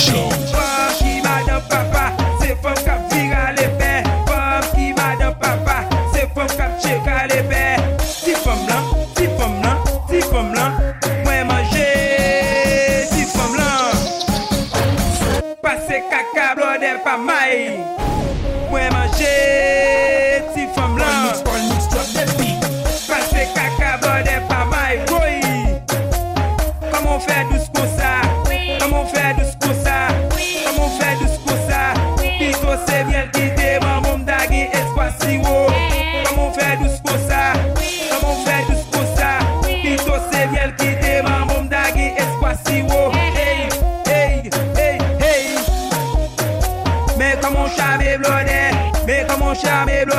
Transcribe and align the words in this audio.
show. 0.00 0.59
Shamir 49.60 50.09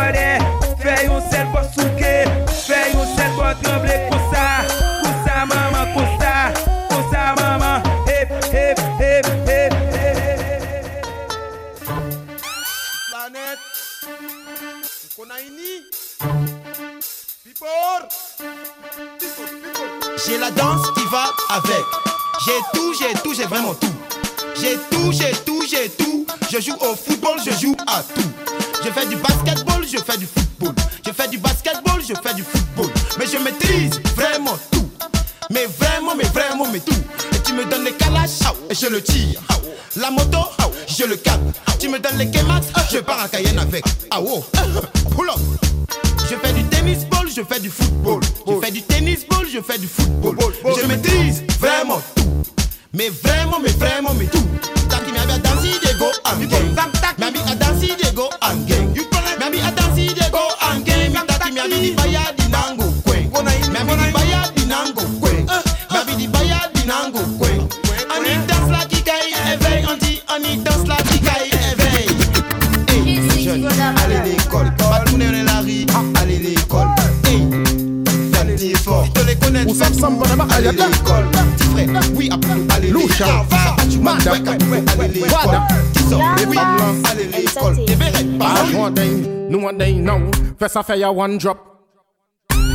First 90.61 90.75
a 90.75 90.83
fire 90.83 91.11
one 91.11 91.39
drop. 91.39 91.57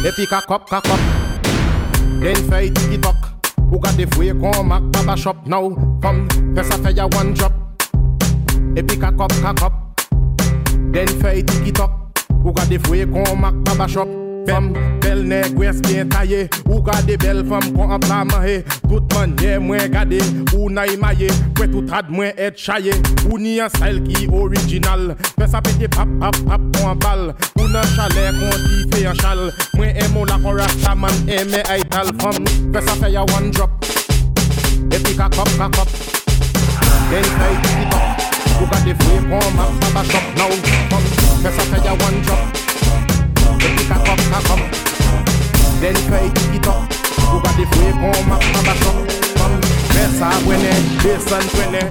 Epic 0.05 0.33
a 0.33 0.43
cup, 0.43 0.67
a 0.73 0.81
cup. 0.81 1.01
Then 2.21 2.35
fire 2.51 2.69
tiki 2.69 2.99
talk. 2.99 3.15
Who 3.71 3.79
got 3.79 3.95
the 3.95 4.13
way 4.19 4.31
come 4.31 4.69
back 4.71 4.83
baba 4.91 5.17
shop 5.17 5.47
now? 5.47 5.71
Come, 6.03 6.27
First 6.57 6.75
a 6.75 6.79
fire 6.79 7.07
one 7.07 7.35
drop. 7.35 7.53
Epic 8.77 9.05
a 9.05 9.13
cup, 9.13 9.31
a 9.31 9.55
cup. 9.55 10.01
Then 10.91 11.07
fire 11.21 11.43
tiki 11.43 11.71
talk. 11.71 12.19
Who 12.43 12.53
got 12.53 12.69
the 12.69 12.79
way 12.91 13.07
come 13.07 13.41
back 13.41 13.55
baba 13.63 13.89
shop? 13.89 14.26
Femme, 14.47 14.73
belle 15.01 15.25
négresse 15.25 15.83
bien 15.83 16.07
taillée 16.07 16.49
Ou 16.69 16.81
gade 16.81 17.19
belle 17.19 17.45
femme 17.49 17.73
qu'on 17.73 17.91
en 17.91 17.99
plat 17.99 18.25
manger 18.25 18.65
Tout 18.89 19.03
manière 19.15 19.61
moins 19.61 19.89
gade 19.89 20.15
Ou 20.57 20.71
na 20.71 20.87
imaye 20.87 21.29
Kwe 21.57 21.69
tout 21.71 21.85
rad 21.91 22.07
moins 22.09 22.31
être 22.37 22.59
chaillé 22.59 22.93
Ou 23.31 23.39
ni 23.39 23.61
un 23.61 23.69
style 23.69 24.03
qui 24.05 24.29
original 24.29 25.17
Fais 25.39 25.49
ça 25.49 25.61
péter 25.61 25.89
pap 25.89 26.09
pap 26.21 26.37
pap 26.49 26.61
pour 26.73 26.89
un 26.89 26.95
bal. 26.95 27.35
Ou 27.59 27.69
nan 27.69 27.85
chalet 27.97 28.33
qu'on 28.39 28.59
dit 28.69 28.97
fait 28.97 29.07
un 29.07 29.15
chal 29.15 29.53
Moins 29.75 29.89
aimons 29.89 30.25
la 30.25 30.37
rasta 30.37 30.95
man 30.95 31.11
aimé 31.29 31.63
ay 31.69 31.83
tal 31.91 32.07
Fais 32.73 32.87
ça 32.87 32.93
fait 32.95 33.13
ya 33.13 33.23
one 33.23 33.51
drop 33.51 33.71
Et 34.93 34.99
puis 34.99 35.17
kakop 35.17 35.49
kakop 35.59 35.89
Then 37.11 37.23
kay 37.23 37.57
tiki 37.63 37.91
top 37.91 38.63
Ou 38.63 38.67
gade 38.67 38.95
fwe 39.03 39.19
kon 39.29 39.51
mak 39.57 39.73
baba 39.81 40.05
shop 40.05 40.23
now 40.37 40.51
Femme, 40.91 41.43
fais 41.43 41.51
ça 41.51 41.63
fait 41.63 41.85
ya 41.85 41.93
one 41.93 42.23
drop 42.23 42.66
Et 43.67 43.69
puis 43.75 43.87
kakop 43.87 44.21
kakop 44.31 44.61
Then 45.81 45.97
kay 46.09 46.31
tiki 46.35 46.61
top 46.61 46.87
Ou 47.35 47.41
gade 47.43 47.67
fwe 47.73 47.91
kon 47.99 48.15
mak 48.31 48.45
baba 48.55 48.75
shop 48.79 48.97
Femme, 49.37 49.61
fais 49.91 50.11
ça 50.19 50.31
wene 50.47 50.75
Besan 51.03 51.45
wene 51.59 51.83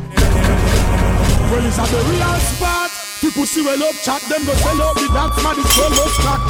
Well, 1.51 1.65
it's 1.65 1.77
at 1.77 1.87
the 1.89 2.01
real 2.09 2.39
spot. 2.39 3.14
People 3.25 3.47
see 3.47 3.65
well 3.65 3.81
up 3.81 3.95
chat, 4.03 4.21
them 4.29 4.45
go 4.45 4.53
sell 4.53 4.81
out 4.83 4.93
the 5.01 5.09
dance 5.09 5.41
man, 5.41 5.57
it's 5.57 5.75
well 5.79 5.97
up 5.97 6.13
stack. 6.13 6.41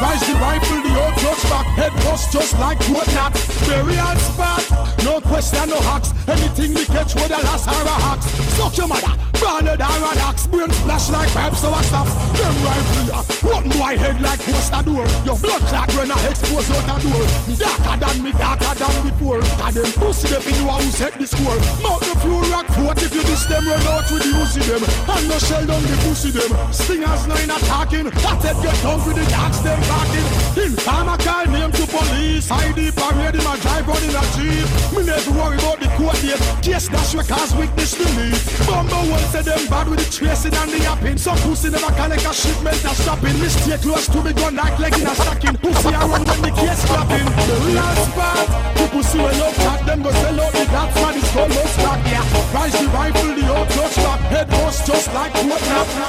Rise 0.00 0.24
the 0.26 0.32
rifle, 0.40 0.80
the 0.80 0.92
old 0.96 1.14
touch 1.20 1.42
back, 1.52 1.66
head 1.76 1.92
bust 2.08 2.32
just 2.32 2.58
like 2.58 2.80
what 2.88 3.06
not. 3.12 3.34
The 3.68 3.84
real 3.84 4.16
spot, 4.16 4.64
no 5.04 5.20
question, 5.20 5.68
no 5.68 5.78
hacks. 5.80 6.08
Anything 6.26 6.72
we 6.72 6.86
catch 6.86 7.14
with 7.14 7.28
a 7.28 7.36
last 7.36 7.68
hour 7.68 7.84
hacks. 8.00 8.24
Suck 8.56 8.74
your 8.78 8.88
mother, 8.88 9.12
branded 9.36 9.82
iron 9.82 10.18
axe, 10.24 10.46
brain 10.46 10.70
splash 10.72 11.10
like 11.10 11.28
pipes, 11.36 11.60
so 11.60 11.68
I 11.68 11.82
stop. 11.82 12.08
Them 12.08 12.56
rifle, 12.64 13.04
ya, 13.12 13.20
one 13.52 13.68
boy 13.68 13.94
head 14.00 14.18
like 14.22 14.40
poster 14.40 14.82
door. 14.88 15.04
Your 15.28 15.36
blood 15.36 15.60
clot 15.68 15.92
when 15.94 16.10
I 16.10 16.18
expose 16.32 16.70
out 16.72 16.96
the 16.96 17.12
door. 17.12 17.26
Darker 17.60 17.96
than 18.00 18.24
me, 18.24 18.32
darker 18.32 18.72
than 18.72 18.96
before. 19.04 19.44
And 19.68 19.74
them 19.76 19.92
pussy, 20.00 20.32
they 20.32 20.40
feel 20.40 20.64
who 20.64 20.90
set 20.96 21.12
the 21.20 21.26
score. 21.26 21.60
Mount 21.84 22.00
the 22.00 22.16
few 22.24 22.40
rock 22.50 22.66
fort 22.72 23.02
if 23.02 23.14
you 23.14 23.22
diss 23.22 23.44
them, 23.46 23.68
run 23.68 23.86
out 23.86 24.10
with 24.10 24.24
the 24.24 24.32
pussy 24.32 24.64
them. 24.64 24.82
And 25.12 25.28
no 25.28 25.38
shell 25.38 25.66
down 25.66 25.82
the 25.82 25.96
pussy 26.08 26.21
them. 26.30 26.52
Stingers 26.72 27.26
nine 27.26 27.50
attacking. 27.50 28.06
That 28.22 28.38
head 28.44 28.56
get 28.62 28.78
down 28.82 29.00
with 29.02 29.16
the 29.16 29.26
dogs 29.26 29.58
them 29.62 29.80
barking. 29.90 30.28
In 30.62 30.76
time 30.76 31.08
I 31.08 31.16
call 31.16 31.46
name 31.50 31.72
to 31.72 31.84
police. 31.88 32.50
ID 32.50 32.92
parade 32.92 33.34
him 33.34 33.46
a 33.48 33.54
drive 33.58 33.88
on 33.88 34.02
in 34.04 34.14
a 34.14 34.22
jeep. 34.36 34.66
Me 34.94 35.02
never 35.02 35.32
worry 35.34 35.58
about 35.58 35.80
the 35.80 35.88
court 35.98 36.14
date. 36.22 36.38
Case 36.62 36.88
dash 36.88 37.14
cause 37.26 37.54
witness 37.56 37.98
me. 37.98 38.30
Bumble 38.68 39.10
one 39.10 39.24
say 39.32 39.42
them 39.42 39.66
bad 39.66 39.88
with 39.88 39.98
the 39.98 40.08
tracing 40.12 40.54
and 40.54 40.70
the 40.70 40.78
yapping. 40.78 41.18
Some 41.18 41.38
pussy 41.42 41.70
never 41.70 41.90
collect 41.98 42.26
a 42.28 42.32
shipment 42.32 42.84
a 42.84 42.92
stopping. 42.94 43.36
Me 43.40 43.48
stay 43.48 43.78
close 43.78 44.06
to 44.06 44.22
me 44.22 44.32
gun 44.32 44.54
like 44.54 44.78
leg 44.78 44.94
in 44.94 45.06
a 45.06 45.14
stocking. 45.16 45.56
Pussy 45.58 45.90
a 45.90 46.02
run 46.06 46.22
when 46.22 46.40
the 46.44 46.52
case 46.54 46.84
clapping. 46.86 47.26
The 47.48 47.56
real 47.66 47.94
spot. 48.06 48.46
The 48.76 48.84
pussy 48.92 49.18
when 49.18 49.34
love 49.40 49.56
chat 49.56 49.80
them 49.86 50.02
go 50.02 50.12
sell 50.12 50.40
out 50.40 50.52
the 50.52 50.64
dogs 50.70 50.94
man 51.00 51.14
it's 51.18 51.30
called 51.32 51.50
no 51.50 51.64
stock. 51.72 52.00
Yeah. 52.06 52.54
Rise 52.54 52.76
the 52.78 52.86
rifle 52.92 53.34
the 53.34 53.44
old 53.48 53.68
clutch 53.72 53.96
back. 53.96 54.20
Head 54.30 54.48
bust 54.50 54.86
just 54.86 55.08
like 55.14 55.34
what 55.48 55.62
nap. 55.72 56.01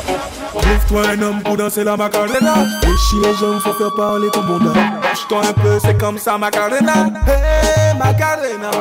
Trouve-toi 0.54 1.10
un 1.10 1.22
homme 1.22 1.44
pour 1.44 1.58
danser 1.58 1.84
la 1.84 1.98
macarena. 1.98 2.66
Déchire 2.82 3.22
les 3.24 3.36
jambes, 3.36 3.60
faut 3.60 3.74
faire 3.74 3.94
parler 3.96 4.30
ton 4.32 4.44
bonheur 4.44 4.74
Bouge-toi 4.74 5.42
un 5.48 5.54
peu, 5.54 5.80
c'est 5.84 5.98
comme 5.98 6.18
ça 6.18 6.38
macarena. 6.38 7.08
Hey 7.28 7.98
macarena. 7.98 8.72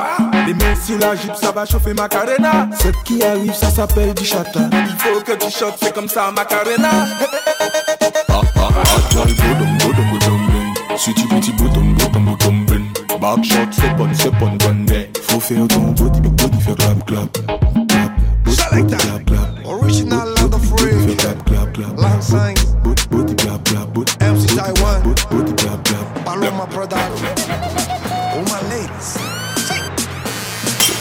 Les 0.47 0.55
mains 0.55 0.75
sur 0.85 0.99
la 0.99 1.15
jupe, 1.15 1.35
ça 1.35 1.53
va 1.53 1.65
chauffer 1.65 1.95
macarena. 1.95 2.69
Ce 2.79 2.89
qui 3.05 3.23
arrive, 3.23 3.55
ça 3.55 3.71
s'appelle 3.71 4.15
du 4.15 4.25
chata. 4.25 4.61
Il 4.73 4.97
faut 4.99 5.21
que 5.21 5.33
tu 5.33 5.51
chantes, 5.51 5.77
c'est 5.83 5.95
comme 5.95 6.09
ça 6.09 6.31
macarena. 6.31 7.07
Ah 8.29 8.41
ah 8.57 8.69
ah, 8.77 9.25
bling 9.25 9.79
Sweetie 10.97 11.27
petit 11.27 11.53
bling 11.53 11.97
Back 13.23 13.45
shot, 13.45 13.57
c'est 13.71 13.97
bon, 13.97 14.09
c'est 14.15 14.31
bon, 14.33 14.51
bon 14.57 14.85
mais 14.89 15.09
Faut 15.23 15.39
faire 15.39 15.69
ton 15.69 15.93
body, 15.93 16.21
body, 16.21 16.61
faire 16.61 16.75
clap 16.75 17.07
clap 17.07 17.39
Clap, 18.45 18.87
clap 18.89 19.25
clap. 19.27 19.65
Original. 19.65 20.22
Body, 21.13 21.25
clap 21.25 21.47
clap 21.47 21.75
clap 21.75 21.99
Lang 21.99 22.23
Sang. 22.23 22.55
Body, 22.83 23.07
body, 23.11 23.35
clap 23.35 23.65
clap 23.67 23.93
body, 23.93 24.13
MC 24.21 24.47
Taiwan. 24.57 25.03
body, 25.03 25.23
body, 25.29 25.53
clap 25.61 25.85
clap 25.85 26.25
Paloma 26.25 26.67
production. 26.69 27.37
All 28.33 28.45
my 28.49 28.61
ladies. 28.73 29.17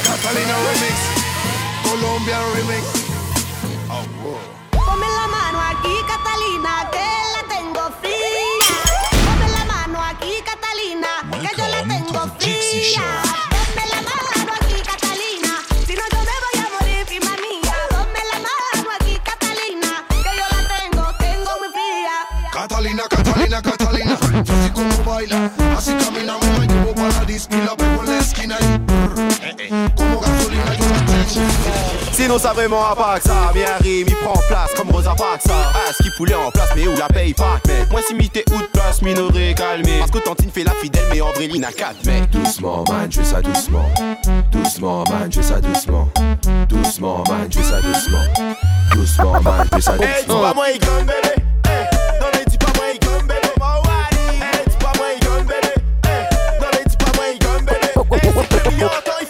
Catalina 0.04 0.56
remix. 0.68 0.98
Colombian 1.84 2.44
remix. 2.56 2.84
Oh, 3.90 4.04
whoa. 4.20 4.40
Ponme 4.72 5.08
la 5.08 5.28
baila, 25.32 25.78
así 25.78 25.94
camina, 25.96 26.38
me 26.38 26.68
la 26.68 26.74
llevo 26.74 26.94
para 26.96 27.10
la 27.10 27.26
disco 27.26 27.56
y 27.56 27.62
la 27.62 27.76
pego 27.76 28.02
en 28.02 28.06
la 28.06 28.20
esquina 28.20 28.58
y 28.60 29.70
como 29.96 30.20
gasolina 30.20 30.74
yo 30.76 30.86
la 30.86 31.06
tengo. 31.06 32.12
Sinon 32.12 32.40
ça 32.40 32.54
vraiment 32.54 32.86
à 32.86 32.96
pas 32.96 33.20
que 33.20 33.28
ça 33.28 33.52
Bien 33.54 33.78
rime, 33.80 34.08
il 34.08 34.16
prend 34.16 34.34
place 34.48 34.74
comme 34.76 34.92
Rosa 34.92 35.16
Parks. 35.16 35.42
Ça 35.48 35.54
Ah 35.74 35.92
ce 35.98 36.04
qui 36.04 36.10
poulet 36.18 36.36
en 36.36 36.52
place 36.52 36.70
mais 36.76 36.88
où 36.88 36.96
la 36.98 37.08
paye 37.08 37.34
pas 37.34 37.60
Mais 37.68 37.86
moi 37.90 38.02
si 38.06 38.14
m'ité 38.14 38.44
ou 38.54 38.60
de 38.60 38.68
place 38.68 39.02
minoré 39.02 39.56
calmé. 39.56 40.00
Parce 40.00 40.12
que 40.12 40.20
Tantine 40.20 40.52
fait 40.52 40.64
la 40.64 40.72
fidèle 40.72 41.06
mais 41.12 41.22
Andréline 41.22 41.64
a 41.64 41.72
4 41.72 41.96
mais 42.06 42.22
Doucement 42.32 42.84
man, 42.90 43.08
je 43.10 43.22
fais 43.22 43.26
ça 43.26 43.42
doucement. 43.42 43.90
Doucement 44.52 45.04
man, 45.10 45.32
je 45.32 45.42
fais 45.42 45.48
ça 45.48 45.62
doucement. 45.62 46.10
Doucement 46.68 47.24
man, 47.30 47.48
je 47.50 47.60
fais 47.60 47.64
ça 47.66 47.82
doucement. 47.82 48.58
Doucement 48.94 49.42
man, 49.42 49.68
je 49.72 49.76
fais 49.76 49.82
ça 49.82 49.94
Eh 49.96 50.26
doucement. 50.26 50.42
pas 50.42 50.54
moi 50.54 50.66
il 50.74 50.80
gomme 50.80 51.06
bébé 51.06 51.51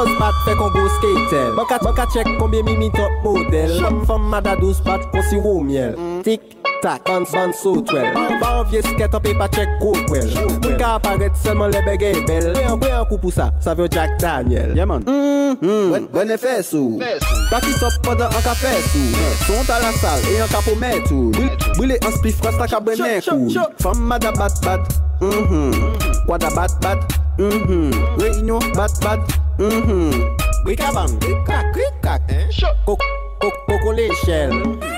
Boz 0.00 0.14
bat 0.16 0.36
fe 0.46 0.54
kon 0.56 0.70
go 0.72 0.86
skater. 0.96 1.50
Mwen 1.52 1.94
ka 1.96 2.06
chek 2.08 2.28
konbyen 2.38 2.64
mi 2.64 2.76
mi 2.76 2.88
top 2.94 3.12
model. 3.24 3.74
Chop. 3.76 3.98
Fom 4.08 4.22
mada 4.32 4.54
douz 4.56 4.80
bat 4.80 5.04
kon 5.12 5.20
si 5.28 5.36
ro 5.36 5.58
miel. 5.60 5.92
Tik 6.24 6.40
tak, 6.80 7.04
ban 7.04 7.26
ban 7.28 7.52
so 7.52 7.74
twel 7.84 8.08
Ba 8.40 8.48
an 8.60 8.64
vie 8.70 8.80
sket 8.80 9.12
an 9.12 9.20
pe 9.20 9.34
pa 9.36 9.48
chek 9.52 9.68
go 9.82 9.92
kwel 10.08 10.30
Mwen 10.32 10.78
ka 10.80 10.94
aparet 10.96 11.36
selman 11.36 11.68
le 11.74 11.82
bege 11.84 12.14
bel 12.24 12.48
Mwen 12.54 12.70
an 12.70 12.80
pre 12.80 12.94
an 12.96 13.04
kou 13.10 13.20
pou 13.20 13.34
sa, 13.34 13.50
sa 13.60 13.74
ve 13.76 13.90
Jack 13.92 14.16
Daniel. 14.22 14.72
Yeah 14.72 14.88
man. 14.88 15.04
Mm-hmm. 15.04 16.08
Bwene 16.14 16.40
fè 16.40 16.62
sou. 16.64 16.96
Baki 17.52 17.76
sop 17.76 18.00
poda 18.06 18.30
an 18.32 18.46
ka 18.46 18.56
fè 18.56 18.72
sou. 18.88 19.26
Son 19.44 19.68
ta 19.68 19.82
la 19.84 19.92
sal 20.00 20.24
e 20.32 20.38
an 20.40 20.48
ka 20.48 20.64
pou 20.64 20.80
mè 20.80 20.94
tou 21.10 21.28
Bwile 21.76 22.00
an 22.00 22.16
spif 22.16 22.40
kwa 22.40 22.56
sta 22.56 22.70
ka 22.72 22.80
bwene 22.80 23.18
kou 23.28 23.68
Fom 23.84 24.00
mada 24.08 24.32
bat 24.40 24.64
bat. 24.64 24.96
Mwen 25.20 26.09
Quoi 26.30 26.38
da 26.38 26.48
bat 26.54 26.70
bat 26.80 26.98
Mhm 27.40 27.90
Réunion 28.16 28.60
bat 28.76 28.92
bat 29.02 29.18
Mhm 29.58 30.12
Bricabang 30.64 31.18
Cric-crac 31.18 31.72
cric-crac 31.72 32.22
Coco 32.86 33.02
Coco 33.66 33.90
l'échelle 33.90 34.52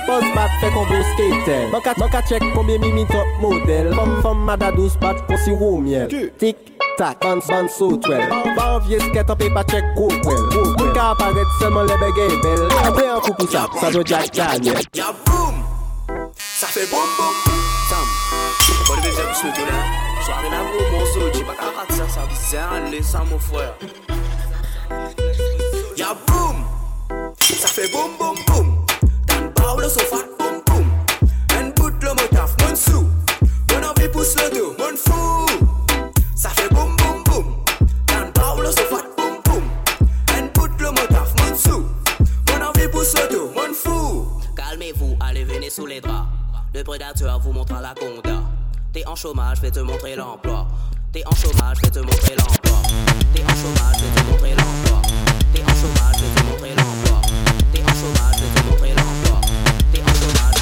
Boss 0.07 0.25
bat 0.35 0.51
fait 0.61 0.71
combo 0.75 0.93
skater 1.15 1.71
Banka 1.73 1.95
banka 1.95 2.21
check 2.29 2.43
combien 2.55 2.77
mimi 2.77 3.07
top 3.07 3.25
modèle 3.41 3.95
Femme 3.95 4.21
femme 4.23 4.45
mada 4.45 4.71
douce 4.73 4.99
bat 5.01 5.15
qu'on 5.27 5.39
si 5.39 5.53
au 5.53 5.79
miel 5.79 6.07
Tic 6.37 6.57
tac 6.99 7.17
ban 7.23 7.39
ban 7.49 7.67
so 7.67 7.97
twel 7.97 8.29
Ba 8.55 8.75
en 8.75 8.79
vieux 8.81 9.01
skate 9.01 9.31
up 9.31 9.41
et 9.41 9.49
pas 9.49 9.65
check 9.65 9.85
Moun 9.97 10.93
ka 10.93 11.13
apparaître 11.13 11.59
seulement 11.59 11.85
les 11.85 11.97
bégay 11.97 12.37
belles 12.43 12.69
Après 12.85 13.09
un 13.09 13.21
coup 13.21 13.33
pour 13.33 13.51
ça, 13.51 13.67
ça 13.81 13.91
doit 13.91 14.03
Jack 14.05 14.35
Daniel 14.35 14.77
Ya 14.95 15.07
boum 15.25 15.55
Ça 16.37 16.67
fait 16.67 16.91
boum 16.91 17.01
boum. 17.17 17.55
Sam 17.89 18.07
Pas 18.87 19.01
de 19.01 19.07
bébé 19.07 19.23
pour 19.27 19.35
ce 19.35 19.47
là 19.47 20.12
Soirée 20.25 20.49
qu'à 20.51 21.81
rater 21.81 21.95
ça 21.95 22.09
Ça 22.09 22.27
bizarre 22.27 23.03
ça 23.03 23.25
mon 23.29 23.39
frère. 23.39 23.75
Ya 25.97 26.15
boum! 26.27 26.65
Ça 27.41 27.69
fait 27.69 27.91
boum 27.91 28.17
boum 28.19 28.37
boum. 28.47 28.87
Dan 29.27 29.53
bao 29.57 29.81
le 29.81 29.89
sofa 29.89 30.19
boum 30.39 30.63
boum. 30.67 30.87
En 31.59 31.71
bout 31.75 31.95
le 32.03 32.11
motaf 32.11 32.55
mon 32.61 32.77
sou. 32.77 33.05
Mon 33.71 33.89
envie 33.89 34.09
pousse 34.09 34.37
le 34.37 34.51
dos 34.57 34.77
mon 34.79 34.97
fou. 34.97 35.47
Ça 36.37 36.51
fait 36.51 36.73
boum 36.73 36.95
boum 36.97 37.25
boum. 37.25 37.57
Dan 38.07 38.31
bao 38.33 38.63
le 38.63 38.71
sofa 38.71 39.03
boum 39.17 39.41
boum. 39.45 39.63
En 40.37 40.47
bout 40.55 40.81
le 40.81 40.91
motaf 40.91 41.35
mon 41.39 41.57
sou. 41.57 41.85
Mon 42.49 42.67
envie 42.67 42.89
pousse 42.89 43.15
le 43.15 43.35
dos 43.35 43.51
mon 43.57 43.75
fou. 43.75 44.29
Calmez-vous, 44.55 45.17
allez 45.21 45.45
venez 45.45 45.71
sous 45.71 45.87
les 45.87 46.01
draps. 46.01 46.29
Le 46.75 46.85
prédateur 46.85 47.41
vous 47.41 47.53
montrera 47.53 47.81
la 47.81 47.95
compta. 47.95 48.52
T'es 48.93 49.07
en 49.07 49.17
chômage, 49.17 49.59
vais 49.63 49.71
te 49.71 49.81
montrer 49.81 50.17
l'emploi. 50.17 50.67
T'es 51.15 51.23
en 51.25 51.35
chômage, 51.35 51.79
vais 51.83 51.89
te 51.89 52.01
montrer 52.01 52.37
l'emploi. 52.37 52.77
T'es 53.35 53.43
en 53.43 53.57
chômage, 53.57 53.97
vais 53.97 54.21
te 54.21 54.31
montrer 54.31 54.51
l'emploi. 54.51 55.01
T'es 55.55 55.63
en 55.63 55.75
chômage, 55.81 56.17
je 56.19 56.25
vais 56.25 56.35
te 56.35 56.47
montrer 56.47 56.75
l'emploi. 56.77 57.21
T'es 57.73 57.81
en 57.81 57.95
chômage, 57.97 58.37
je 58.37 58.45
vais 58.45 58.61
te 58.61 58.69
montrer 58.69 58.91
l'emploi. 58.91 59.41
T'es 59.95 60.03
en 60.03 60.13
chômage. 60.13 60.53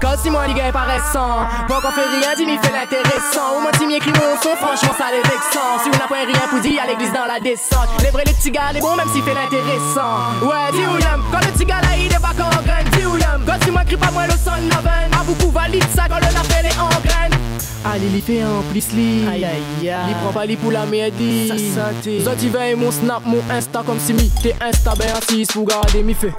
Quand 0.00 0.16
si 0.22 0.30
moi 0.30 0.46
les 0.46 0.54
gars 0.54 0.68
est 0.68 0.94
récent 0.94 1.42
Pas 1.66 1.80
qu'on 1.82 1.90
fait 1.90 2.06
rien, 2.06 2.34
dis 2.36 2.46
m'y 2.46 2.56
fait 2.56 2.72
l'intéressant 2.72 3.58
Ou 3.58 3.60
moi 3.60 3.70
si 3.76 3.86
m'y 3.86 3.96
écrit 3.96 4.12
mon 4.12 4.32
son, 4.40 4.56
franchement 4.56 4.94
ça 4.96 5.10
les 5.12 5.20
vexant 5.20 5.76
Si 5.82 5.90
on 5.92 5.98
n'a 5.98 6.08
pas 6.08 6.24
rien 6.24 6.48
pour 6.48 6.60
dire 6.60 6.80
à 6.82 6.86
l'église 6.86 7.12
dans 7.12 7.26
la 7.26 7.38
descente 7.38 7.90
Les 8.02 8.08
vrais 8.08 8.24
les 8.24 8.32
petits 8.32 8.50
gars, 8.50 8.72
les 8.72 8.80
bons 8.80 8.96
même 8.96 9.08
s'il 9.12 9.22
fait 9.22 9.34
l'intéressant 9.34 10.40
Ouais, 10.40 10.72
dis 10.72 10.86
William, 10.86 11.22
quand 11.30 11.44
le 11.44 11.52
petit 11.52 11.66
gars 11.66 11.82
là 11.82 11.98
il 11.98 12.08
débarque 12.08 12.40
en 12.40 12.62
graine 12.62 12.88
Dis 12.96 13.04
William, 13.04 13.44
quand 13.44 13.72
moi 13.72 13.84
crie 13.84 13.98
pas 13.98 14.10
moi 14.10 14.26
le 14.26 14.32
son 14.32 14.56
de 14.56 14.70
la 14.70 14.80
veine 14.80 15.12
A 15.12 15.22
beaucoup 15.22 15.50
valide 15.50 15.84
ça 15.94 16.08
quand 16.08 16.18
le 16.18 16.32
appel 16.32 16.64
est 16.64 16.80
en 16.80 16.88
graine 17.04 17.39
Allez 17.84 18.08
les 18.10 18.20
fais 18.20 18.44
en 18.44 18.62
plus 18.70 18.92
les 18.92 19.26
Aïe 19.26 19.44
aïe 19.44 19.88
aïe. 19.88 20.08
Les 20.08 20.14
prends 20.22 20.32
pas 20.32 20.44
les 20.44 20.56
poules 20.56 20.76
à 20.76 20.84
merdi 20.84 21.48
Ça 21.48 21.56
santé 21.56 22.20
Zoti 22.20 22.48
veille 22.48 22.74
mon 22.74 22.90
snap 22.90 23.22
mon 23.24 23.40
insta 23.50 23.82
comme 23.84 23.98
si 23.98 24.12
mi 24.12 24.30
T'es 24.42 24.54
insta 24.60 24.94
ben 24.98 25.08
assis 25.16 25.46
pour 25.52 25.64
garder 25.66 26.02
mi 26.02 26.14
feux 26.14 26.32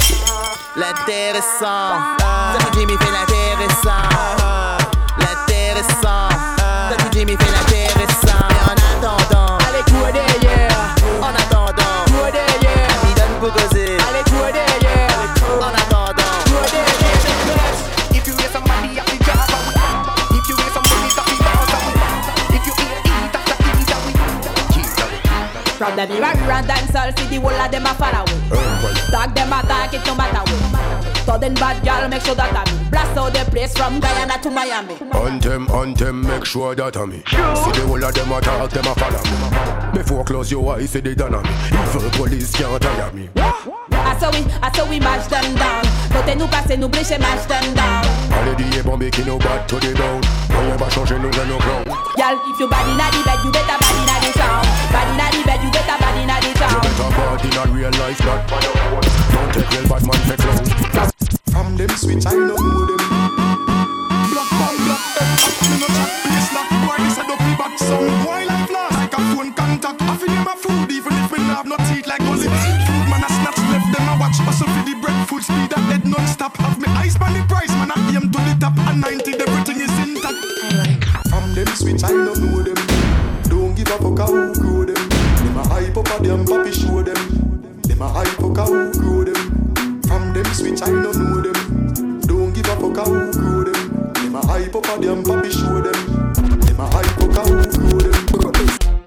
L'intéressant 0.75 1.65
ah. 1.65 2.57
T'as 2.59 2.69
dit 2.77 2.85
mi 2.85 2.93
fait 2.93 3.11
l'intéressant 3.11 4.07
L'intéressant 5.17 6.29
T'as 6.57 7.09
dit 7.11 7.25
mi 7.25 7.31
fait 7.31 7.50
From 26.01 26.09
the 26.09 26.15
mirror 26.15 26.51
and 26.53 26.67
dancehall, 26.67 27.19
see 27.19 27.27
the 27.27 27.39
whole 27.39 27.51
of 27.51 27.69
them 27.69 27.85
a 27.85 27.93
follow 27.93 28.25
Tag 29.13 29.35
them 29.35 29.53
attack, 29.53 29.93
it 29.93 30.03
no 30.07 30.15
matter 30.15 30.41
what 30.49 31.17
Sudden 31.25 31.53
bad 31.53 31.85
girl, 31.85 32.09
make 32.09 32.23
sure 32.23 32.33
that 32.33 32.57
I 32.57 32.65
me 32.65 32.89
Blast 32.89 33.17
out 33.17 33.33
the 33.33 33.51
place 33.51 33.77
from 33.77 33.99
Guyana 33.99 34.41
to 34.41 34.49
Miami 34.49 34.95
Anthem, 35.13 35.69
anthem, 35.69 36.25
make 36.25 36.45
sure 36.45 36.73
that 36.73 36.97
I'm. 36.97 37.11
See 37.11 37.21
the 37.21 37.85
whole 37.85 38.03
of 38.03 38.13
them 38.15 38.31
attack, 38.31 38.71
them 38.71 38.87
a 38.89 38.95
follow 38.97 39.21
me. 39.29 39.99
Before 39.99 40.23
close 40.23 40.49
your 40.49 40.73
eyes, 40.73 40.89
see 40.89 41.01
the 41.01 41.13
on 41.23 41.43
me. 41.43 41.49
Evil 41.69 42.09
police 42.17 42.51
can't 42.51 42.81
tire 42.81 43.13
me. 43.13 43.29
I 43.37 44.17
saw 44.17 44.31
we, 44.31 44.41
I 44.57 44.71
saw 44.73 44.89
we 44.89 44.99
mash 44.99 45.27
them 45.27 45.53
down 45.53 45.85
Côté 46.09 46.35
nous 46.35 46.47
passer, 46.47 46.77
nous 46.77 46.89
blécher, 46.89 47.19
mash 47.19 47.45
them 47.45 47.75
down 47.75 48.05
Allez 48.41 48.55
dire 48.55 48.83
bon 48.83 48.97
qui 48.97 49.21
nous 49.23 49.37
bat 49.37 49.59
to 49.67 49.75
the 49.75 49.93
ground. 49.93 50.25
Rien 50.49 50.75
va 50.77 50.89
changer 50.89 51.19
nous 51.19 51.29
nos 51.29 51.59
ground. 51.59 51.85
Girl, 52.17 52.41
if 52.49 52.59
you 52.59 52.67
body 52.67 52.97
na 52.97 53.11
the 53.11 53.21
bed, 53.23 53.37
you 53.45 53.51
better 53.51 53.77
body 53.77 54.01
na 54.07 54.19
the 54.19 54.39
town 54.39 54.70
Body 54.91 55.13
na 55.15 55.31
the 55.31 55.39
bed, 55.47 55.63
you 55.63 55.71
better 55.71 55.97
body 55.99 56.23
na 56.27 56.39
the 56.39 56.51
You 56.51 56.59
town 56.59 56.81
better 56.83 57.09
bad 57.15 57.45
in 57.45 57.55
a 57.55 57.63
real 57.71 57.91
life, 57.99 58.19
not 58.27 58.43
man 58.51 58.65
of 58.67 58.75
one. 58.91 59.07
Don't 59.31 59.49
take 59.55 59.69
real 59.71 59.85
bad 59.87 60.03
man 60.03 60.19
for 60.27 60.37
clown. 60.37 60.63
From 61.51 61.67
them 61.77 61.91
switch, 61.95 62.25
I 62.27 62.35
don't 62.35 62.59
know 62.59 62.85
them. 62.91 63.01
Black 64.31 64.51
man, 64.51 64.75
black 64.83 65.03
them. 65.15 65.29
Me 65.71 65.75
no 65.79 65.87
chat 65.95 66.11
place 66.23 66.49
lock. 66.51 66.67
Boy, 66.83 66.97
this 67.03 67.17
a 67.19 67.23
dopey 67.23 67.53
back 67.55 67.73
some. 67.79 68.07
Boy 68.23 68.43
like 68.47 68.67
flash, 68.67 68.95
like 68.99 69.15
a 69.15 69.19
phone 69.31 69.51
contact. 69.53 70.01
I 70.01 70.15
feel 70.19 70.27
them 70.27 70.47
a 70.47 70.55
food, 70.59 70.91
even 70.91 71.13
if 71.23 71.31
we 71.31 71.39
no 71.39 71.55
have 71.55 71.67
no 71.67 71.77
teeth 71.87 72.07
like 72.07 72.23
gully. 72.27 72.47
Food 72.51 73.05
man 73.07 73.23
a 73.23 73.29
snatch 73.31 73.59
left 73.71 73.87
them 73.95 74.07
a 74.11 74.13
watch. 74.19 74.39
Hustle 74.43 74.67
for 74.67 74.83
the 74.83 74.95
bread, 74.99 75.15
food 75.27 75.43
speed 75.43 75.71
that 75.71 75.83
dead 75.87 76.03
non-stop. 76.03 76.55
Have 76.57 76.79
me 76.79 76.87
eyes 76.99 77.15
on 77.15 77.31
the 77.31 77.43
price, 77.47 77.71
man. 77.79 77.91
I 77.91 77.99
aim 78.11 78.27
to 78.31 78.39
the 78.43 78.55
top. 78.59 78.75
And 78.91 78.99
90, 78.99 79.39
everything 79.39 79.79
is 79.87 79.93
intact. 80.03 80.39
From 81.31 81.55
them 81.55 81.67
switch, 81.79 82.03
I 82.03 82.11
don't 82.11 82.39
know 82.43 82.59
them. 82.63 82.79
Don't 83.47 83.75
give 83.75 83.87
a 83.87 83.97
fuck 83.99 84.19
how 84.19 84.60
them. 86.37 86.61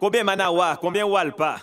Combien 0.01 0.25
manawa, 0.25 0.77
combien 0.81 1.05
walpa 1.05 1.57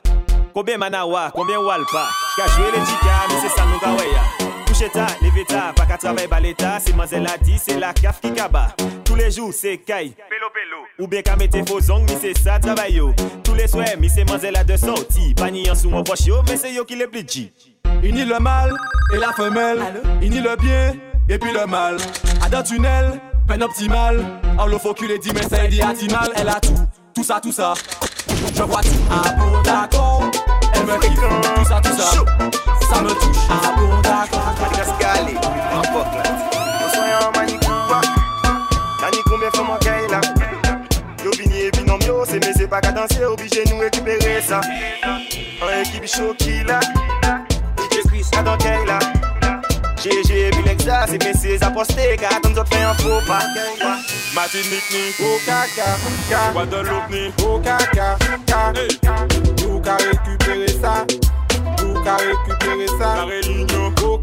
Combien 0.53 0.77
manawa, 0.77 1.31
combien 1.31 1.59
walpa 1.59 2.09
Ka 2.35 2.47
joué 2.47 2.65
les 2.71 2.85
chicas, 2.85 3.27
mais 3.29 3.35
c'est 3.41 3.55
ça 3.55 3.63
nous 3.65 3.79
gaweya 3.79 4.21
Couche 4.65 4.91
ta, 4.91 5.05
leve 5.21 5.45
ta, 5.47 5.71
pas 5.75 5.85
qu'à 5.85 5.97
travailler 5.97 6.27
baleta 6.27 6.79
C'est 6.79 6.95
mazel 6.95 7.27
a 7.27 7.37
dit, 7.37 7.57
c'est 7.57 7.79
la 7.79 7.93
caf 7.93 8.19
qui 8.19 8.33
kaba 8.33 8.69
Tous 9.05 9.15
les 9.15 9.29
jours 9.29 9.53
c'est 9.53 9.77
caille 9.77 10.15
Ou 11.01 11.07
bien 11.07 11.23
qu'à 11.23 11.35
mettre 11.35 11.57
vos 11.59 11.91
ongles, 11.91 12.05
mais 12.09 12.17
c'est 12.21 12.37
ça 12.37 12.59
travail 12.59 12.93
yo 12.93 13.13
Tous 13.43 13.55
les 13.55 13.67
soirs, 13.67 13.87
mais 13.99 14.07
c'est 14.07 14.23
mazel 14.23 14.55
a 14.55 14.63
de 14.63 14.77
sortie 14.77 15.33
Pas 15.33 15.49
ni 15.49 15.69
en 15.69 15.73
sous 15.75 15.89
mon 15.89 16.03
poche 16.03 16.25
yo, 16.27 16.35
mais 16.47 16.57
c'est 16.57 16.73
yo 16.73 16.85
qui 16.85 16.95
les 16.95 17.07
plus 17.07 17.27
G 17.27 17.51
Unis 18.03 18.25
le 18.25 18.39
mâle 18.39 18.73
et 19.13 19.17
la 19.17 19.31
femelle. 19.31 19.79
Unis 20.21 20.41
le 20.41 20.55
bien 20.55 20.93
et 21.29 21.37
puis 21.37 21.51
le 21.51 21.65
mal. 21.65 21.97
À 22.43 22.49
d'un 22.49 22.63
tunnel, 22.63 23.19
peine 23.47 23.61
optimale. 23.63 24.25
En 24.57 24.65
le 24.65 24.77
faux 24.77 24.93
cul 24.93 25.07
dit 25.19 25.31
mais 25.33 25.41
c'est 25.49 25.67
dit 25.67 25.81
Atimal. 25.81 26.31
Elle 26.35 26.49
a 26.49 26.59
tout, 26.59 26.73
tout 27.13 27.23
ça, 27.23 27.39
tout 27.41 27.51
ça. 27.51 27.73
Je 28.55 28.63
vois 28.63 28.81
tout. 28.81 28.89
Ah 29.11 29.31
bon, 29.33 29.61
d'accord. 29.63 30.00
Pas 53.27 53.39
Martinique 54.35 54.89
ni 54.91 55.13
caca. 55.45 55.97
Guadeloupe 56.53 57.09
ni 57.09 57.31
caca. 57.63 58.17
Nous 59.63 59.79
qu'à 59.79 59.97
récupérer 59.97 60.67
ça. 60.67 61.05
Nous 61.83 62.01
qu'à 62.03 62.17
récupérer 62.17 62.87
ça. 62.99 63.15
La 63.15 63.25
Réunion 63.25 63.93
au 64.03 64.17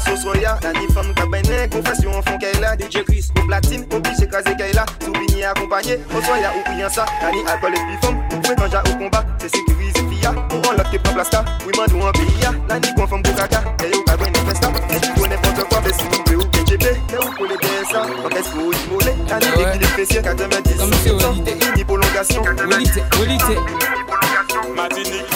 nan 0.00 0.16
sou 0.16 0.32
soya 0.32 0.58
Nan 0.62 0.74
di 0.74 0.86
fam 0.92 1.14
ka 1.14 1.26
bay 1.26 1.42
nen 1.42 1.70
konfesyon 1.70 2.22
fon 2.22 2.38
kay 2.38 2.52
la 2.60 2.76
DJ 2.76 3.04
Chris 3.04 3.30
pou 3.34 3.46
platine, 3.46 3.84
oblige 3.94 4.26
kaze 4.30 4.56
kay 4.56 4.72
la 4.72 4.84
Soubini 5.04 5.42
soya 6.26 6.52
ou 6.56 6.62
priyan 6.64 6.90
sa 6.90 7.04
Nan 7.22 7.32
ni 7.34 7.40
alkol 7.46 7.74
espi 7.74 7.96
fam, 8.02 8.16
ou 8.32 8.40
pwen 8.40 8.56
tanja 8.56 8.82
ou 8.86 8.98
komba 8.98 9.24
Se 9.38 9.48
sekurize 9.48 10.02
fiya, 10.08 10.32
ou 10.52 10.70
an 10.70 10.76
lot 10.76 10.90
ke 10.90 10.98
pran 10.98 11.14
plasta 11.14 11.44
Ou 11.64 11.70
iman 11.74 11.86
nou 11.92 12.06
an 12.08 12.12
piya, 12.12 12.52
nan 12.68 12.80
ni 12.80 12.94
konfam 12.96 13.22
kou 13.22 13.34
kaka 13.34 13.62
E 13.84 13.90
yo 13.92 14.02
ka 14.06 14.16
bay 14.16 14.30
nan 14.30 14.46
festa, 14.48 14.68
e 14.88 14.98
di 14.98 15.08
konen 15.18 15.38
pante 15.42 15.62
kwa 15.68 15.80
Besi 15.80 16.06
mou 16.08 16.22
pe 16.28 16.34
ou 16.36 16.46
KGB, 16.50 16.84
e 16.96 17.16
ou 17.20 17.30
pou 17.36 17.46
ni 17.46 17.56
90 24.80 25.29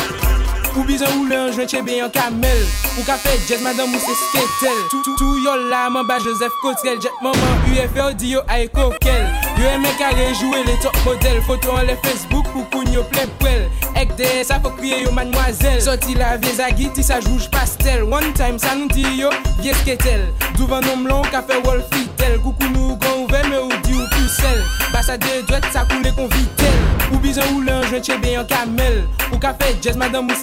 Ou 0.77 0.83
bizan 0.83 1.07
ou 1.21 1.29
lan, 1.31 1.53
jwen 1.55 1.69
chebe 1.71 1.95
yon 1.95 2.11
kamel. 2.11 2.63
Ou 2.97 3.05
ka 3.07 3.15
fe 3.23 3.37
jet, 3.47 3.61
madame 3.63 3.95
ou 3.95 4.03
se 4.03 4.15
sketel. 4.19 4.81
Tou 4.91 5.39
yo 5.45 5.55
la, 5.71 5.87
man 5.95 6.07
ba 6.09 6.17
Joseph 6.19 6.55
Cotrel 6.63 6.99
Jet 7.03 7.15
maman, 7.23 7.61
UFO 7.71 8.09
di 8.19 8.33
yo 8.35 8.43
a 8.51 8.59
kokel. 8.75 9.23
Yo 9.61 9.71
eme 9.71 9.93
kare, 10.01 10.27
jowe 10.41 10.65
le 10.67 10.75
top 10.83 10.99
model. 11.07 11.39
Foto 11.47 11.77
an 11.79 11.87
le 11.87 11.95
Facebook 12.03 12.51
pou 12.51 12.67
koun 12.73 12.91
yo 12.91 13.05
ple 13.13 13.29
pwel 13.43 13.69
Ek 14.01 14.17
de, 14.19 14.27
sa 14.47 14.59
fok 14.65 14.75
kriye 14.81 15.03
yo 15.05 15.13
manwazel 15.15 15.79
Soti 15.85 16.17
la 16.19 16.35
vie 16.43 16.57
zagi, 16.59 16.91
ti 16.97 17.07
sa 17.07 17.21
jouj 17.23 17.47
pastel. 17.55 18.03
One 18.11 18.35
time, 18.35 18.59
sa 18.59 18.75
nou 18.75 18.91
di 18.91 19.07
yo, 19.21 19.31
vie 19.63 19.77
sketel. 19.85 20.27
Douvan 20.59 20.83
nom 20.91 21.07
lon, 21.07 21.31
ka 21.31 21.45
fe 21.47 21.61
wol 21.63 21.85
fitel. 21.95 22.41
Koukou 22.43 22.75
nou 22.75 22.99
go 22.99 23.14
di 24.25 24.29
ou 24.29 24.29
pusel 24.29 24.65
Basa 24.93 25.17
de 25.17 25.43
dwet 25.47 25.65
sa 25.73 25.85
koule 25.85 26.13
kon 26.17 26.29
Ou 27.13 27.19
bizan 27.19 27.45
ou 27.55 27.61
le 27.61 27.83
joint 27.89 28.03
chebe 28.03 28.33
yon 28.33 28.47
kamel 28.49 29.05
Ou 29.33 29.39
ka 29.39 29.53
fe 29.55 29.75
jazz 29.83 29.97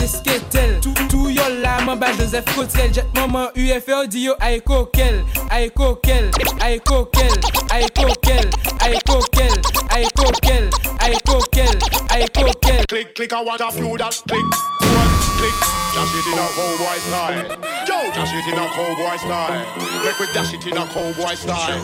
sketel 0.08 0.80
Tout, 0.82 0.94
tout 1.10 1.30
yo 1.30 1.44
la 1.62 1.82
man 1.82 2.00
ba 2.00 2.12
Joseph 2.14 2.46
Cotrel 2.56 2.94
Jet 2.94 3.08
maman 3.16 3.50
UFO 3.56 4.06
di 4.08 4.26
yo 4.26 4.36
ay 4.40 4.62
kokel 4.62 5.24
Ay 5.50 5.70
kokel, 5.70 6.30
ay 6.62 6.80
kokel, 6.80 7.34
ay 7.72 7.88
kokel, 7.90 8.50
ay 8.80 8.98
kokel, 9.06 9.60
ay 9.90 10.06
kokel, 10.16 10.70
ay 11.00 11.16
kokel, 11.26 11.78
ay 12.10 12.26
kokel 12.36 12.86
Click, 12.88 13.16
click, 13.16 13.34
I 13.34 13.42
a 13.42 13.58
that 13.58 13.72
click. 14.28 14.48
One, 14.82 15.14
click. 15.40 15.82
Dash 15.92 16.16
it 16.16 16.28
in 16.28 16.40
a 16.40 16.48
cowboy 16.56 16.98
style. 17.00 17.44
Yo, 17.88 18.12
dash 18.12 18.34
it 18.34 18.48
in 18.48 18.60
a 18.60 18.68
cowboy 18.68 19.18
style. 19.18 19.66
Make 20.04 20.20
we 20.20 20.26
dash 20.34 20.54
it 20.54 20.68
in 20.68 20.78
a 20.78 20.86
cowboy 20.88 21.36
style. 21.36 21.84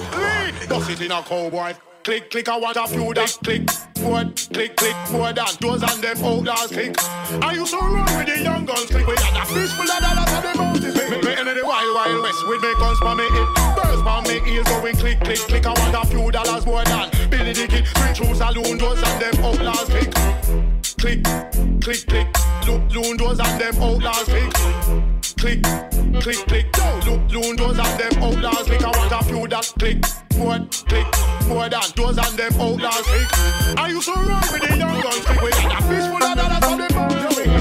Dash 0.67 0.89
it 0.89 1.01
in 1.01 1.11
a 1.11 1.21
cowboy. 1.23 1.73
Click, 2.07 2.31
click. 2.31 2.47
I 2.47 2.57
want 2.57 2.77
a 2.77 2.87
few 2.87 3.13
that 3.15 3.37
click. 3.43 3.69
Forward, 3.99 4.31
click, 4.53 4.77
click, 4.77 4.95
forward 5.11 5.37
and 5.37 5.57
those 5.59 5.83
and 5.83 5.99
them 6.01 6.17
outlaws 6.23 6.71
click. 6.71 6.95
I 7.43 7.51
used 7.51 7.73
to 7.73 7.79
run 7.83 8.07
with 8.15 8.27
the 8.31 8.41
young 8.41 8.63
guns 8.63 8.85
click. 8.85 9.05
We 9.05 9.13
had 9.19 9.35
a 9.35 9.43
fish 9.43 9.75
full 9.75 9.91
of 9.91 9.99
dollars 9.99 10.31
on 10.31 10.41
the 10.41 10.53
mountains. 10.55 10.95
Me, 10.95 11.19
me 11.19 11.35
enter 11.35 11.53
the 11.53 11.67
wild, 11.67 11.91
wild 11.95 12.23
west 12.23 12.47
with 12.47 12.63
me 12.63 12.71
guns 12.79 12.99
for 12.99 13.11
me 13.11 13.27
hip. 13.27 13.49
Birds 13.75 14.01
for 14.07 14.21
me 14.23 14.35
ears 14.55 14.67
going 14.71 14.95
click, 14.95 15.19
click, 15.19 15.39
click. 15.51 15.65
I 15.67 15.73
want 15.75 15.95
a 15.99 16.07
few 16.07 16.31
dollars 16.31 16.65
more 16.65 16.83
than 16.85 17.11
Billy 17.29 17.51
Dicky. 17.51 17.83
Swing 17.83 18.15
through 18.15 18.35
saloon 18.35 18.77
doors 18.77 19.03
and 19.03 19.17
them 19.19 19.35
outlaws 19.43 19.87
click. 19.91 20.11
Click, 20.95 21.19
click, 21.83 22.01
click. 22.07 22.27
Loon 22.95 23.17
doors 23.17 23.39
and 23.39 23.59
them 23.59 23.75
outlaws 23.83 24.23
click. 24.23 25.16
Click, 25.37 25.61
click, 26.19 26.37
click. 26.47 26.65
Look, 27.05 27.31
loon 27.31 27.55
doors 27.55 27.77
and 27.77 27.99
them 27.99 28.23
outlaws 28.23 28.63
click. 28.63 28.83
I 28.83 28.89
want 28.89 29.11
a 29.11 29.23
few 29.23 29.47
that 29.47 29.71
click. 29.77 30.03
More, 30.37 30.59
click, 30.87 31.07
more 31.47 31.69
than 31.69 31.81
those 31.95 32.17
and 32.17 32.37
them 32.37 32.53
outlaws 32.59 33.05
click. 33.05 33.77
I 33.77 33.89
used 33.89 34.07
to 34.07 34.13
run 34.13 34.41
with 34.51 34.61
the 34.67 34.77
young 34.77 35.01
guns 35.01 35.25
click. 35.25 35.41
We 35.41 35.51
had 35.51 35.71
a 35.71 35.81
fish 35.87 36.07
full 36.07 36.23
of 36.23 36.37
dollars 36.37 36.63
on 36.63 36.77
the 36.79 36.93
mountain. 36.93 37.56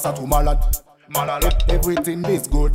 Ça 0.00 0.12
tout 0.14 0.26
malade 0.26 0.58
Malade 1.10 1.52
Everything 1.68 2.24
is 2.24 2.48
good 2.50 2.72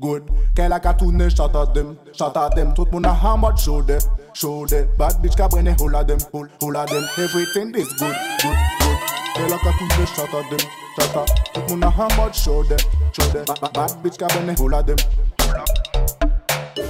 Good. 0.00 0.22
Qu'elle 0.54 0.72
a 0.72 0.78
qu'à 0.78 0.92
tourner, 0.92 1.30
shout 1.30 1.56
at 1.56 1.72
them 1.72 1.96
Shout 2.12 2.36
at 2.36 2.54
them. 2.54 2.74
Tout 2.74 2.86
moun 2.92 3.06
a 3.06 3.12
hammered, 3.12 3.58
show 3.58 3.80
them 3.80 3.98
Show 4.34 4.66
them 4.66 4.86
Bad 4.98 5.14
bitch 5.22 5.34
ka 5.34 5.48
brene, 5.48 5.74
hold 5.80 6.06
them 6.06 6.18
Hold, 6.32 6.50
hold 6.60 6.74
them. 6.74 7.04
Everything 7.16 7.74
is 7.74 7.88
good 7.94 8.14
Good, 8.42 8.58
good. 8.80 8.98
Qu'elle 9.34 9.52
a 9.52 9.58
qu'à 9.58 9.72
tourner, 9.78 10.06
shout 10.14 10.34
at 10.34 10.50
them 10.50 10.68
Shout 10.98 11.16
at 11.16 11.54
Tout 11.54 11.68
moun 11.70 11.82
a 11.82 11.90
hammered, 11.90 12.34
show 12.34 12.62
them 12.64 12.78
Show 13.12 13.32
them 13.32 13.46
Bad, 13.72 13.90
bitch 14.04 14.18
ka 14.18 14.26
brene, 14.28 14.56
hold 14.58 14.86
them. 14.86 14.96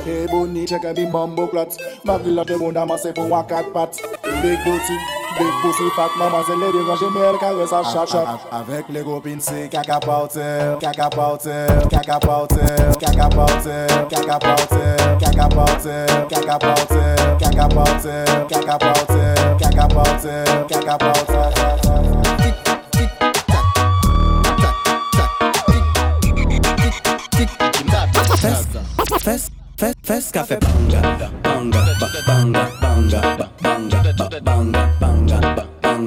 Hey 0.04 0.26
Bonnie, 0.26 0.66
check 0.66 0.84
a 0.84 0.92
bim 0.92 1.12
bumbo 1.12 1.46
clot 1.46 1.76
Magli 2.04 2.34
la 2.34 2.44
te 2.44 2.58
bunda 2.58 2.84
masse 2.84 3.12
pou 3.14 3.34
un 3.34 3.44
cat 3.44 3.64
pat. 3.72 3.96
Big 4.42 4.58
booty, 4.64 4.96
Big 5.38 5.54
pussy 5.62 5.88
fat 5.94 6.10
mademoiselle 6.18 6.58
les 6.58 6.72
déranger 6.72 7.06
mais 7.14 7.20
elle 7.20 7.38
caresse 7.38 7.72
à 7.72 7.82
chaque 7.84 8.08
Avec 8.50 8.86
les 8.88 9.02
copines 9.02 9.40
c'est 9.40 9.68
caca 9.68 10.00
Caca 10.00 10.28
Caca 10.80 11.08
Caca 11.90 12.18
Caca 12.18 12.48
Caca 12.98 13.28
Caca 14.08 14.38
Caca 14.38 14.68
Caca 18.48 18.78
Caca 19.58 19.88
Caca 20.68 20.98
Fes, 29.20 29.50
fes, 30.02 30.32
fes 30.32 30.58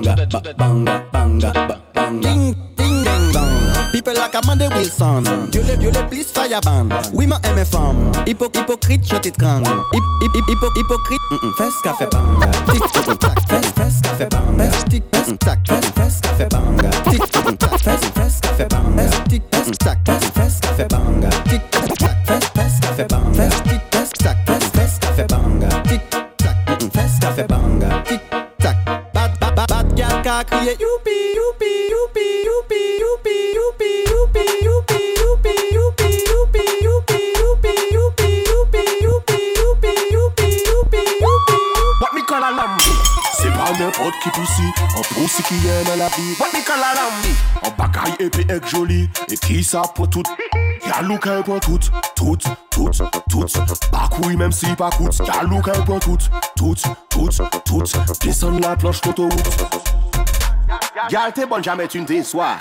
banga, 0.01 0.27
ba 0.27 0.53
banga, 0.57 1.03
banga, 1.11 1.51
banga. 1.93 2.21
Ding, 2.21 2.55
ding, 2.75 3.03
ding, 3.03 3.31
dong. 3.31 3.91
People 3.91 4.13
like 4.13 4.33
Amanda 4.33 4.69
Wilson. 4.69 5.25
You 5.53 5.61
live, 5.63 5.81
you 5.81 5.91
live, 5.91 6.09
please 6.09 6.31
fireband. 6.31 6.93
Oui, 7.13 7.27
ma 7.27 7.39
aime 7.43 7.65
femme. 7.65 8.11
Hypo, 8.25 8.49
hypocrite, 8.53 9.05
je 9.05 9.15
t'ai 9.17 9.31
crang. 9.31 9.63
Hip, 9.63 10.03
hip, 10.21 10.33
hip, 10.47 10.63
hypocrite. 10.75 11.21
Mm 11.31 11.37
-mm. 11.37 11.53
Fais 11.57 11.71
ce 11.71 12.05
banga. 12.05 12.47
Tic, 12.71 12.83
tic, 12.91 13.19
tac, 13.19 13.39
fais, 13.47 13.67
fais 13.75 13.91
ce 13.91 14.01
qu'a 14.01 14.27
banga. 14.29 14.71
Fais, 14.71 14.83
tic, 14.89 15.03
fais, 15.11 15.37
tac, 15.37 15.59
fais, 15.67 16.19
fais 16.37 16.47
banga. 16.49 16.89
Tic, 17.09 17.23
tic, 17.31 17.57
tac, 17.57 17.79
fais, 17.83 17.97
fais 18.57 18.67
banga. 18.69 19.03
Fais, 19.09 19.23
tic, 19.29 19.43
tac. 19.77 21.10
a 30.41 30.43
kriye 30.43 30.77
Youpi, 30.79 31.15
youpi, 31.37 31.71
youpi, 31.93 32.25
youpi, 32.47 32.79
youpi, 32.99 33.35
youpi, 33.55 33.89
youpi, 34.09 34.09
youpi, 34.09 34.43
youpi, 34.65 35.03
youpi, 35.19 35.53
youpi, 35.75 36.13
youpi, 36.31 36.63
youpi, 36.83 37.23
youpi, 37.41 37.73
youpi, 37.91 38.33
youpi, 38.47 38.83
youpi, 39.01 39.41
youpi, 39.61 39.93
youpi, 40.11 40.49
youpi 40.69 41.01
Wat 42.01 42.13
mi 42.13 42.21
kal 42.25 42.43
alam? 42.43 42.77
Se 43.37 43.49
pa 43.53 43.69
nèpot 43.77 44.17
ki 44.23 44.29
pousi, 44.35 44.67
an 44.97 45.05
pousi 45.13 45.43
ki 45.45 45.59
yè 45.65 45.83
nan 45.89 46.01
la 46.01 46.09
bi 46.15 46.33
Wat 46.39 46.53
mi 46.53 46.63
kal 46.65 46.83
alam? 46.89 47.21
An 47.61 47.75
bagay 47.77 48.17
epi 48.25 48.47
ek 48.49 48.65
joli, 48.73 49.03
e 49.29 49.37
ki 49.37 49.61
sa 49.63 49.85
potout 49.97 50.27
Yalou 50.87 51.19
ka 51.21 51.37
e 51.39 51.43
pon 51.45 51.59
tout, 51.59 51.91
tout, 52.15 52.49
tout, 52.71 52.89
tout 53.29 53.45
Bakouy 53.91 54.35
menm 54.35 54.51
si 54.51 54.73
pa 54.75 54.89
kout 54.97 55.21
Yalou 55.27 55.61
ka 55.61 55.77
e 55.77 55.85
pon 55.85 55.99
tout, 55.99 56.29
tout, 56.57 56.89
tout, 57.09 57.29
tout 57.65 57.83
Desan 58.25 58.59
la 58.59 58.75
planche 58.75 59.01
koto 59.05 59.29
wout 59.29 59.80
Gal, 61.09 61.33
t'es 61.33 61.45
bonne, 61.45 61.63
jamais 61.63 61.87
tu 61.87 61.99
ne 62.01 62.05
déçois. 62.05 62.57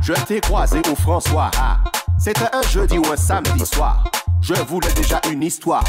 Je 0.00 0.12
t'ai 0.12 0.40
croisé 0.40 0.80
au 0.90 0.94
François. 0.94 1.50
C'était 2.18 2.48
un 2.52 2.62
jeudi 2.62 2.98
ou 2.98 3.04
un 3.12 3.16
samedi 3.16 3.64
soir. 3.66 4.04
Je 4.40 4.54
voulais 4.54 4.92
déjà 4.92 5.20
une 5.30 5.42
histoire. 5.42 5.84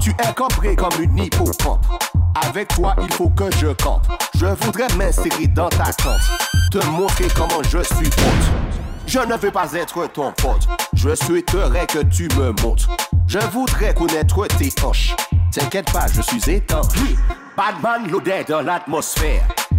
Tu 0.00 0.10
es 0.10 0.34
cambré 0.34 0.74
comme 0.76 1.02
une 1.02 1.18
hippocampe. 1.18 1.84
Avec 2.46 2.68
toi, 2.68 2.94
il 3.02 3.12
faut 3.12 3.28
que 3.28 3.50
je 3.58 3.68
campe. 3.68 4.06
Je 4.34 4.46
voudrais 4.46 4.88
m'insérer 4.96 5.46
dans 5.46 5.68
ta 5.68 5.92
tente. 5.92 6.22
Te 6.70 6.84
montrer 6.86 7.28
comment 7.36 7.62
je 7.62 7.82
suis 7.82 8.08
pote. 8.08 8.82
Je 9.06 9.18
ne 9.18 9.36
veux 9.36 9.50
pas 9.50 9.72
être 9.74 10.06
ton 10.08 10.32
pote. 10.32 10.66
Je 10.94 11.14
souhaiterais 11.14 11.86
que 11.86 12.02
tu 12.04 12.28
me 12.36 12.52
montres. 12.62 12.88
Je 13.26 13.38
voudrais 13.38 13.94
connaître 13.94 14.46
tes 14.58 14.72
hanches. 14.82 15.14
T'inquiète 15.52 15.92
pas, 15.92 16.06
je 16.06 16.22
suis 16.22 16.50
éteint. 16.50 16.80
Batman 17.56 18.10
l'odeur 18.10 18.44
dans 18.48 18.62
l'atmosphère. 18.62 19.46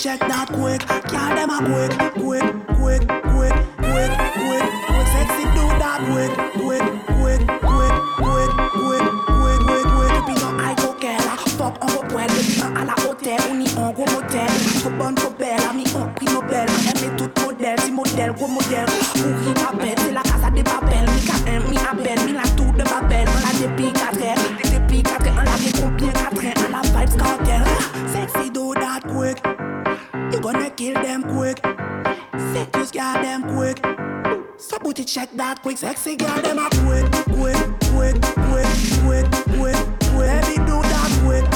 Check 0.00 0.20
that 0.20 0.48
quick? 0.48 0.80
Kill 1.12 1.28
them 1.36 1.52
a 1.52 1.60
quick, 1.60 1.92
quick, 2.16 2.40
quick, 2.80 3.04
quick, 3.04 3.04
quick, 3.28 3.52
quick, 3.84 4.12
quick. 4.32 4.64
Sexy 5.12 5.44
do 5.52 5.64
that 5.76 6.00
quick, 6.08 6.32
quick, 6.56 6.80
quick, 7.20 7.44
quick, 7.44 7.92
quick, 8.16 8.48
quick, 8.80 8.80
quick, 8.80 9.04
quick, 9.36 9.60
quick. 9.68 10.12
Depuis 10.16 10.40
non 10.40 10.56
aïe 10.56 10.76
coquelle, 10.80 11.20
fuck 11.58 11.76
on 11.82 11.86
va 11.86 12.08
poil 12.08 12.26
depuis 12.28 12.62
un 12.62 12.80
à 12.80 12.84
la 12.86 12.94
hôtel, 13.04 13.40
on 13.52 13.60
y 13.60 13.68
en 13.76 13.92
gros 13.92 14.06
motel. 14.06 14.48
Trop 14.80 14.90
bonne, 14.96 15.14
trop 15.16 15.34
belle, 15.38 15.60
ami 15.68 15.84
en 15.94 16.08
prix 16.14 16.32
Nobel. 16.32 16.66
Aimé 16.96 17.16
tout 17.18 17.30
modèle, 17.44 17.80
si 17.80 17.92
modèle, 17.92 18.32
gros 18.32 18.48
modèle. 18.48 18.86
Pour 18.86 19.20
qui 19.20 19.52
m'appelle, 19.60 19.98
c'est 19.98 20.12
la 20.12 20.22
casa 20.22 20.50
des 20.50 20.62
papels. 20.62 21.10
Mi 21.12 21.20
KM, 21.28 21.68
mi 21.68 21.76
appelle, 21.76 22.24
mi 22.24 22.32
la 22.32 22.48
tour 22.56 22.72
de 22.72 22.84
Babel. 22.88 23.28
On 23.28 23.40
l'a 23.44 23.68
depuis 23.68 23.92
Gonna 30.42 30.70
kill 30.70 30.94
them 30.94 31.22
quick. 31.22 31.58
Seduce 32.52 32.90
girl 32.92 33.12
them 33.22 33.42
quick. 33.54 33.78
So 34.56 34.78
booty 34.78 35.04
check 35.04 35.28
that 35.34 35.60
quick. 35.60 35.76
Sexy 35.76 36.16
girl 36.16 36.40
them 36.40 36.58
a 36.58 36.70
quick, 36.70 37.10
quick, 37.36 37.56
quick, 37.92 38.20
quick, 38.48 38.66
quick, 39.04 39.30
quick, 39.58 39.76
quick. 40.14 40.30
Baby 40.30 40.56
do 40.64 40.80
that 40.80 41.20
quick. 41.24 41.49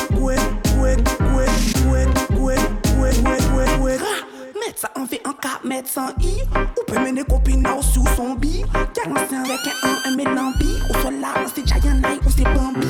Ça 4.76 4.90
en 4.96 5.06
fait 5.06 5.22
un 5.24 5.32
ka 5.32 5.60
met 5.64 5.82
sans 5.86 6.10
i 6.20 6.42
Ou 6.54 6.84
peut 6.86 6.98
mener 6.98 7.24
copine 7.24 7.66
au 7.66 7.80
sou 7.82 8.04
son 8.16 8.34
bi 8.34 8.62
Karansen 8.92 9.44
rek 9.44 9.68
en 9.82 9.88
an, 9.88 9.96
en 10.06 10.10
menan 10.16 10.52
bi 10.58 10.66
Ou 10.90 10.94
sol 11.00 11.14
la, 11.20 11.28
an 11.42 11.48
se 11.48 11.62
jayan 11.66 12.00
nay, 12.00 12.18
ou 12.24 12.30
se 12.30 12.42
bambi 12.42 12.86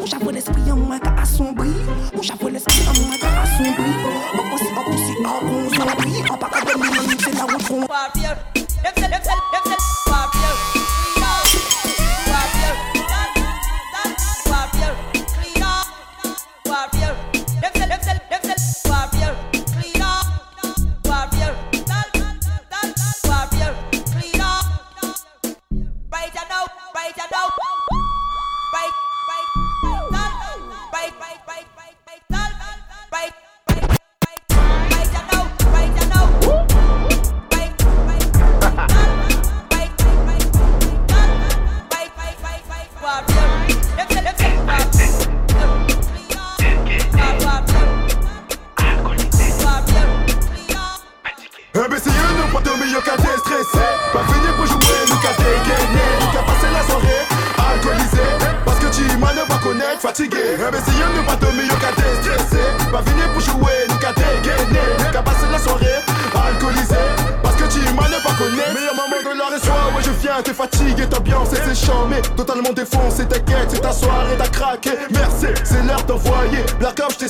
Ou 0.00 0.06
javou 0.06 0.30
l'esprit 0.30 0.70
an 0.70 0.76
mwen 0.76 1.00
ka 1.00 1.14
asombri 1.22 1.70
Mou 2.14 2.22
javou 2.22 2.48
l'esprit 2.48 2.88
an 2.88 2.94
mwen 2.98 3.18
ka 3.22 3.28
asombri 3.44 3.92
An 4.34 4.44
konsi 4.50 4.68
an 4.72 4.84
pousi 4.88 5.14
an 5.22 5.38
kon 5.46 5.68
zombri 5.76 6.14
An 6.26 6.38
pa 6.38 6.48
ka 6.48 6.60
demi, 6.66 6.88
an 6.88 6.94
mou 7.06 7.18
se 7.22 7.30
la 7.36 7.44
ou 7.46 7.58
pra 26.98 27.06
gente 27.06 27.30
dar 27.30 27.46
o. 27.46 28.07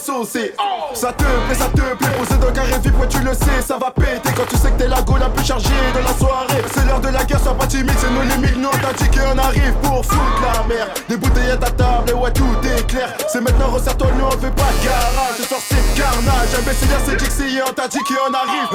Ça 0.09 1.13
te 1.13 1.23
plaît, 1.23 1.55
ça 1.55 1.67
te 1.67 1.77
plaît, 1.77 2.09
posé 2.19 2.41
dans 2.41 2.47
le 2.47 2.53
carré 2.53 2.79
vip, 2.83 2.99
ouais 2.99 3.09
tu 3.09 3.19
le 3.19 3.35
sais, 3.35 3.61
ça 3.61 3.77
va 3.77 3.91
péter. 3.91 4.31
Quand 4.35 4.47
tu 4.49 4.57
sais 4.57 4.71
que 4.71 4.79
t'es 4.79 4.89
la 4.89 5.03
go 5.03 5.19
la 5.19 5.29
plus 5.29 5.45
chargée 5.45 5.69
de 5.69 5.99
la 5.99 6.15
soirée. 6.17 6.65
C'est 6.75 6.87
l'heure 6.87 7.01
de 7.01 7.09
la 7.09 7.25
guerre, 7.25 7.41
sois 7.41 7.53
pas 7.53 7.67
timide, 7.67 7.93
c'est 7.99 8.11
nos 8.11 8.23
limites, 8.23 8.57
nous 8.57 8.71
T'as 8.81 8.95
dit 8.95 9.11
qu'on 9.11 9.37
arrive 9.37 9.75
pour 9.83 10.03
foutre 10.07 10.41
la 10.41 10.65
merde. 10.65 10.89
Des 11.11 11.17
bouteilles 11.19 11.51
à 11.51 11.59
ta 11.59 11.71
table, 11.71 12.09
et 12.09 12.15
ouais 12.15 12.33
tout 12.33 12.57
est 12.65 12.87
clair. 12.87 13.13
C'est 13.31 13.43
maintenant 13.43 13.69
resserre-toi, 13.69 14.07
nous 14.17 14.25
on 14.25 14.31
fait 14.31 14.51
pas 14.51 14.73
de 14.81 14.85
garage, 14.87 15.37
je 15.39 15.43
sors 15.43 15.61
c'est 15.61 15.95
carnage, 15.95 16.57
imbécile 16.59 16.89
c'est 17.05 17.17
Dixie, 17.17 17.61
on 17.69 17.73
t'a 17.75 17.87
dit 17.87 17.99
qu'on 17.99 18.33
arrive. 18.33 18.69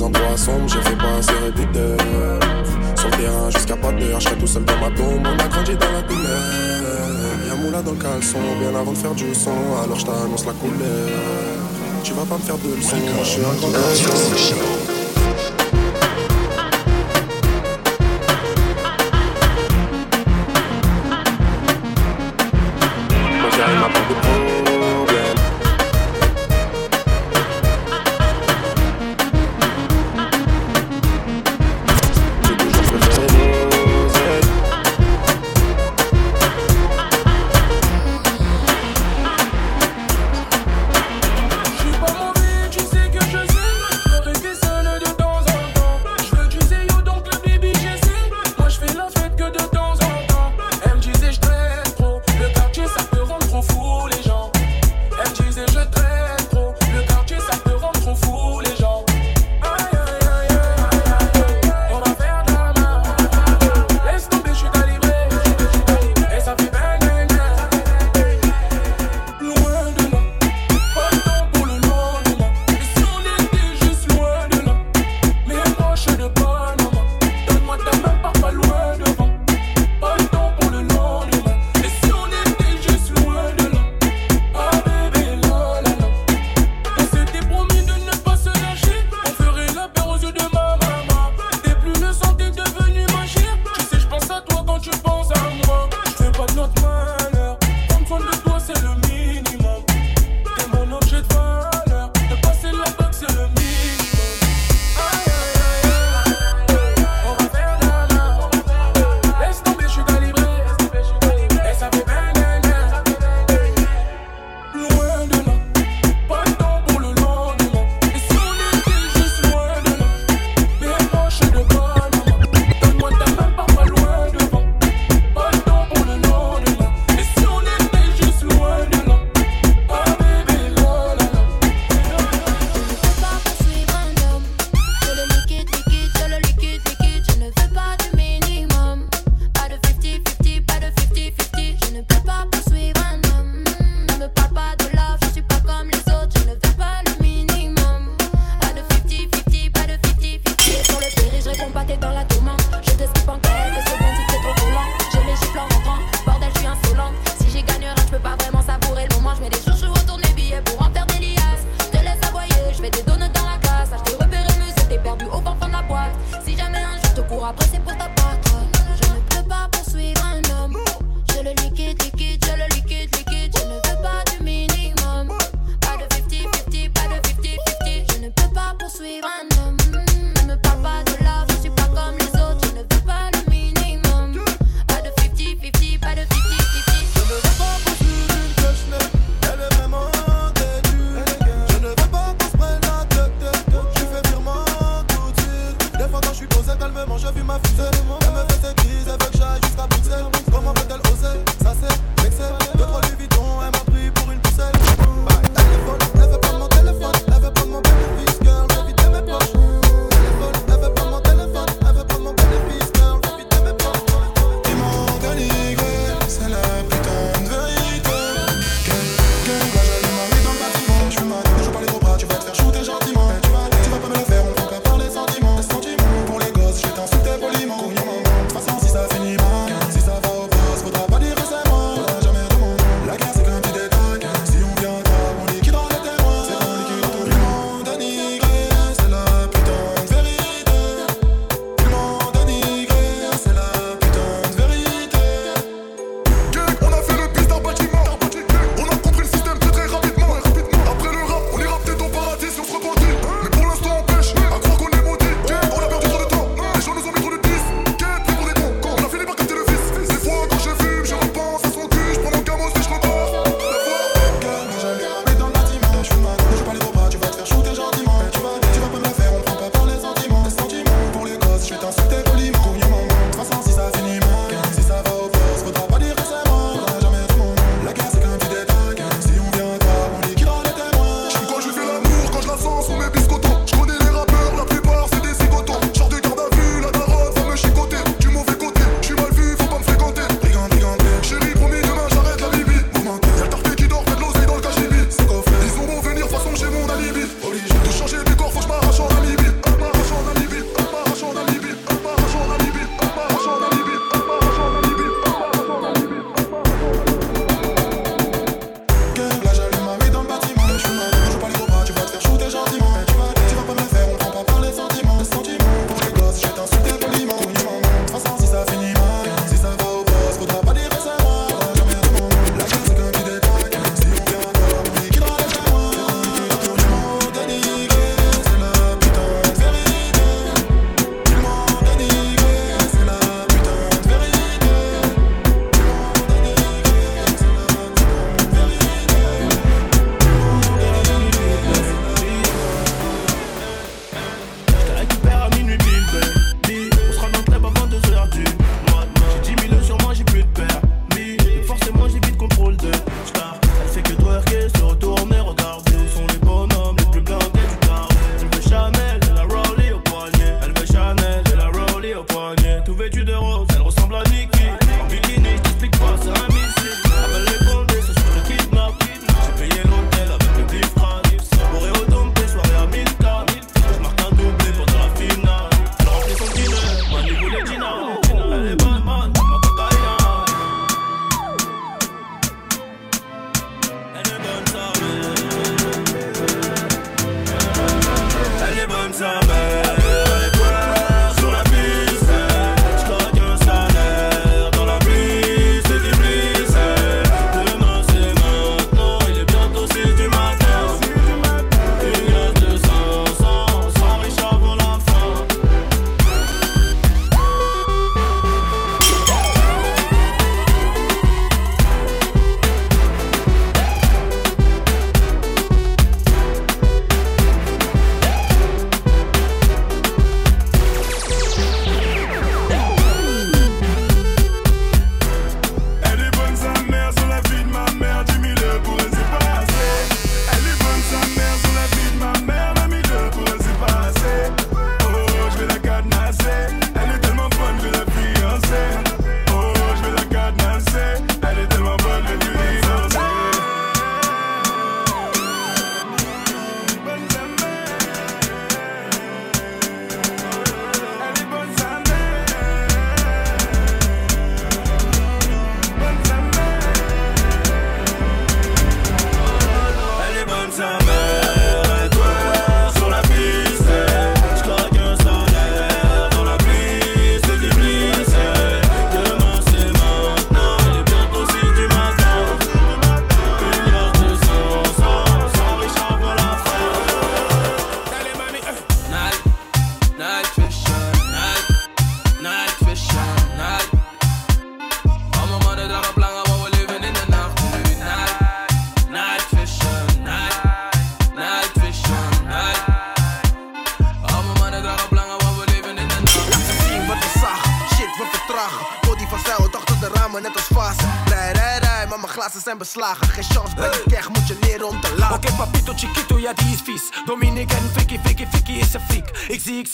des 0.00 0.06
endroits 0.06 0.36
sombres, 0.36 0.68
j'ai 0.68 0.80
fait 0.88 0.96
pas 0.96 1.16
assez 1.18 1.32
répéter. 1.44 1.96
Sur 2.96 3.10
le 3.10 3.16
terrain 3.16 3.50
jusqu'à 3.50 3.76
pas 3.76 3.92
d'heure, 3.92 4.20
je 4.20 4.28
tout 4.30 4.46
seul 4.46 4.64
dans 4.64 4.78
ma 4.78 4.90
tombe, 4.96 5.26
on 5.26 5.38
a 5.38 5.48
grandi 5.48 5.76
dans 5.76 5.92
la 5.92 6.02
douleur. 6.02 7.48
Y'a 7.48 7.54
moula 7.56 7.82
dans 7.82 7.92
le 7.92 7.98
caleçon, 7.98 8.38
bien 8.60 8.78
avant 8.78 8.92
de 8.92 8.98
faire 8.98 9.14
du 9.14 9.34
son, 9.34 9.50
alors 9.82 9.98
je 9.98 10.06
t'annonce 10.06 10.46
la 10.46 10.52
couleur. 10.52 11.10
Tu 12.02 12.14
vas 12.14 12.24
pas 12.24 12.36
me 12.36 12.42
faire 12.42 12.56
de 12.58 12.76
leçons, 12.76 12.96
moi 13.14 13.24
je 13.24 13.28
suis 13.28 13.42
un 13.42 13.54
grand 13.60 14.79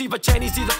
Ik 0.06 0.24
zie, 0.24 0.62
ik 0.62 0.75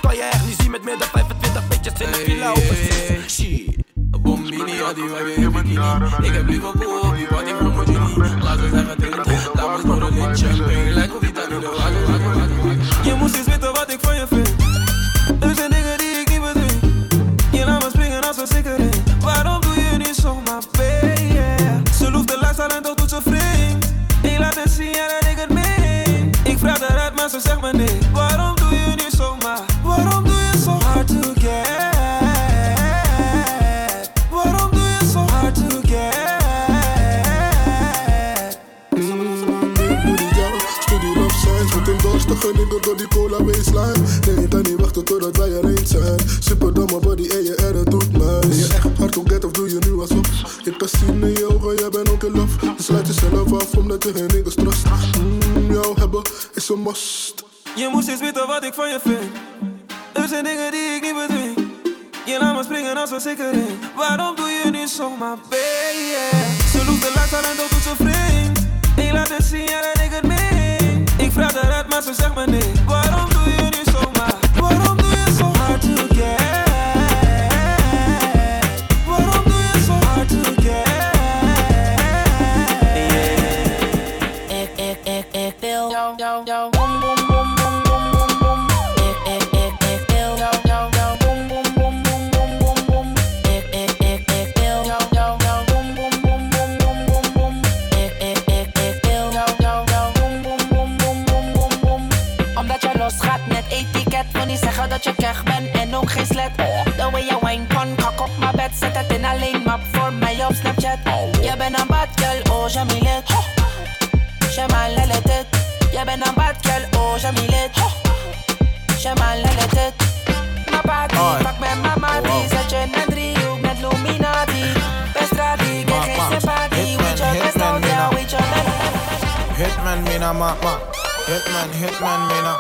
Hitman, 130.26 130.38
mina, 130.38 130.56
ma, 130.56 130.56
ma. 130.62 130.78
Hitman, 131.26 131.70
hitman, 131.70 132.20
mina. 132.26 132.54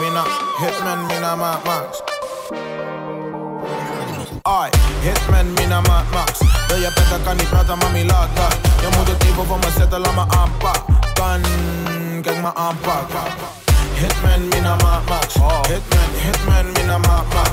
Mina, 0.00 0.24
hitman, 0.58 1.06
mina, 1.06 1.36
ma, 1.36 1.60
max. 1.64 2.02
Ai, 4.44 4.70
hitman, 5.04 5.54
mina, 5.54 5.80
ma, 5.82 6.02
max. 6.12 6.40
Wil 6.68 6.80
je 6.80 6.90
petten, 6.92 7.22
kan 7.24 7.36
niet 7.36 7.48
praten, 7.50 7.78
mami, 7.78 8.04
laat 8.06 8.28
dat. 8.34 8.56
Je 8.80 8.88
moet 8.96 9.08
het 9.08 9.22
even 9.22 9.46
voor 9.46 9.58
me 9.58 9.70
zetten, 9.78 10.00
laat 10.00 10.14
me 10.14 10.36
aanpakken. 10.36 11.42
Kijk 12.22 12.40
me 12.42 12.54
aanpakken. 12.54 13.26
Hitman, 13.94 14.48
mina, 14.48 14.76
ma, 14.76 15.00
max. 15.08 15.34
Hitman, 15.68 16.10
hitman, 16.24 16.72
mina, 16.72 16.98
ma, 16.98 17.22
max. 17.34 17.50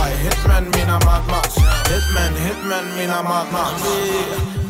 Ai, 0.00 0.12
hitman, 0.12 0.64
mina, 0.70 0.98
ma, 0.98 1.20
max. 1.28 1.54
Hitman, 1.88 2.32
hitman, 2.44 2.84
mina, 2.96 3.22
ma, 3.22 3.44
max. 3.52 3.72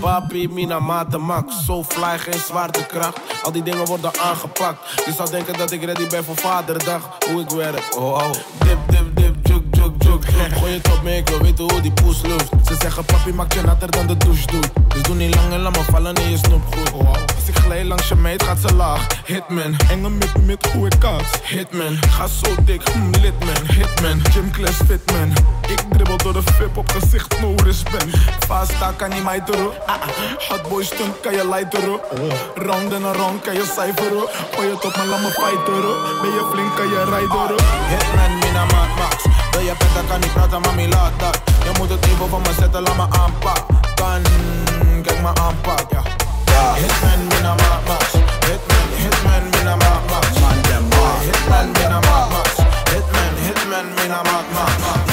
Papi, 0.06 0.48
mina, 0.48 0.78
mate, 0.78 1.18
max. 1.18 1.64
Zo 1.64 1.82
fly, 1.82 2.18
geen 2.18 2.40
zwaartekracht. 2.40 3.20
Al 3.42 3.52
die 3.52 3.62
dingen 3.62 3.86
worden 3.86 4.10
aangepakt. 4.18 5.04
Je 5.04 5.12
zou 5.12 5.30
denken 5.30 5.58
dat 5.58 5.70
ik 5.70 5.84
ready 5.84 6.06
ben 6.06 6.24
voor 6.24 6.36
vaderdag. 6.36 7.18
Hoe 7.30 7.40
ik 7.40 7.50
werk, 7.50 7.96
oh 7.96 8.12
oh. 8.12 8.30
Dip, 8.58 8.78
dip, 8.86 9.15
juk. 9.98 10.24
Gooi 10.58 10.72
het 10.72 10.92
op 10.92 11.02
me, 11.02 11.16
ik 11.16 11.28
wil 11.28 11.38
weten 11.38 11.64
hoe 11.72 11.80
die 11.80 11.92
poes 11.92 12.22
lucht. 12.22 12.48
Ze 12.66 12.74
zeggen 12.78 13.04
papi, 13.04 13.32
maak 13.32 13.52
je 13.52 13.60
natter 13.62 13.90
dan 13.90 14.06
de 14.06 14.16
douche 14.16 14.46
doet. 14.46 14.70
Dus 14.88 15.02
doe 15.02 15.14
niet 15.14 15.34
lang 15.34 15.52
en 15.52 15.60
laat 15.60 15.76
me 15.76 15.82
vallen 15.90 16.14
in 16.14 16.30
je 16.30 16.36
snoep 16.36 16.62
goed. 16.74 17.06
Als 17.06 17.48
ik 17.48 17.56
glij 17.56 17.84
langs 17.84 18.08
je 18.08 18.14
meid, 18.14 18.42
gaat 18.42 18.58
ze 18.58 18.74
laag. 18.74 19.06
Hitman, 19.24 19.76
enge 19.90 20.10
mit, 20.40 20.66
hoe 20.72 20.86
ik 20.86 20.98
kaats. 20.98 21.28
Hitman, 21.42 21.98
ga 22.10 22.26
zo 22.26 22.54
dik, 22.64 22.88
hm, 22.88 23.10
litman. 23.20 23.66
Hitman, 23.66 24.20
gymclass 24.32 24.76
fitman. 24.86 25.32
Ik 25.68 25.80
dribbel 25.90 26.16
door 26.16 26.32
de 26.32 26.42
fip 26.42 26.76
op 26.76 26.90
gezicht, 26.90 27.40
no 27.40 27.54
respect. 27.64 28.16
Fasta 28.46 28.92
kan 28.96 29.10
niet 29.10 29.24
mij 29.24 29.42
door. 29.44 29.74
Hotboy 30.48 30.84
stunt 30.84 31.20
kan 31.20 31.32
je 31.32 31.48
lighteren. 31.48 32.00
Round 32.54 32.92
en 32.92 33.12
round 33.12 33.42
kan 33.42 33.54
je 33.54 33.72
cijferen. 33.74 34.28
Gooi 34.54 34.68
het 34.70 34.84
op 34.84 34.96
mijn 34.96 35.08
lamme 35.08 35.30
fighteren. 35.30 36.20
Ben 36.20 36.30
je 36.30 36.48
flink, 36.52 36.76
kan 36.76 36.88
je 36.88 37.04
rijden. 37.04 37.56
Hitman, 37.88 38.38
mina, 38.38 38.64
max. 38.64 38.85
Wil 39.56 39.64
je 39.64 39.74
petten, 39.74 40.06
kan 40.08 40.20
niet 40.20 40.32
praten, 40.32 40.60
mami, 40.60 40.88
laat 40.88 41.12
dat. 41.18 41.40
Je 41.64 41.70
moet 41.78 41.88
het 41.88 42.04
even 42.04 42.28
voor 42.28 42.40
me 42.40 42.52
zetten, 42.58 42.82
laat 42.82 42.96
me 42.96 43.06
aanpakken. 43.18 43.76
Kijk 45.02 45.20
me 45.22 45.40
aanpakken. 45.40 46.02
Hitman, 46.74 47.26
mina, 47.28 47.54
maat, 47.54 47.86
max. 47.86 48.04
Hitman, 48.46 48.88
hitman, 48.96 49.42
mina, 49.50 49.76
maat, 49.76 50.10
max. 50.10 50.26
Hitman, 50.26 51.70
maat, 52.00 52.30
max. 52.30 52.50
Hitman, 52.92 53.34
hitman, 53.44 53.86
mina, 53.94 54.22
maat, 54.22 54.44
max. 54.52 55.05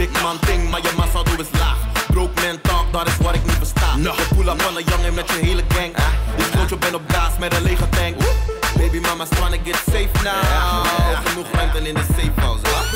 Big 0.00 0.22
man 0.22 0.38
ding, 0.46 0.70
maar 0.70 0.82
je 0.82 0.92
massa 0.96 1.22
doe 1.22 1.38
is 1.38 1.58
laag. 1.58 1.78
Broke 2.06 2.40
man 2.42 2.60
talk, 2.60 2.92
dat 2.92 3.06
is 3.06 3.16
wat 3.16 3.34
ik 3.34 3.44
niet 3.44 3.56
versta. 3.56 3.88
Je 3.96 4.26
pull 4.34 4.48
up 4.48 4.62
van 4.62 4.76
een 4.76 4.84
jongen 4.84 5.14
met 5.14 5.30
je 5.30 5.38
hele 5.46 5.62
gang. 5.68 5.92
Je 6.36 6.44
sloot 6.52 6.68
je 6.68 6.76
bent 6.76 6.94
op 6.94 7.02
gas 7.08 7.38
met 7.38 7.54
een 7.54 7.62
lege 7.62 7.88
tank. 7.88 8.16
Baby 8.76 8.98
mama's 9.00 9.28
tryna 9.28 9.58
get 9.64 9.76
safe 9.76 10.22
now. 10.22 11.09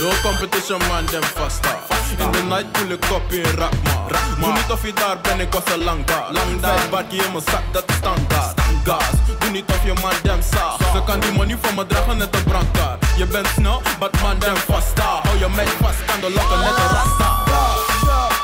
No 0.05 0.11
competition 0.23 0.79
man, 0.89 1.07
dem 1.07 1.23
vast 1.23 1.67
af. 1.67 2.11
In 2.19 2.31
de 2.33 2.43
night 2.43 2.73
pull 2.73 2.91
ik 2.91 3.05
op 3.13 3.33
in 3.33 3.43
rak 3.43 3.73
maar. 3.85 4.21
Doe 4.41 4.53
niet 4.53 4.71
of 4.71 4.83
je 4.87 4.93
daar 4.93 5.19
ben, 5.23 5.41
ik 5.41 5.53
was 5.53 5.73
al 5.73 5.79
lang 5.79 6.05
daar. 6.05 6.33
Lang 6.33 6.61
daar, 6.61 6.89
bakje 6.91 7.17
in 7.17 7.33
mijn 7.33 7.45
zak, 7.47 7.63
dat 7.73 7.85
is 7.87 7.95
standaard. 7.95 8.61
Gas, 8.85 9.11
doe 9.41 9.51
niet 9.51 9.65
of 9.67 9.85
je 9.85 9.93
man 10.03 10.13
dem 10.23 10.43
saag. 10.53 10.77
Ze 10.93 11.03
kan 11.07 11.21
die 11.21 11.33
money 11.33 11.57
van 11.61 11.75
me 11.75 11.87
dragen, 11.87 12.17
net 12.17 12.35
een 12.37 12.45
brandkaart. 12.45 13.05
Je 13.17 13.27
bent 13.27 13.47
snel, 13.47 13.83
but 13.99 14.21
man 14.23 14.39
dem 14.39 14.57
vast 14.57 14.97
daar. 14.97 15.21
Hou 15.23 15.39
je 15.39 15.49
meid 15.49 15.75
vast, 15.81 16.05
kan 16.05 16.21
de 16.21 16.31
lokken 16.31 16.59
net 16.59 16.77
een 16.77 16.91
rasta. 16.97 17.31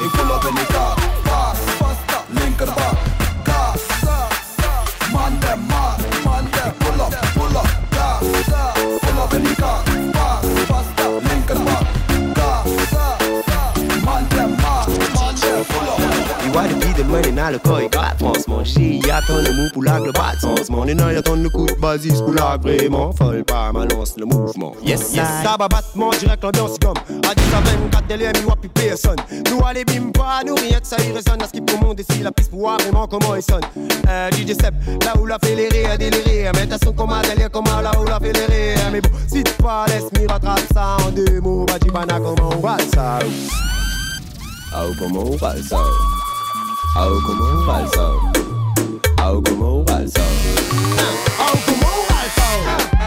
Ik 0.05 0.11
pull 0.11 0.31
up 0.35 0.45
in 0.49 0.55
die 0.55 0.67
fast, 1.25 1.63
linkerbak, 2.29 2.97
le 17.51 17.59
corps, 17.59 17.91
quatre 17.91 18.19
France, 18.19 18.49
mon 18.49 18.65
chien, 18.65 19.01
y 19.05 19.11
a 19.11 19.21
ton 19.23 19.45
amour 19.45 19.71
pour 19.73 19.83
la 19.83 19.99
globale 20.01 20.39
sens, 20.41 20.71
mon 20.71 20.87
énorme, 20.87 21.13
y 21.13 21.17
a 21.17 21.23
ton 21.23 21.37
le 21.37 21.49
coup 21.49 21.67
de 21.67 21.75
basis 21.75 22.21
pour 22.21 22.33
la 22.33 22.57
vraiment, 22.57 23.13
folle 23.13 23.45
pas, 23.45 23.73
balance 23.73 24.15
le 24.17 24.27
mouvement. 24.27 24.73
Yes, 24.85 25.13
yes, 25.15 25.27
ça 25.43 25.57
va 25.59 25.69
battement, 25.69 26.11
direct 26.11 26.43
l'ambiance 26.43 26.79
gomme. 26.79 26.95
À 27.29 27.35
10 27.35 27.43
à 27.55 27.61
24, 27.61 28.07
télé, 28.07 28.27
mi 28.39 28.45
wa 28.47 28.57
plus 28.57 28.69
personne. 28.69 29.17
Nous 29.51 29.61
allez 29.67 29.85
bim 29.85 30.11
pas, 30.13 30.43
nous 30.47 30.55
rien 30.55 30.81
que 30.81 30.87
ça 30.87 30.97
y 31.03 31.13
résonne, 31.13 31.43
à 31.43 31.47
ce 31.47 31.53
qui 31.53 31.61
pour 31.61 31.81
monde 31.81 32.01
ici, 32.01 32.23
la 32.23 32.33
piste 32.33 32.51
pour 32.51 32.61
voir 32.61 32.79
vraiment 32.79 33.07
comment 33.07 33.35
il 33.35 33.43
sonne. 33.43 33.65
Euh, 34.09 34.31
DJ 34.31 34.53
Seb, 34.61 34.75
là 35.05 35.15
où 35.21 35.27
la 35.27 35.39
les 35.43 35.69
rires, 35.69 35.99
délirer, 35.99 36.51
mais 36.55 36.67
t'as 36.67 36.79
son 36.85 36.93
comment 36.93 37.21
délire, 37.23 37.51
comment 37.51 37.81
là 37.81 37.91
où 38.01 38.05
la 38.05 38.19
rires, 38.19 38.91
mais 38.93 39.01
bon, 39.01 39.11
si 39.27 39.43
tu 39.43 39.53
pas 39.55 39.87
laisse 39.87 40.11
mi 40.19 40.27
rattrape 40.27 40.61
ça 40.73 40.97
en 41.07 41.11
deux 41.11 41.41
mots, 41.41 41.65
bah 41.67 41.75
tu 41.81 41.91
comment 41.91 42.51
on 42.55 42.61
va 42.61 42.77
ça? 42.95 43.19
Ah, 44.73 44.85
comment 44.99 45.25
on 45.25 45.37
va 45.37 45.57
ça? 45.63 45.79
Algo 46.95 47.23
como 47.23 47.45
un 47.45 47.67
falso. 47.67 48.21
Algo 49.19 49.43
como. 49.45 49.85
Algo 51.39 51.61
como. 51.67 53.00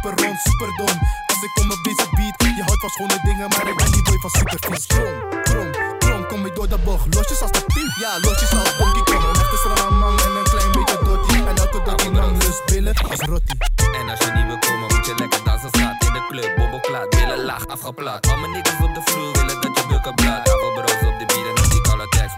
Super 0.00 0.24
rond, 0.24 0.40
super 0.40 0.70
dom. 0.76 0.98
Als 1.26 1.42
ik 1.42 1.50
kom 1.54 1.70
op 1.70 1.84
deze 1.84 2.06
beat, 2.16 2.56
je 2.56 2.62
houdt 2.66 2.80
van 2.80 2.90
schone 2.90 3.18
dingen, 3.24 3.48
maar 3.48 3.66
ik 3.68 3.76
ben 3.76 3.92
die 3.92 4.02
boy 4.02 4.18
van 4.18 4.30
super 4.30 4.58
vies. 4.60 4.86
Krom, 4.86 5.14
krom, 5.42 5.70
krom, 5.98 6.26
kom 6.26 6.46
ik 6.46 6.54
door 6.54 6.68
de 6.68 6.78
bocht. 6.78 7.14
Losjes 7.14 7.40
als 7.42 7.50
de 7.50 7.64
piep, 7.74 7.92
ja, 8.00 8.12
losjes 8.20 8.50
als 8.50 8.76
Donkey 8.78 9.02
Kong. 9.02 9.24
Een 9.24 9.40
echte 9.40 9.90
man 10.02 10.18
en 10.26 10.32
een 10.38 10.48
klein 10.52 10.72
beetje 10.72 10.98
dotty. 11.04 11.34
En 11.50 11.56
elke 11.56 11.82
dotty 11.84 12.08
lang 12.08 12.42
lust 12.42 12.64
billen 12.66 12.94
als 13.10 13.20
rotti. 13.20 13.54
En 13.98 14.08
als 14.10 14.18
je 14.24 14.30
niet 14.36 14.46
wil 14.46 14.58
komen, 14.58 14.88
moet 14.94 15.06
je 15.06 15.14
lekker 15.16 15.40
dansen 15.44 15.68
straat 15.68 16.04
in 16.06 16.12
de 16.12 16.22
club. 16.28 16.56
Bobbelklaat, 16.56 17.10
billen 17.10 17.44
laag, 17.44 17.66
afgeplaat. 17.66 18.26
Al 18.30 18.36
mijn 18.36 18.52
niggas 18.52 18.80
op 18.86 18.94
de 18.94 19.02
vloer 19.04 19.32
willen 19.32 19.60
dat 19.60 19.72
je 19.78 19.84
bukken 19.88 20.14
blaad. 20.14 20.48
Hou 20.48 20.72
bros 20.74 21.02
op 21.10 21.16
de 21.20 21.26
beat 21.30 21.46
en 21.50 21.54
dan 21.54 21.68
die 21.70 21.82
alle 21.92 22.08
tekst. 22.08 22.36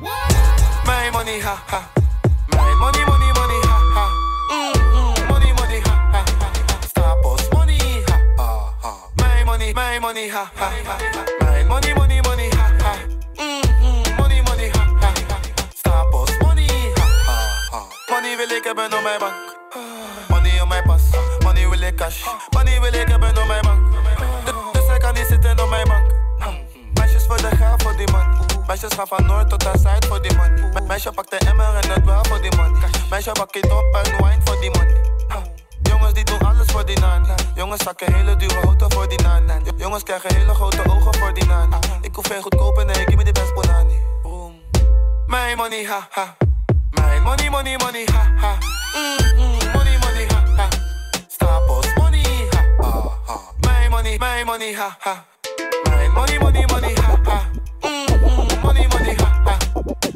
My 0.89 1.11
money, 1.13 1.41
ha 1.41 2.02
ha 10.33 10.51
ha 10.55 10.71
ha. 10.87 10.97
My 11.41 11.65
money, 11.69 11.95
money, 11.95 12.21
money, 12.23 12.49
ha 12.51 12.67
ha. 12.83 12.93
Mm, 13.39 13.63
mm, 13.83 14.17
money, 14.17 14.41
money, 14.43 14.69
ha 14.71 14.85
ha 15.01 15.11
ha. 15.29 15.37
Stapels 15.75 16.31
money, 16.41 16.67
ha 16.97 17.07
ha 17.27 17.37
ha. 17.73 17.81
Money 18.11 18.37
wil 18.37 18.51
ik 18.51 18.65
hebben 18.65 18.93
op 18.93 19.03
mijn 19.03 19.19
bank. 19.19 19.35
Money 20.29 20.61
op 20.61 20.69
mijn 20.69 20.83
pas. 20.85 21.03
Money 21.45 21.69
wil 21.69 21.81
ik 21.81 21.97
cash. 21.97 22.25
Money 22.51 22.81
wil 22.81 22.93
ik 22.93 23.09
hebben 23.09 23.39
op 23.39 23.47
mijn 23.47 23.63
bank. 23.63 23.81
Dus 24.73 24.87
hij 24.87 24.99
kan 24.99 25.15
niet 25.15 25.27
zitten 25.27 25.61
op 25.63 25.69
mijn 25.69 25.89
bank. 25.89 26.11
Meisjes 26.95 27.27
voor 27.27 27.37
de 27.37 27.57
gaaf 27.57 27.83
voor 27.83 27.97
die 27.97 28.11
man. 28.11 28.47
Meisjes 28.67 28.93
gaan 28.95 29.07
van 29.07 29.27
noord 29.27 29.49
tot 29.51 29.67
aan 29.67 29.79
zuid 29.79 30.05
voor 30.07 30.23
die 30.23 30.37
man. 30.37 30.53
Me- 30.55 30.81
Meisje 30.87 31.11
pakt 31.13 31.31
de 31.31 31.37
emmer 31.39 31.75
en 31.83 31.91
het 31.91 32.05
wel 32.05 32.25
voor 32.25 32.41
die 32.43 32.57
man. 32.57 32.77
Meisje 33.11 33.33
pak 33.33 33.55
het 33.55 33.73
op 33.73 33.95
en 34.03 34.17
wine 34.17 34.41
voor 34.45 34.61
die 34.61 34.71
man. 34.71 34.87
Jongens 35.93 36.15
die 36.15 36.25
doen 36.25 36.39
alles 36.41 36.67
voor 36.67 36.87
die 36.87 36.99
naan. 37.01 37.27
Jongens 37.55 37.83
zakken 37.83 38.15
hele 38.15 38.37
dure 38.37 38.61
auto 38.65 38.87
voor 38.89 39.09
die 39.09 39.21
naan. 39.23 39.43
Jongens 39.77 40.03
krijgen 40.03 40.35
hele 40.35 40.55
grote 40.55 40.83
ogen 40.89 41.15
voor 41.15 41.35
die 41.35 41.45
naan. 41.47 41.71
Ik 42.01 42.15
hoef 42.15 42.27
geen 42.27 42.43
goedkope, 42.43 42.85
nee, 42.85 42.95
give 42.95 43.17
me 43.17 43.25
the 43.25 43.33
best 43.33 43.55
bonani. 43.55 44.01
My 45.27 45.55
money, 45.57 45.85
ha 45.85 46.07
ha. 46.11 46.37
My 46.91 47.21
money, 47.21 47.51
money, 47.51 47.77
money, 47.77 48.05
ha 48.13 48.23
ha. 48.37 48.59
Mm, 48.95 49.41
mm, 49.41 49.73
money, 49.75 49.99
money, 49.99 50.27
ha 50.33 50.43
ha. 50.57 50.69
Stapels 51.29 51.95
money, 51.97 52.25
ha 52.51 52.63
ha. 53.27 53.39
My 53.61 53.89
money, 53.89 54.19
my 54.19 54.45
money, 54.45 54.73
ha 54.75 54.97
ha. 55.01 55.25
My 55.85 56.09
money, 56.09 56.39
money, 56.39 56.65
money, 56.73 56.95
ha 56.95 57.17
ha. 57.25 57.39
Mm, 57.83 58.07
mm, 58.25 58.63
money, 58.63 58.87
money, 58.93 59.15
ha 59.15 59.29
ha. 59.45 59.59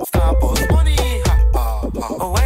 Stapels 0.05 0.71
money, 0.71 0.97
ha 1.27 1.35
ha 1.55 1.81
ha. 1.99 2.46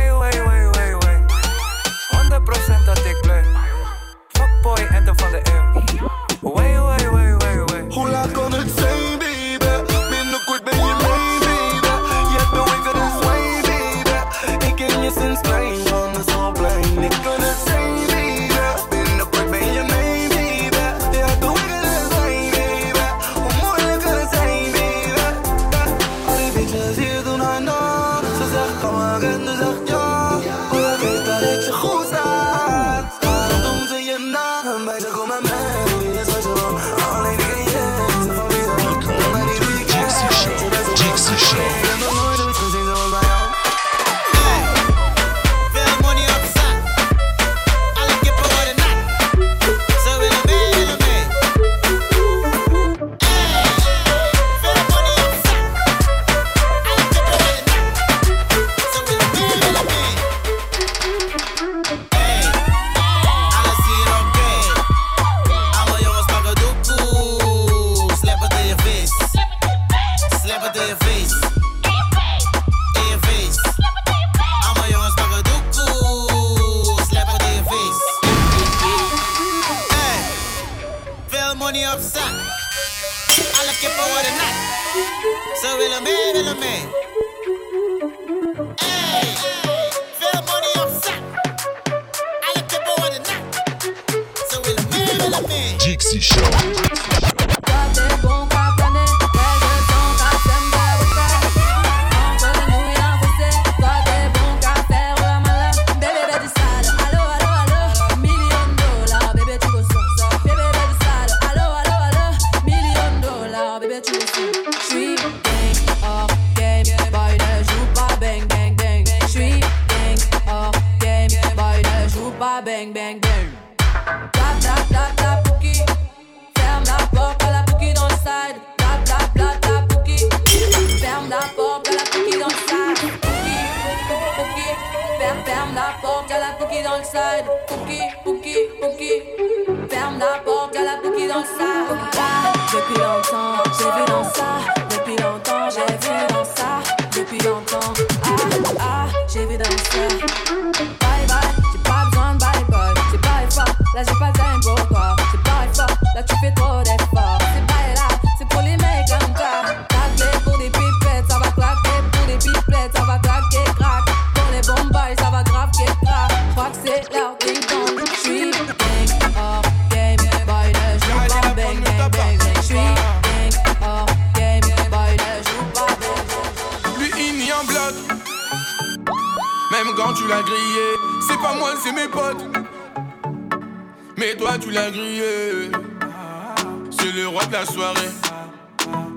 C'est 186.90 187.12
le 187.12 187.26
roi 187.26 187.44
de 187.46 187.52
la 187.52 187.66
soirée 187.66 188.10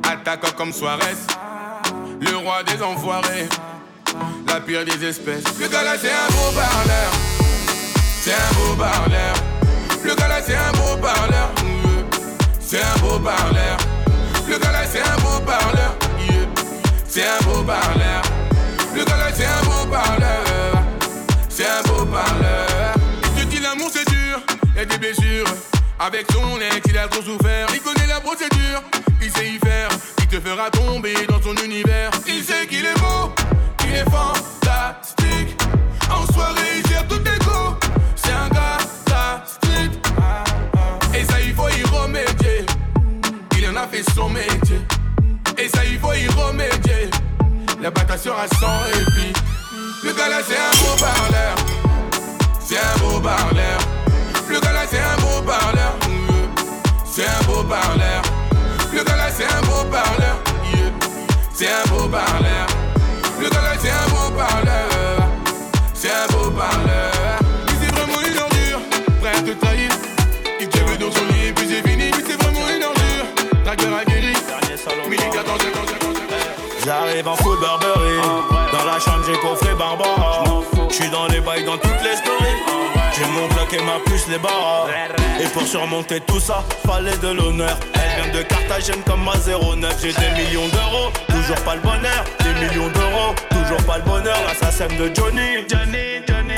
Attaquant 0.03 0.51
comme 0.57 0.73
Suarez 0.73 1.15
Le 2.21 2.37
roi 2.37 2.63
des 2.63 2.81
enfoirés 2.81 3.47
La 4.47 4.59
pire 4.59 4.83
des 4.83 5.05
espèces 5.05 5.43
Le 5.59 5.67
gars 5.67 5.83
là 5.83 5.95
c'est 6.01 6.11
un 6.11 6.27
beau 6.31 6.51
parleur 6.55 7.11
C'est 8.21 8.33
un 8.33 8.53
beau 8.55 8.75
parleur 8.75 9.35
Le 10.03 10.15
gars 10.15 10.27
là 10.27 10.41
c'est 10.41 10.55
un 10.55 10.71
beau 10.71 10.97
parleur 11.01 11.51
C'est 12.59 12.81
un 12.81 12.99
beau 12.99 13.19
parleur 13.19 13.77
Le 14.47 14.57
gars 14.57 14.73
c'est 14.93 15.01
un 15.01 15.17
beau 15.17 15.39
parleur. 15.45 15.95
C'est 17.07 17.23
un 17.23 17.43
beau 17.45 17.63
parleur. 17.63 18.21
Le 18.95 19.03
gars 19.03 19.31
c'est 19.33 19.45
un 19.45 19.63
beau 19.65 19.89
parleur. 19.89 20.83
C'est 21.49 21.65
un 21.65 21.81
beau 21.83 22.05
parleur. 22.05 22.95
Je 23.37 23.43
dis 23.45 23.59
l'amour, 23.59 23.89
c'est 23.91 24.07
dur, 24.07 24.39
y'a 24.75 24.85
des 24.85 24.97
blessures. 24.97 25.22
Avec 26.05 26.25
son 26.33 26.59
ex, 26.59 26.81
il 26.85 26.97
a 26.97 27.07
trop 27.07 27.21
souffert. 27.21 27.65
Il 27.73 27.79
connaît 27.79 28.07
la 28.07 28.19
procédure, 28.19 28.83
il 29.21 29.31
sait 29.31 29.47
y 29.47 29.57
faire. 29.57 29.87
Il 30.19 30.27
te 30.27 30.37
fera 30.41 30.69
tomber 30.69 31.13
dans 31.29 31.41
son 31.41 31.55
univers. 31.63 32.11
Il 32.27 32.43
sait 32.43 32.67
qu'il 32.67 32.85
est 32.85 32.99
beau, 32.99 33.31
qu'il 33.77 33.93
est 33.93 34.03
fantastique. 34.11 35.55
En 36.11 36.25
soirée, 36.33 36.81
il 36.83 36.89
gère 36.89 37.05
les 37.09 37.45
go. 37.45 37.77
C'est 38.17 38.33
un 38.33 38.49
gars, 38.49 39.45
street. 39.45 39.91
Et 41.17 41.23
ça, 41.23 41.39
il 41.39 41.53
faut 41.53 41.69
y 41.69 41.83
remédier. 41.83 42.65
Il 43.57 43.69
en 43.69 43.75
a 43.77 43.87
fait 43.87 44.03
son 44.13 44.27
métier. 44.27 44.81
Et 45.57 45.69
ça, 45.69 45.85
il 45.85 45.97
faut 45.99 46.11
y 46.11 46.27
remédier. 46.27 47.09
La 47.81 47.91
bataille 47.91 48.19
sera 48.19 48.45
sans 48.59 48.79
répit. 48.91 49.33
Le 50.03 50.11
gars 50.11 50.27
là, 50.27 50.41
c'est 50.45 50.57
un 50.57 50.83
beau 50.83 50.99
parleur. 50.99 51.55
C'est 52.59 52.77
un 52.77 52.97
beau 52.99 53.21
parleur. 53.21 53.79
Le 54.49 54.59
gars 54.59 54.73
là, 54.73 54.81
c'est 54.89 54.99
un 54.99 55.15
beau 55.21 55.41
parleur. 55.45 55.82
C'est 57.15 57.27
un 57.27 57.43
beau 57.45 57.61
parleur. 57.61 58.23
Le 58.91 59.03
gars 59.03 59.15
là, 59.15 59.29
c'est 59.29 59.45
un 59.45 59.61
beau 59.67 59.83
parleur. 59.91 60.35
Yeah. 60.73 60.89
C'est 61.53 61.67
un 61.67 61.87
beau 61.91 62.07
parleur. 62.07 62.65
Le 63.39 63.49
gars 63.51 63.61
là, 63.61 63.73
c'est 63.79 63.91
un 63.91 64.09
beau 64.09 64.35
parleur. 64.35 65.29
C'est 65.93 66.09
un 66.09 66.25
beau 66.31 66.49
parleur. 66.49 67.39
Mais 67.67 67.73
c'est 67.79 67.93
vraiment 67.93 68.19
une 68.19 68.39
ordure. 68.39 68.79
Prêt 69.21 69.29
à 69.29 69.41
te 69.43 69.51
trahir. 69.51 69.91
Il 70.59 70.67
te 70.67 70.79
veut 70.79 70.97
dans 70.97 71.11
son 71.11 71.23
lit 71.25 71.49
et 71.49 71.53
puis 71.53 71.67
c'est 71.69 71.87
fini. 71.87 72.09
Mais 72.09 72.23
c'est 72.27 72.41
vraiment 72.41 72.67
une 72.75 72.83
ordure. 72.83 73.61
Dragueur 73.63 73.95
aguerri. 73.95 74.33
Militaire 75.07 75.43
dans 75.43 75.53
J'arrive 76.83 77.27
en 77.27 77.35
foot 77.35 77.59
Burberry 77.59 78.17
Dans 78.73 78.85
la 78.85 78.99
chambre 78.99 79.23
j'ai 79.25 79.37
coffré 79.37 79.75
Barbara 79.75 80.32
J'suis 80.93 81.09
dans 81.09 81.25
les 81.25 81.39
bails 81.39 81.63
dans 81.65 81.77
toutes 81.79 82.03
les 82.03 82.15
stories. 82.15 82.53
J'ai 83.17 83.25
mon 83.25 83.47
bloc 83.47 83.73
et 83.73 83.81
ma 83.81 83.97
puce 84.05 84.27
les 84.27 84.37
barres. 84.37 84.87
Et 85.41 85.45
pour 85.45 85.63
surmonter 85.63 86.19
tout 86.21 86.39
ça, 86.39 86.63
fallait 86.85 87.17
de 87.17 87.29
l'honneur. 87.29 87.75
Elle 87.95 88.21
vient 88.21 88.33
de 88.39 88.43
Carthagène 88.43 89.01
comme 89.03 89.23
ma 89.23 89.33
09 89.33 89.99
J'ai 89.99 90.13
des 90.13 90.43
millions 90.43 90.67
d'euros, 90.67 91.11
toujours 91.43 91.63
pas 91.63 91.75
le 91.75 91.81
bonheur 91.81 92.23
Des 92.39 92.53
millions 92.53 92.89
d'euros, 92.89 93.35
toujours 93.49 93.83
pas 93.85 93.97
le 93.97 94.03
bonheur 94.03 94.37
L'assassin 94.47 94.87
de 94.87 95.11
Johnny. 95.13 95.63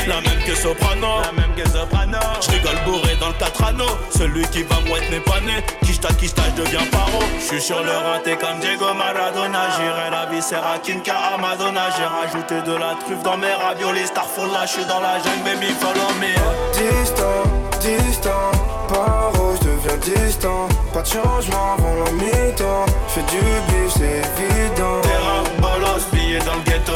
La 0.07 0.21
même 0.21 0.43
que 0.45 0.55
Soprano. 0.55 1.21
La 1.23 1.31
même 1.31 1.53
que 1.55 1.67
Soprano. 1.67 2.19
J'rigole 2.41 2.77
bourré 2.85 3.15
dans 3.19 3.29
le 3.29 3.33
4 3.33 3.63
anneaux 3.63 3.97
Celui 4.15 4.43
qui 4.49 4.63
va 4.63 4.79
mouette 4.87 5.09
n'est 5.09 5.19
pas 5.19 5.39
né. 5.41 5.63
Kishta 5.83 6.09
Kishta 6.13 6.43
j'deviens 6.55 6.85
paro. 6.91 7.19
J'suis 7.39 7.61
sur 7.61 7.81
le 7.81 7.91
raté 7.91 8.35
comme 8.35 8.59
Diego 8.59 8.93
Maradona. 8.93 9.69
J'irai 9.77 10.11
la 10.11 10.25
viscère 10.27 10.65
à 10.65 10.77
Kinka 10.77 11.13
à 11.13 11.37
Madonna. 11.37 11.89
J'ai 11.97 12.05
rajouté 12.05 12.61
de 12.61 12.77
la 12.77 12.95
truffe 13.03 13.23
dans 13.23 13.37
mes 13.37 13.53
raviolis. 13.53 14.07
Starfall 14.07 14.51
là 14.51 14.65
j'suis 14.65 14.85
dans 14.85 14.99
la 14.99 15.17
jungle 15.17 15.43
baby 15.43 15.73
follow 15.79 16.13
me. 16.21 16.35
Distant, 16.73 17.64
distant, 17.85 18.51
paro, 18.89 19.53
deviens 19.61 19.97
distant. 19.97 20.67
Pas 20.93 21.01
de 21.01 21.07
changement 21.07 21.75
avant 21.77 21.95
la 22.03 22.11
mi-temps. 22.11 22.85
J'fais 23.09 23.21
du 23.23 23.43
bif, 23.67 23.93
c'est 23.97 24.21
évident. 24.43 25.01
Terrain, 25.01 25.43
bolos, 25.59 26.05
billets 26.11 26.39
dans 26.39 26.55
le 26.55 26.61
ghetto 26.61 26.93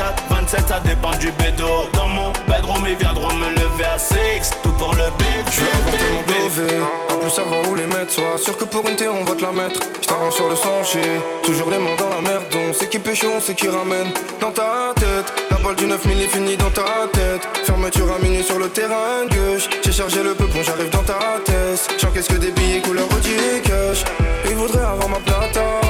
24, 0.00 0.22
27, 0.30 0.68
ça 0.68 0.80
dépend 0.80 1.10
du 1.18 1.30
bédo 1.32 1.66
Dans 1.92 2.08
mon 2.08 2.32
bedroom, 2.48 2.86
ils 2.88 2.96
viendront 2.96 3.34
me 3.34 3.50
lever 3.50 3.84
à 3.84 3.98
6 3.98 4.16
Tout 4.62 4.72
pour 4.72 4.94
le 4.94 5.04
beat, 5.18 5.44
Je 5.52 6.60
vais 6.62 6.78
mon 6.78 7.14
en 7.14 7.18
plus 7.18 7.30
savoir 7.30 7.60
où 7.68 7.74
les 7.74 7.86
mettre. 7.86 8.12
Sois 8.12 8.38
sûr 8.38 8.56
que 8.56 8.64
pour 8.64 8.88
une 8.88 8.96
terre 8.96 9.12
on 9.14 9.24
va 9.24 9.34
te 9.34 9.42
la 9.42 9.52
mettre. 9.52 9.80
J't'arrange 10.00 10.32
sur 10.34 10.48
le 10.48 10.56
sentier, 10.56 11.02
toujours 11.42 11.70
les 11.70 11.78
mains 11.78 11.96
dans 11.98 12.08
la 12.08 12.22
merde. 12.22 12.44
On 12.54 12.72
sait 12.72 12.88
qui 12.88 12.98
pêche, 12.98 13.24
on 13.24 13.40
sait 13.40 13.54
qui 13.54 13.68
ramène. 13.68 14.08
Dans 14.40 14.50
ta 14.50 14.94
tête, 14.96 15.32
la 15.50 15.58
balle 15.58 15.76
du 15.76 15.86
9000 15.86 16.22
est 16.22 16.28
finie 16.28 16.56
dans 16.56 16.70
ta 16.70 17.06
tête. 17.12 17.46
Fermeture 17.64 18.10
à 18.10 18.18
minuit 18.24 18.42
sur 18.42 18.58
le 18.58 18.68
terrain 18.70 19.26
gauche. 19.28 19.68
J'ai 19.84 19.92
chargé 19.92 20.22
le 20.22 20.34
peupon, 20.34 20.62
j'arrive 20.62 20.90
dans 20.90 21.02
ta 21.02 21.18
tête. 21.44 21.94
J'encaisse 21.98 22.28
que 22.28 22.36
des 22.36 22.52
billets 22.52 22.80
couleur 22.80 23.06
Audi 23.16 23.36
cash? 23.64 24.04
Ils 24.48 24.56
voudraient 24.56 24.78
avoir 24.80 25.08
ma 25.10 25.18
plata. 25.18 25.80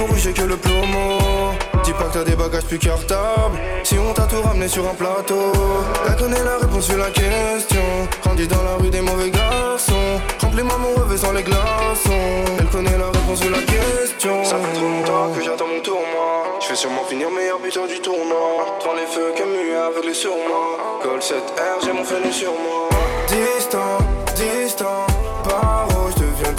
Eux 0.00 0.16
j'ai 0.16 0.32
que 0.32 0.42
le 0.42 0.56
plomo. 0.56 1.18
Dis 1.84 1.92
pas 1.92 2.04
que 2.04 2.14
t'as 2.14 2.24
des 2.24 2.36
bagages 2.36 2.64
plus 2.64 2.78
cartables. 2.78 3.58
Si 3.84 3.98
on 3.98 4.12
t'a 4.12 4.22
tout 4.22 4.40
ramené 4.42 4.68
sur 4.68 4.88
un 4.88 4.94
plateau. 4.94 5.52
Elle 6.06 6.16
connaît 6.16 6.44
la 6.44 6.58
réponse 6.58 6.88
vu 6.88 6.98
la 6.98 7.10
question. 7.10 7.80
Grandis 8.22 8.48
dans 8.48 8.62
la 8.62 8.76
rue 8.76 8.90
des 8.90 9.00
mauvais 9.00 9.30
garçons. 9.30 10.20
Remplis-moi 10.40 10.78
mon 10.78 11.02
revêt 11.02 11.16
sans 11.16 11.32
les 11.32 11.42
glaçons. 11.42 12.44
Elle 12.58 12.66
connaît 12.66 12.96
la 12.96 13.06
réponse 13.06 13.40
vu 13.40 13.50
la 13.50 13.58
question. 13.58 14.44
Ça 14.44 14.56
fait 14.56 14.72
trop 14.74 14.88
longtemps 14.88 15.32
que 15.34 15.42
j'attends 15.42 15.66
mon 15.66 15.80
tour, 15.80 16.00
moi. 16.12 16.58
Je 16.62 16.68
vais 16.68 16.76
sûrement 16.76 17.04
finir 17.04 17.30
meilleur 17.30 17.58
buteur 17.58 17.86
du 17.86 18.00
tournoi. 18.00 18.78
Devant 18.80 18.94
les 18.94 19.06
feux 19.06 19.32
Camus 19.36 19.74
aveuglé 19.74 20.14
sur 20.14 20.32
moi. 20.32 21.00
Col 21.02 21.20
7R, 21.20 21.84
j'ai 21.84 21.92
mon 21.92 22.04
fenu 22.04 22.32
sur 22.32 22.52
moi. 22.52 22.88
Distant, 23.28 23.98
distant, 24.34 25.06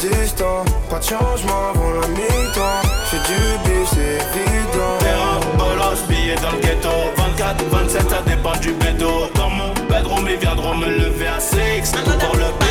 distant. 0.07 0.65
Pas 0.89 0.99
de 0.99 1.03
changement 1.03 1.69
avant 1.73 1.91
la 2.01 2.07
mi-temps. 2.07 2.81
J'fais 3.05 3.17
du 3.27 3.41
bif, 3.63 3.89
c'est 3.93 4.17
évident. 4.39 4.97
Terrain, 4.99 5.39
bolos, 5.57 6.01
billets 6.07 6.35
dans 6.35 6.51
le 6.51 6.61
ghetto 6.61 6.89
24, 7.17 7.63
27, 7.69 8.09
ça 8.09 8.21
dépend 8.25 8.55
du 8.57 8.71
bédo 8.73 9.29
Dans 9.35 9.49
mon 9.49 9.73
bedroom, 9.89 10.27
ils 10.29 10.37
viendront 10.37 10.75
me 10.75 10.87
lever 10.87 11.27
à 11.27 11.39
6 11.39 11.91
Tout 11.91 12.11
pour 12.19 12.35
le 12.35 12.70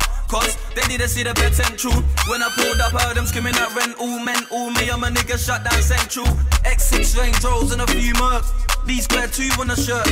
Cause 0.31 0.55
they 0.75 0.81
didn't 0.87 1.09
see 1.09 1.23
the 1.23 1.33
bed 1.33 1.51
and 1.59 1.77
true. 1.77 1.91
When 2.31 2.41
I 2.41 2.47
pulled 2.55 2.79
up, 2.79 2.95
I 2.95 3.03
heard 3.03 3.17
them 3.17 3.25
screaming 3.25 3.53
at 3.55 3.75
rent. 3.75 3.99
All 3.99 4.17
men, 4.23 4.39
all 4.49 4.71
me, 4.71 4.87
I'm 4.87 5.03
a 5.03 5.07
nigga 5.07 5.35
shut 5.35 5.61
down 5.67 5.81
central. 5.83 6.25
X6 6.63 7.19
Range 7.19 7.43
Rolls 7.43 7.73
and 7.73 7.81
a 7.81 7.87
few 7.87 8.13
mercs. 8.13 8.47
These 8.85 9.03
square 9.11 9.27
two 9.27 9.51
on 9.59 9.69
a 9.69 9.75
shirt. 9.75 10.07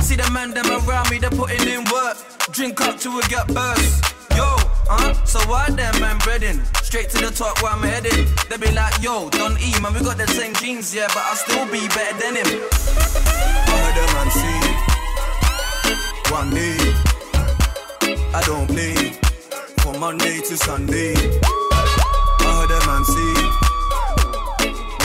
See 0.00 0.16
the 0.16 0.24
man 0.32 0.52
them 0.56 0.64
around 0.72 1.10
me, 1.10 1.18
they're 1.18 1.28
putting 1.28 1.68
in 1.68 1.84
work. 1.92 2.16
Drink 2.50 2.80
up 2.80 2.96
till 2.96 3.14
we 3.14 3.20
get 3.28 3.46
burst. 3.48 4.08
Yo, 4.32 4.56
huh? 4.88 5.12
So 5.28 5.38
why 5.44 5.68
them 5.68 6.00
man 6.00 6.16
breading? 6.24 6.64
Straight 6.82 7.10
to 7.10 7.18
the 7.18 7.30
top 7.30 7.60
where 7.60 7.70
I'm 7.70 7.82
heading. 7.82 8.24
They 8.48 8.56
be 8.56 8.72
like, 8.72 9.02
yo, 9.02 9.28
Don 9.28 9.52
E, 9.60 9.78
man, 9.84 9.92
we 9.92 10.00
got 10.00 10.16
the 10.16 10.26
same 10.28 10.54
jeans, 10.54 10.94
yeah, 10.94 11.08
but 11.08 11.20
I 11.28 11.34
still 11.34 11.66
be 11.68 11.84
better 11.92 12.16
than 12.16 12.40
him. 12.40 12.48
Heard 13.68 13.94
them 14.00 14.16
and 14.16 14.32
see. 14.32 14.64
One 16.32 16.56
day, 16.56 16.78
I 18.32 18.40
don't 18.46 18.66
play 18.66 19.27
from 19.98 20.16
Monday 20.16 20.40
to 20.40 20.56
Sunday. 20.56 21.14
I 21.14 22.44
heard 22.56 22.70
a 22.70 22.78
man 22.86 23.04
say, 23.04 23.34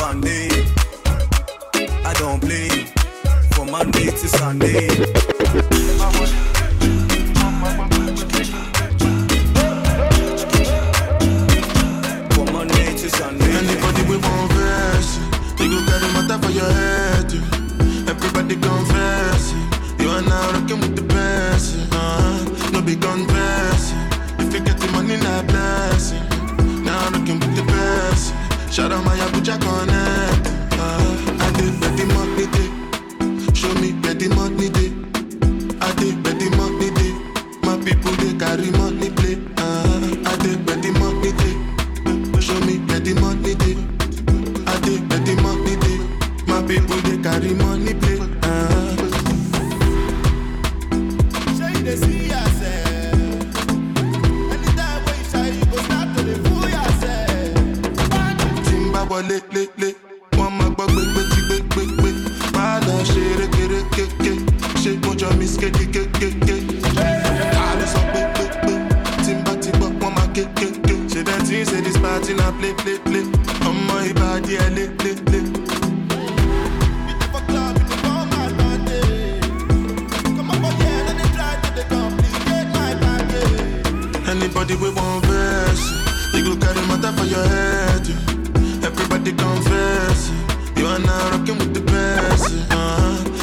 one 0.02 0.22
day, 0.22 0.50
I 2.06 2.14
don't 2.20 2.40
play 2.40 2.70
from 3.54 3.72
Monday 3.72 4.06
to 4.12 4.28
Sunday. 4.28 4.88
From 12.30 12.48
Monday 12.54 12.96
to 12.98 13.10
Sunday. 13.10 13.52
They 15.58 15.68
go 15.70 15.78
matter 16.14 16.38
for 16.46 16.52
your 16.52 16.72
head. 16.72 17.34
Everybody 18.10 18.56
confess, 18.56 19.54
you 20.00 20.10
are 20.10 20.22
now 20.22 20.52
rocking 20.52 20.80
with 20.82 20.96
the 20.96 21.03
Shout 28.74 28.92
out 28.92 29.06
my 29.06 29.16
Abuja 29.16 29.56
connect. 29.62 30.48
Uh, 30.48 30.82
ah, 30.82 31.46
I 31.46 31.52
did 31.58 31.80
betty 31.80 32.06
money. 32.06 33.54
Show 33.54 33.72
me 33.76 33.92
betty 34.02 34.30
money. 34.30 34.83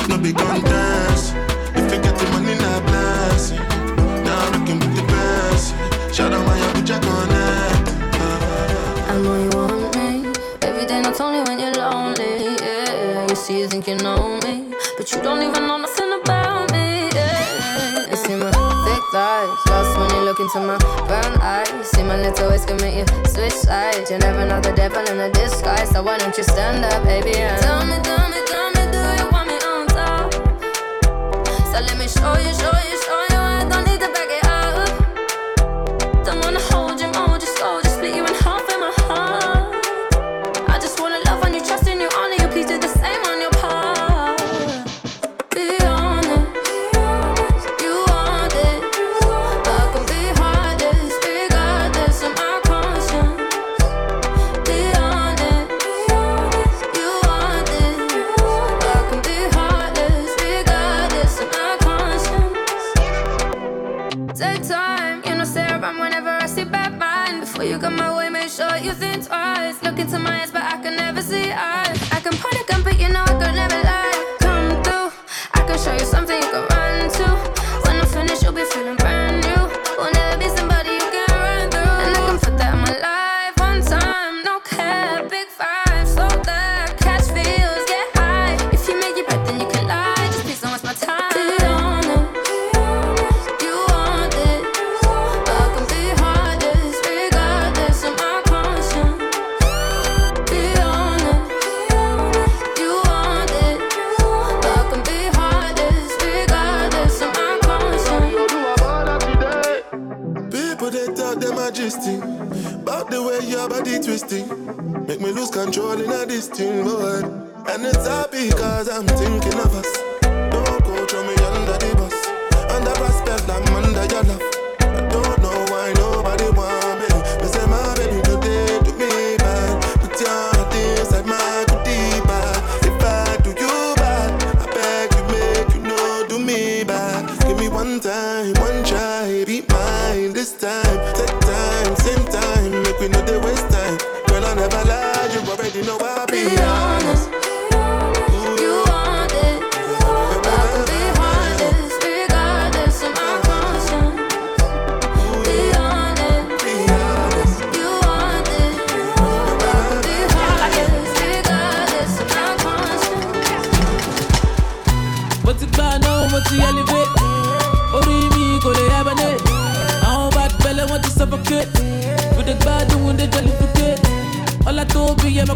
no 0.08 0.18
be 0.18 0.32
contest. 0.32 1.34
If 1.74 1.92
you 1.92 2.00
get 2.02 2.14
the 2.16 2.26
money, 2.32 2.54
not 2.56 2.82
blessing. 2.86 3.58
Now 4.24 4.50
rocking 4.52 4.78
with 4.80 4.96
the 4.96 5.04
best. 5.08 5.74
Shout 6.14 6.32
out 6.32 6.44
my 6.46 6.56
Abuja 6.58 6.96
connect. 7.00 7.86
I 9.10 9.14
know 9.22 9.36
you 9.42 9.50
want 9.56 9.96
me. 9.96 10.32
Every 10.62 10.86
day, 10.86 11.00
not 11.02 11.20
only 11.20 11.40
when 11.48 11.58
you're 11.58 11.74
lonely. 11.74 12.56
Yeah, 12.60 13.26
you 13.28 13.36
see, 13.36 13.60
you 13.60 13.68
think 13.68 13.86
you 13.86 13.96
know 13.96 14.38
me, 14.44 14.74
but 14.96 15.10
you 15.12 15.20
don't 15.22 15.42
even 15.42 15.66
know 15.66 15.78
nothing 15.78 16.12
about 16.22 16.70
me. 16.72 17.08
Yeah, 17.14 18.12
it's 18.12 18.24
in 18.28 18.38
my 18.40 18.50
thick 18.50 19.04
thighs. 19.12 19.58
Lost 19.68 19.98
when 19.98 20.10
you 20.10 20.22
look 20.24 20.40
into 20.40 20.60
my 20.60 20.78
brown 21.08 21.40
eyes. 21.40 21.90
See 21.90 22.02
my 22.02 22.20
little 22.20 22.50
ways 22.50 22.64
commit 22.64 22.94
you 22.94 23.06
switch 23.28 23.52
sides. 23.52 24.10
You 24.10 24.18
never 24.18 24.44
know 24.46 24.60
the 24.60 24.72
devil 24.72 25.04
in 25.08 25.18
a 25.20 25.30
disguise. 25.32 25.90
So 25.90 26.02
why 26.02 26.18
don't 26.18 26.36
you 26.36 26.44
stand 26.44 26.84
up, 26.84 27.02
baby? 27.04 27.36
And 27.36 27.60
tell 27.62 27.84
me, 27.86 27.96
tell 28.02 28.28
me, 28.28 28.40
tell 28.46 28.70
me. 28.74 28.79
show 32.10 32.38
you, 32.38 32.54
show 32.54 32.72
you. 32.72 32.79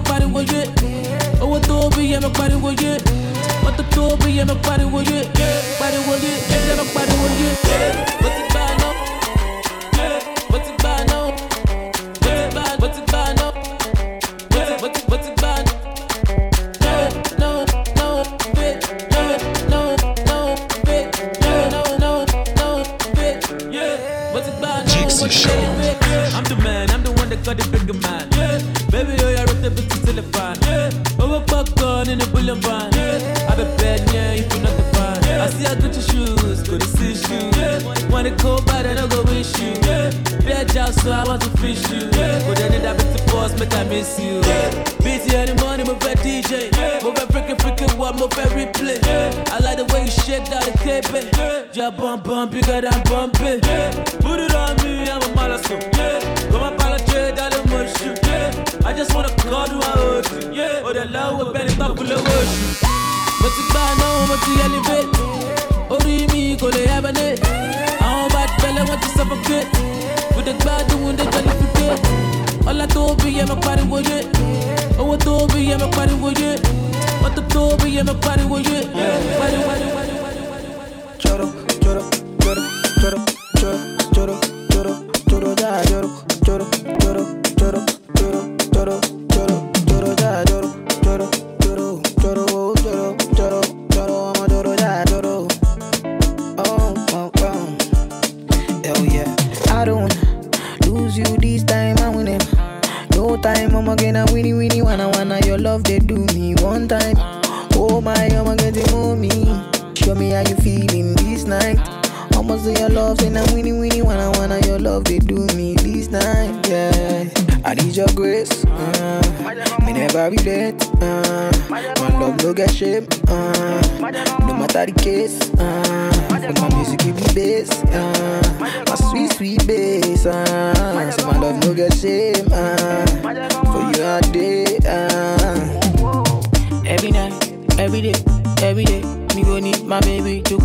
pariwo 0.09 0.41
yé 0.53 0.61
owó 1.43 1.59
tó 1.69 1.89
bí 1.97 2.03
yẹ 2.13 2.19
mọ 2.25 2.29
pariwo 2.39 2.71
yé 2.83 2.93
mọ́tò 3.65 3.83
tó 3.95 4.03
bí 4.21 4.29
yẹ 4.39 4.45
mọ 4.45 4.55
pariwo 4.67 4.99
yé 5.11 5.19
pariwo 5.81 6.13
yé 6.25 6.33
ẹjẹ 6.57 6.75
mọ 6.79 6.85
pariwo 6.95 7.27
yé. 7.41 8.44
bump 51.97 52.25
bump, 52.25 52.55
you 52.55 52.63
got 52.63 52.85
a 52.85 53.04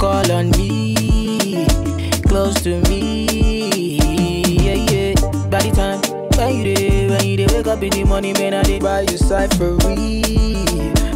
fall 0.10 0.32
on 0.32 0.49
me, 0.57 1.66
close 2.28 2.55
to 2.64 2.82
me. 2.89 3.99
Yeah, 4.66 4.80
yeah. 4.89 5.14
By 5.53 5.62
the 5.62 5.72
time 5.80 5.99
when 6.38 6.55
you 6.57 6.64
day, 6.76 7.07
when 7.10 7.26
you 7.26 7.38
day, 7.38 7.47
wake 7.53 7.68
up 7.68 7.84
in 7.84 7.91
the 7.91 8.03
morning, 8.05 8.34
man, 8.34 8.53
I 8.55 8.64
did 8.64 8.82
buy 8.82 9.01
you 9.01 9.18
side 9.18 9.53
for 9.55 9.78
free. 9.82 10.24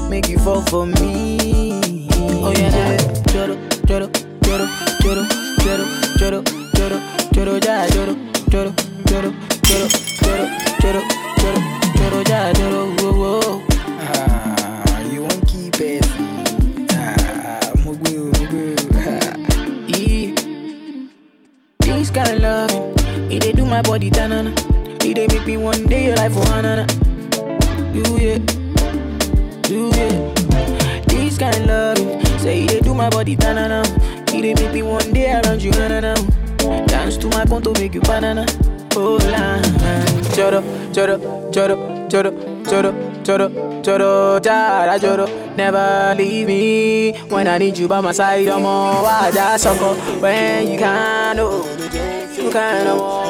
Make 0.10 0.28
you 0.30 0.38
fall 0.40 0.62
for 0.70 0.86
me. 0.86 1.82
Oh 2.46 2.54
yeah, 2.56 2.70
yeah. 2.70 2.98
Joro, 3.34 3.56
joro, 3.90 4.08
joro, 4.46 4.68
joro, 5.02 5.24
joro, 5.64 5.86
joro, 6.20 6.44
joro, 6.78 6.98
joro, 7.34 7.54
ja, 7.66 7.76
joro, 7.96 8.14
joro, 8.52 8.72
joro, 9.10 9.30
joro, 9.70 9.90
joro, 10.22 10.46
joro, 10.84 11.02
joro, 11.42 11.62
joro, 11.98 12.24
ja, 12.30 12.54
joro. 12.60 13.03
kind 22.14 22.30
of 22.30 22.40
loving. 22.42 23.32
It 23.32 23.42
they 23.44 23.52
do 23.52 23.66
my 23.66 23.82
body 23.82 24.10
tanana. 24.10 24.52
It 25.04 25.16
they 25.16 25.28
make 25.28 25.46
me 25.46 25.58
one 25.58 25.86
day 25.86 26.06
your 26.08 26.16
life 26.16 26.34
for 26.34 26.46
anana. 26.54 26.88
Do 27.94 28.18
it, 28.18 28.46
do 29.64 29.90
it. 29.94 31.08
This 31.08 31.38
kind 31.38 31.56
of 31.56 31.66
loving. 31.66 32.26
Say 32.40 32.64
it 32.64 32.70
they 32.70 32.80
do 32.82 32.94
my 32.94 33.10
body 33.10 33.36
tanana. 33.36 33.82
It 34.28 34.42
they 34.42 34.54
make 34.54 34.74
me 34.74 34.84
one 34.84 35.12
day 35.14 35.34
around 35.34 35.62
you 35.62 35.72
anana. 35.72 36.16
Dance 36.88 37.18
to 37.18 37.28
my 37.30 37.46
conto 37.46 37.74
make 37.74 37.94
you 37.94 38.02
banana. 38.02 38.46
Oh 38.96 39.18
la, 39.32 39.60
choro, 40.36 40.62
choro, 40.94 41.18
choro, 41.52 41.76
choro, 42.10 42.32
choro, 42.66 42.92
choro, 43.24 43.50
choro, 43.84 44.40
jara, 44.42 45.00
choro. 45.00 45.28
Never 45.58 46.16
leave 46.18 46.48
me 46.48 47.14
when 47.30 47.48
I 47.48 47.58
need 47.58 47.78
you 47.78 47.88
by 47.88 48.02
my 48.02 48.12
side. 48.12 48.48
I'm 48.48 48.66
all 48.66 49.04
wide, 49.04 49.36
I 49.36 49.58
sucker 49.58 49.96
when 50.20 50.72
you 50.72 50.78
can't. 50.78 51.40
Oh 51.40 51.73
kind 52.54 52.88
of 52.88 53.00
war. 53.00 53.23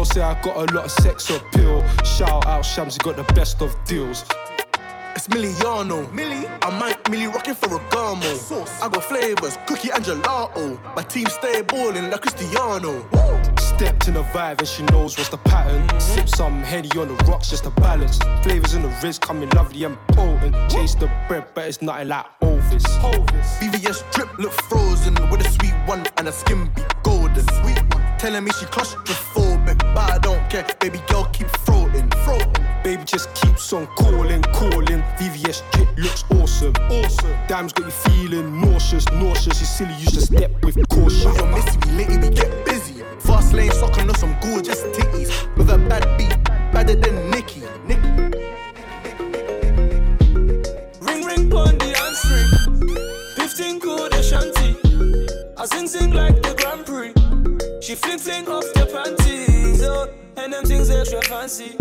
Girls 0.00 0.14
say 0.14 0.22
I 0.22 0.40
got 0.40 0.56
a 0.56 0.74
lot 0.74 0.86
of 0.86 0.90
sex 0.90 1.28
appeal. 1.28 1.86
Shout 2.04 2.46
out 2.46 2.64
Shams, 2.64 2.96
you 2.96 3.00
got 3.00 3.16
the 3.16 3.34
best 3.34 3.60
of 3.60 3.76
deals. 3.84 4.24
It's 5.14 5.28
Miliano. 5.28 6.10
Millie, 6.14 6.48
I 6.62 6.70
might 6.80 7.10
Millie 7.10 7.26
rocking 7.26 7.54
for 7.54 7.76
a 7.76 7.78
Gamo. 7.90 8.82
I 8.82 8.88
got 8.88 9.04
flavors, 9.04 9.58
cookie 9.66 9.90
and 9.90 10.02
gelato. 10.02 10.80
My 10.96 11.02
team 11.02 11.26
stay 11.26 11.60
balling 11.60 12.08
like 12.08 12.22
Cristiano. 12.22 13.06
Stepped 13.58 14.08
in 14.08 14.14
the 14.14 14.22
vibe 14.32 14.60
and 14.60 14.68
she 14.68 14.84
knows 14.84 15.18
what's 15.18 15.28
the 15.28 15.36
pattern. 15.36 15.86
Mm-hmm. 15.88 15.98
Sip 15.98 16.28
some 16.30 16.62
Henny 16.62 16.88
on 16.98 17.08
the 17.08 17.24
rocks 17.28 17.50
just 17.50 17.64
to 17.64 17.70
balance. 17.70 18.16
Flavors 18.42 18.72
in 18.72 18.80
the 18.80 19.00
wrist 19.02 19.20
coming 19.20 19.50
lovely 19.50 19.84
and 19.84 19.98
potent. 20.12 20.56
Chase 20.70 20.94
the 20.94 21.12
bread, 21.28 21.44
but 21.54 21.68
it's 21.68 21.82
nothing 21.82 22.08
like 22.08 22.24
Ovis. 22.40 22.84
VVS 23.60 24.10
drip 24.14 24.38
look 24.38 24.52
frozen 24.52 25.12
with 25.30 25.46
a 25.46 25.50
sweet 25.50 25.74
one 25.84 26.06
and 26.16 26.26
a 26.26 26.32
skin 26.32 26.70
be 26.74 26.80
golden. 27.02 27.46
Sweet 27.60 27.82
one. 27.94 28.18
Telling 28.18 28.44
me 28.44 28.50
she 28.52 28.64
claustrophobic, 29.60 29.94
but 29.94 30.10
I 30.10 30.18
don't 30.18 30.50
care. 30.50 30.66
Baby 30.80 31.00
girl 31.08 31.24
keep 31.32 31.48
floating, 31.48 32.08
floating. 32.24 32.64
Baby 32.82 33.04
just 33.04 33.32
keeps 33.34 33.72
on 33.72 33.86
calling, 33.88 34.42
calling. 34.42 35.02
VVS 35.18 35.62
drip 35.72 35.88
looks 35.98 36.24
awesome, 36.30 36.74
awesome. 36.90 37.36
Damn's 37.48 37.72
got 37.72 37.86
you 37.86 37.92
feeling 37.92 38.60
nauseous, 38.60 39.04
nauseous. 39.12 39.60
You 39.60 39.66
silly, 39.66 39.94
you 39.94 40.10
should 40.10 40.22
step 40.22 40.64
with 40.64 40.76
caution. 40.88 41.34
You're 41.34 41.46
Missy, 41.46 41.78
we 41.86 41.92
lately 41.92 42.18
we 42.18 42.30
get 42.30 42.64
busy. 42.64 43.02
Fast 43.18 43.52
lane, 43.52 43.70
socking 43.72 44.08
on 44.08 44.14
some 44.16 44.36
gorgeous 44.40 44.82
titties. 44.82 45.56
With 45.56 45.70
a 45.70 45.78
bad 45.78 46.06
beat, 46.16 46.36
better 46.72 46.94
than 46.94 47.30
Nicki. 47.30 47.62
Nicki. 47.86 48.08
Ring 51.00 51.24
ring 51.24 51.50
pon 51.50 51.76
the 51.78 51.90
answering. 52.06 53.36
15 53.36 53.80
cool 53.80 54.08
the 54.08 54.22
shanty. 54.22 54.76
I 55.56 55.66
sing 55.66 55.86
sing 55.86 56.12
like 56.12 56.42
the 56.42 56.54
Grand 56.54 56.86
Prix. 56.86 57.12
She 57.82 57.94
fling 57.94 58.18
fling 58.18 58.48
off 58.48 58.64
the 58.74 58.86
panties. 58.86 59.49
Oh, 59.82 60.08
and 60.36 60.52
them 60.52 60.64
things 60.64 60.90
extra 60.90 61.22
fancy. 61.22 61.76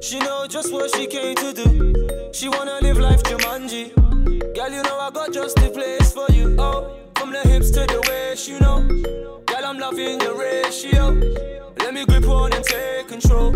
She 0.00 0.18
know 0.18 0.46
just 0.48 0.72
what 0.72 0.94
she 0.94 1.06
came 1.06 1.34
to 1.36 1.52
do. 1.52 2.30
She 2.32 2.48
wanna 2.48 2.78
live 2.82 2.98
life 2.98 3.22
Jumanji. 3.22 3.94
Girl, 4.54 4.70
you 4.70 4.82
know 4.82 4.98
I 4.98 5.10
got 5.10 5.32
just 5.32 5.56
the 5.56 5.70
place 5.70 6.12
for 6.12 6.26
you. 6.32 6.56
Oh, 6.58 6.96
from 7.16 7.32
the 7.32 7.40
hips 7.40 7.70
to 7.72 7.80
the 7.80 8.04
waist, 8.08 8.48
you 8.48 8.60
know. 8.60 8.82
Girl, 9.46 9.64
I'm 9.64 9.78
loving 9.78 10.20
your 10.20 10.38
ratio. 10.38 11.10
Let 11.78 11.94
me 11.94 12.04
grip 12.04 12.26
on 12.28 12.52
and 12.52 12.64
take 12.64 13.08
control. 13.08 13.52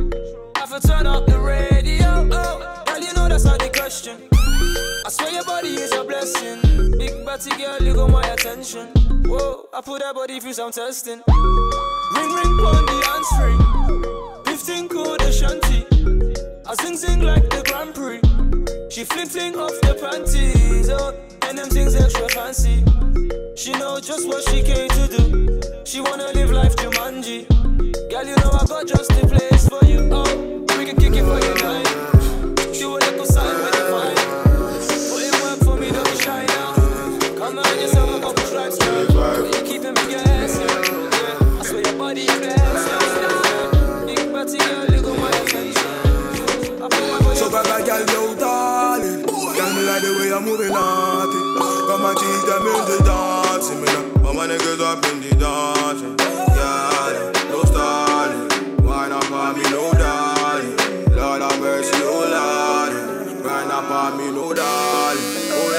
Have 0.56 0.80
to 0.80 0.86
turn 0.86 1.06
up 1.06 1.26
the 1.26 1.38
radio. 1.38 2.28
Oh, 2.32 2.84
girl, 2.86 3.00
you 3.00 3.12
know 3.14 3.28
that's 3.28 3.44
not 3.44 3.58
the 3.58 3.68
question. 3.68 4.28
I 4.32 5.10
swear 5.10 5.32
your 5.32 5.44
body 5.44 5.68
is 5.68 5.92
a 5.92 6.04
blessing. 6.04 6.60
Big 6.98 7.24
body 7.24 7.50
girl, 7.56 7.82
you 7.82 7.94
got 7.94 8.10
my 8.10 8.22
attention. 8.28 8.88
Whoa, 9.24 9.68
I 9.72 9.80
put 9.80 10.00
that 10.00 10.14
body 10.14 10.40
through 10.40 10.54
some 10.54 10.72
testing. 10.72 11.22
Ring 12.14 12.32
ring 12.32 12.58
pon 12.58 12.86
the 12.86 12.98
answering. 13.14 14.44
15 14.44 14.88
cool 14.88 15.16
the 15.16 15.30
shanty. 15.32 15.86
I 16.66 16.74
sing 16.82 16.96
sing 16.96 17.20
like 17.20 17.48
the 17.50 17.62
Grand 17.68 17.94
Prix. 17.94 18.20
She 18.90 19.04
fling 19.04 19.28
fling 19.28 19.56
off 19.56 19.78
the 19.82 19.94
panties. 19.94 20.90
Oh, 20.90 21.14
and 21.48 21.58
them 21.58 21.68
things 21.68 21.94
extra 21.94 22.28
fancy. 22.30 22.84
She 23.56 23.72
know 23.72 24.00
just 24.00 24.26
what 24.26 24.42
she 24.48 24.62
came 24.62 24.88
to 24.88 25.08
do. 25.08 25.60
She 25.84 26.00
wanna 26.00 26.32
live 26.32 26.50
life 26.50 26.76
Jumanji. 26.76 27.46
Girl, 28.10 28.24
you 28.24 28.36
know 28.36 28.50
I 28.52 28.64
got 28.66 28.86
just 28.86 29.10
the 29.10 29.26
place 29.26 29.68
for 29.68 29.84
you. 29.84 30.08
Oh, 30.12 30.78
we 30.78 30.84
can 30.84 30.96
kick 30.96 31.14
it 31.14 31.24
for 31.24 31.40
your 31.44 31.58
night. 31.62 32.74
Do 32.78 32.96
a 32.96 32.98
little 32.98 33.26
sign 33.26 33.67
my 54.38 54.46
niggas 54.46 54.80
up 54.80 55.04
in 55.10 55.18
the 55.18 55.34
dancing. 55.34 56.14
No 57.50 57.58
me, 59.52 59.62
no 59.74 59.92
darling. 59.98 60.76
Lord 61.16 61.42
have 61.42 61.60
mercy, 61.60 61.90
oh 62.02 62.22
Lord. 62.36 62.92
Wine 63.44 64.16
me, 64.16 64.30
no 64.30 64.54
darling. 64.54 65.22
Oh. 65.50 65.74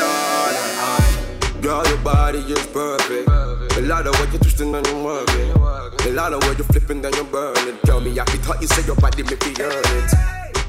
Girl, 1.62 1.88
your 1.88 1.98
body 2.00 2.40
is 2.40 2.68
perfect. 2.68 3.30
A 3.30 3.82
lot 3.82 4.06
of 4.06 4.20
what 4.20 4.30
you're 4.34 4.42
twisting 4.42 4.76
and 4.76 4.86
you're 4.88 5.04
working. 5.06 5.52
A 5.52 6.12
lot 6.12 6.34
of 6.34 6.44
what 6.44 6.58
you're 6.58 6.68
flipping 6.68 7.06
and 7.06 7.16
you're 7.16 7.24
burning. 7.24 7.78
Tell 7.86 8.02
me, 8.02 8.20
I 8.20 8.26
can 8.26 8.42
thought 8.42 8.62
you 8.62 8.68
say 8.68 8.86
your 8.86 8.98
body 8.98 9.24
make 9.24 9.40
me 9.46 9.54
earn 9.62 9.84
it. 10.04 10.14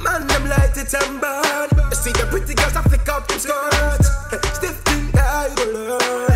Man, 0.01 0.29
them 0.29 0.49
light 0.49 0.77
it 0.77 0.95
and 0.95 1.21
burn. 1.21 1.69
See 1.93 2.13
the 2.13 2.29
pretty 2.31 2.55
girls 2.55 2.75
that 2.75 2.85
flick 2.85 3.09
out 3.09 3.27
them 3.27 3.39
skirts. 3.41 4.11
Stiff 4.57 4.79
thing, 4.87 5.11
go 5.11 5.65
learn. 5.73 6.30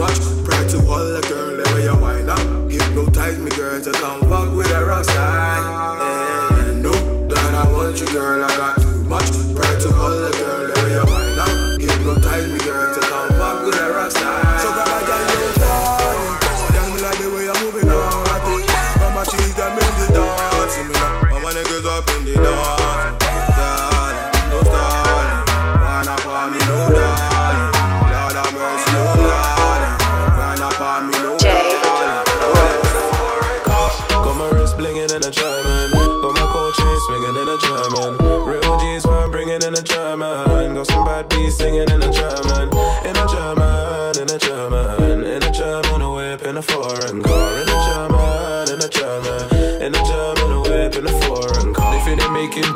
Much 0.00 0.18
pride 0.46 0.66
to 0.70 0.80
hold 0.80 1.22
a 1.22 1.28
girl. 1.28 1.56
The 1.58 1.72
way 1.74 1.84
you 1.84 1.94
wind 1.94 2.30
up, 2.30 2.40
hypnotize 2.70 3.38
me, 3.38 3.50
girl, 3.50 3.78
to 3.82 3.92
come 3.92 4.20
fuck 4.30 4.56
with 4.56 4.70
a 4.70 4.82
rock 4.82 5.04
star. 5.04 6.66
You 6.68 6.80
know 6.80 7.28
that 7.28 7.54
I 7.54 7.70
want 7.70 8.00
you, 8.00 8.06
girl. 8.06 8.42
I 8.42 8.48
got 8.56 8.80
too 8.80 9.04
much 9.04 9.30
pride 9.54 9.78
to 9.82 9.92
hold 9.92 10.34
a 10.34 10.38
girl. 10.38 10.49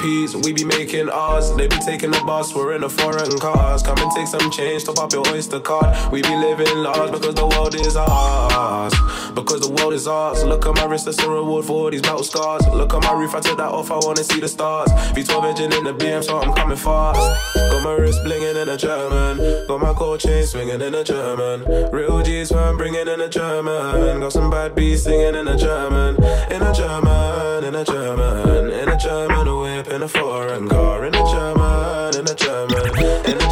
We 0.04 0.52
be 0.52 0.64
making 0.64 1.08
ours. 1.08 1.54
They 1.56 1.66
be 1.66 1.76
taking 1.76 2.10
the 2.10 2.22
bus, 2.26 2.54
we're 2.54 2.74
in 2.74 2.84
a 2.84 2.90
foreign 2.90 3.38
cars. 3.38 3.82
Come 3.82 3.96
and 3.98 4.10
take 4.12 4.26
some 4.26 4.50
change, 4.50 4.84
top 4.84 4.98
up 4.98 5.12
your 5.12 5.26
oyster 5.28 5.60
card. 5.60 6.12
We 6.12 6.20
be 6.20 6.36
living 6.36 6.76
large 6.76 7.10
because 7.10 7.34
the 7.34 7.46
world 7.46 7.74
is 7.74 7.96
ours. 7.96 8.92
Because 9.34 9.62
the 9.62 9.70
world 9.70 9.94
is 9.94 10.06
ours. 10.06 10.44
Look 10.44 10.66
at 10.66 10.74
my 10.74 10.84
wrist, 10.84 11.06
that's 11.06 11.18
a 11.20 11.30
reward 11.30 11.64
for 11.64 11.84
all 11.84 11.90
these 11.90 12.02
battle 12.02 12.22
scars. 12.22 12.66
Look 12.68 12.92
at 12.92 13.02
my 13.02 13.12
roof, 13.12 13.34
I 13.34 13.40
took 13.40 13.56
that 13.56 13.70
off, 13.70 13.90
I 13.90 13.96
wanna 13.96 14.24
see 14.24 14.40
the 14.40 14.48
stars. 14.48 14.90
V12 15.14 15.44
engine 15.44 15.72
in 15.72 15.84
the 15.84 15.94
BM, 15.94 16.22
so 16.22 16.38
I'm 16.38 16.52
coming 16.52 16.76
fast. 16.76 17.20
Got 17.54 17.82
my 17.82 17.94
wrist 17.94 18.20
blinging 18.24 18.60
in 18.60 18.68
a 18.68 18.76
German. 18.76 19.66
Got 19.66 19.80
my 19.80 19.94
gold 19.94 20.20
chain 20.20 20.44
swinging 20.44 20.82
in 20.82 20.94
a 20.94 21.02
German. 21.02 21.64
Real 21.90 22.22
G's 22.22 22.52
where 22.52 22.64
I'm 22.64 22.76
bringing 22.76 23.08
in 23.08 23.20
a 23.22 23.28
German. 23.28 24.20
Got 24.20 24.32
some 24.32 24.50
bad 24.50 24.74
beats 24.74 25.04
singing 25.04 25.34
in 25.34 25.48
a 25.48 25.56
German. 25.56 26.16
In 26.52 26.62
a 26.62 26.74
German, 26.74 27.64
in 27.64 27.74
a 27.74 27.84
German. 27.84 28.73
In 28.94 29.00
a 29.00 29.02
German, 29.02 29.48
a 29.48 29.56
whip 29.56 29.88
in 29.88 30.02
a 30.02 30.08
foreign 30.08 30.68
car. 30.68 31.04
In 31.04 31.16
a 31.16 31.18
German, 31.18 32.14
in 32.14 32.28
a 32.28 32.34
German. 32.36 32.96
In 33.28 33.38
a 33.38 33.43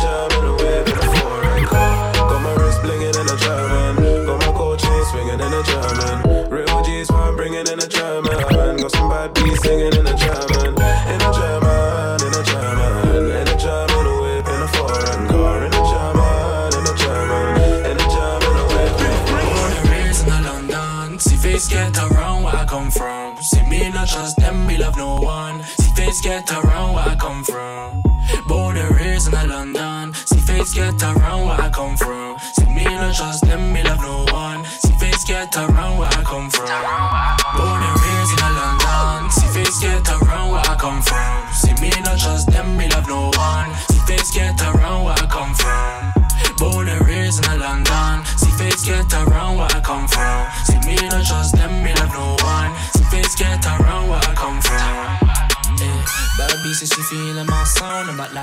get 30.74 31.02
around 31.02 31.46
where 31.46 31.60
I 31.60 31.70
come 31.70 31.96
from. 31.96 32.38
See 32.38 32.66
me 32.66 32.84
not 32.84 33.14
trust 33.14 33.44
them, 33.44 33.71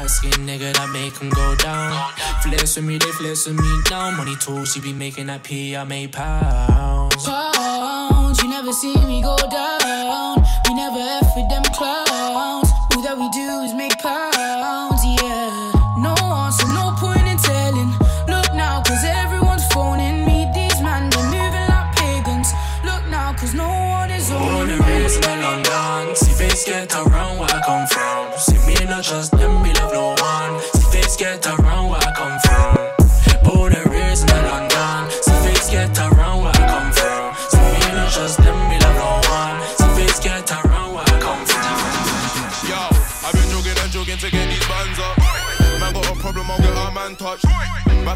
skinned 0.10 0.44
nigga 0.50 0.74
that 0.74 0.90
make 0.90 1.14
'em 1.22 1.30
go 1.30 1.56
down. 1.56 1.94
Flex 2.42 2.76
with 2.76 2.86
me, 2.86 2.98
they 2.98 3.12
flex 3.20 3.46
with 3.46 3.60
me 3.60 3.72
now. 3.90 4.12
Money 4.12 4.36
too, 4.44 4.66
she 4.66 4.80
be 4.80 4.94
making 4.94 5.28
that 5.28 5.44
P, 5.44 5.76
I 5.76 5.84
make 5.84 6.12
pounds. 6.12 7.26
pounds. 7.26 8.42
You 8.42 8.50
never 8.50 8.74
see 8.74 8.96
me 9.10 9.22
go 9.22 9.36
down. 9.38 9.79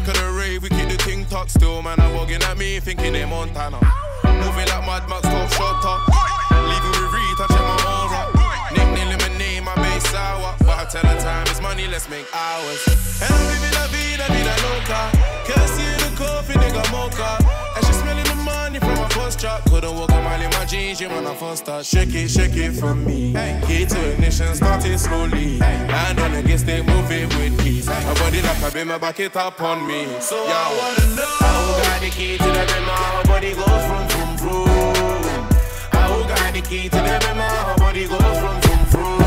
Back 0.04 0.16
of 0.16 0.22
the 0.22 0.32
rave, 0.32 0.62
we 0.62 0.68
keep 0.68 0.86
the 0.90 0.98
ting 0.98 1.24
tucked 1.32 1.52
still. 1.52 1.80
Man, 1.80 1.98
I'm 1.98 2.12
bugging 2.12 2.44
at 2.44 2.58
me, 2.58 2.78
thinking 2.78 3.14
they 3.14 3.24
Montana. 3.24 3.80
Moving 4.36 4.68
like 4.68 4.84
Mad 4.84 5.08
Max, 5.08 5.22
top 5.24 5.48
shutter. 5.48 5.96
Leaving 6.68 6.92
with 6.92 7.08
Reed, 7.08 7.34
touching 7.40 7.64
my 7.64 7.80
aura. 7.88 8.28
Nickname 8.76 9.16
lemonade, 9.16 9.64
my 9.64 9.74
base 9.76 10.04
sour. 10.12 10.52
But 10.60 10.76
I 10.76 10.84
tell 10.92 11.08
her 11.08 11.18
time 11.24 11.46
is 11.48 11.58
money, 11.62 11.86
let's 11.88 12.10
make 12.10 12.28
hours. 12.36 12.84
And 13.24 13.32
I'm 13.32 13.48
living 13.48 13.72
la 13.72 13.86
vida, 13.88 14.28
vida 14.28 14.52
loca. 14.68 15.00
Can't 15.48 15.68
see 15.72 15.88
the 15.96 16.12
coffee, 16.20 16.52
nigga 16.52 16.84
mocha. 16.92 17.40
Truck. 19.44 19.64
Couldn't 19.64 19.94
walk 19.94 20.10
a 20.10 20.20
mile 20.22 20.40
in 20.40 20.50
my 20.50 20.64
jeans, 20.64 21.00
yeah, 21.00 21.14
when 21.14 21.26
I 21.26 21.34
first 21.34 21.64
start. 21.64 21.84
Shake 21.84 22.14
it, 22.14 22.28
shake 22.28 22.56
it 22.56 22.72
from 22.72 23.04
me. 23.04 23.34
Key 23.66 23.84
to 23.86 24.00
ignition, 24.12 24.54
start 24.54 24.84
it 24.86 24.98
slowly. 24.98 25.58
Hand 25.58 26.18
on 26.20 26.32
the 26.32 26.42
gas, 26.42 26.62
they 26.62 26.80
move 26.82 27.10
it 27.10 27.28
with 27.36 27.66
ease. 27.66 27.86
My 27.86 28.14
body 28.20 28.40
like 28.40 28.62
a 28.62 28.70
beam, 28.74 28.88
back 28.98 29.20
it 29.20 29.36
up 29.36 29.60
on 29.60 29.86
me. 29.86 30.06
So 30.20 30.36
I 30.36 30.64
wanna 30.78 31.16
know 31.16 31.36
how 31.44 31.82
got 31.82 32.00
the 32.00 32.10
key 32.10 32.38
to 32.38 32.48
the 32.56 32.64
beam, 32.70 32.88
how 32.88 33.22
body 33.24 33.52
goes 33.54 33.84
from 33.88 34.04
vroom 34.10 34.32
vroom. 34.40 35.44
How 35.92 36.22
got 36.30 36.54
the 36.54 36.62
key 36.62 36.88
to 36.88 37.00
the 37.08 37.16
beam, 37.22 37.40
how 37.44 37.76
body 37.76 38.04
goes 38.08 38.38
from 38.42 38.56
vroom 38.64 38.82
vroom. 38.92 39.20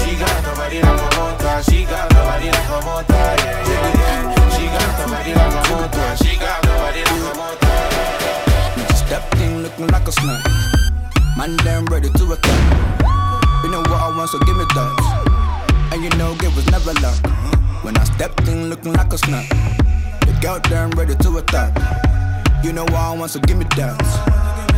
She 0.00 0.10
got 0.18 0.38
the 0.44 0.52
body 0.58 0.80
like 0.82 1.02
a 1.06 1.10
motor, 1.16 1.56
she 1.70 1.84
got 1.84 2.08
the 2.08 2.20
body 2.28 2.48
like 2.56 2.72
a 2.76 2.78
motor, 2.86 3.14
yeah, 3.14 3.70
yeah, 3.70 4.00
yeah. 4.02 4.48
She 4.54 4.64
got 4.74 4.90
the 4.98 5.04
body 5.12 5.32
like 5.38 5.54
a 5.54 5.62
motor, 5.70 6.08
she 6.24 6.32
got 6.36 6.62
the 6.62 6.72
body 6.82 7.02
like 7.04 7.34
a 7.34 7.38
motor. 7.38 7.61
Step 9.12 9.34
in 9.40 9.62
looking 9.62 9.88
like 9.88 10.08
a 10.08 10.12
snack. 10.12 10.42
Man, 11.36 11.54
damn 11.58 11.84
ready 11.84 12.08
to 12.08 12.32
attack. 12.32 13.02
You 13.62 13.70
know 13.70 13.80
what 13.80 14.00
I 14.00 14.08
want, 14.16 14.30
so 14.30 14.38
give 14.38 14.56
me 14.56 14.64
that. 14.72 15.90
And 15.92 16.02
you 16.02 16.08
know, 16.16 16.34
give 16.36 16.56
was 16.56 16.64
never 16.70 16.94
luck. 16.94 17.20
When 17.84 17.94
I 17.98 18.04
stepped 18.04 18.48
in 18.48 18.70
looking 18.70 18.94
like 18.94 19.12
a 19.12 19.18
snack. 19.18 19.46
The 20.20 20.34
girl 20.40 20.60
damn 20.60 20.92
ready 20.92 21.14
to 21.14 21.36
attack. 21.36 21.76
You 22.64 22.72
know 22.72 22.84
what 22.84 22.94
I 22.94 23.14
want, 23.14 23.32
so 23.32 23.40
give 23.40 23.58
me 23.58 23.66
that. 23.76 24.00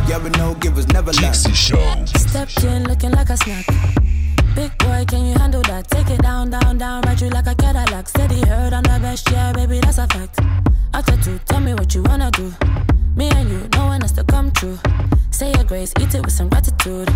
Yeah, 0.09 0.21
we 0.21 0.29
know, 0.31 0.53
give 0.55 0.75
was 0.75 0.89
never 0.89 1.13
luck. 1.13 1.33
Stepped 1.33 2.61
in 2.65 2.83
looking 2.89 3.11
like 3.11 3.29
a 3.29 3.37
snack. 3.37 3.65
Big 4.53 4.77
boy, 4.79 5.05
can 5.07 5.27
you 5.27 5.35
handle 5.39 5.61
that? 5.61 5.87
Take 5.87 6.09
it 6.09 6.21
down, 6.21 6.49
down, 6.49 6.77
down, 6.77 7.03
ride 7.03 7.21
you 7.21 7.29
like 7.29 7.47
a 7.47 7.55
Cadillac. 7.55 8.09
Steady 8.09 8.41
heard 8.41 8.73
I'm 8.73 8.83
the 8.83 8.99
best, 9.01 9.31
yeah, 9.31 9.53
baby, 9.53 9.79
that's 9.79 9.97
a 9.97 10.07
fact. 10.07 10.41
After 10.93 11.15
two, 11.23 11.39
tell 11.45 11.61
me 11.61 11.73
what 11.73 11.95
you 11.95 12.03
wanna 12.03 12.29
do. 12.31 12.51
Me 13.15 13.29
and 13.29 13.49
you, 13.49 13.69
no 13.73 13.85
one 13.85 14.01
has 14.01 14.11
to 14.11 14.23
come 14.25 14.51
true. 14.51 14.77
Say 15.31 15.51
your 15.53 15.63
grace, 15.63 15.93
eat 16.01 16.13
it 16.13 16.21
with 16.21 16.33
some 16.33 16.49
gratitude. 16.49 17.07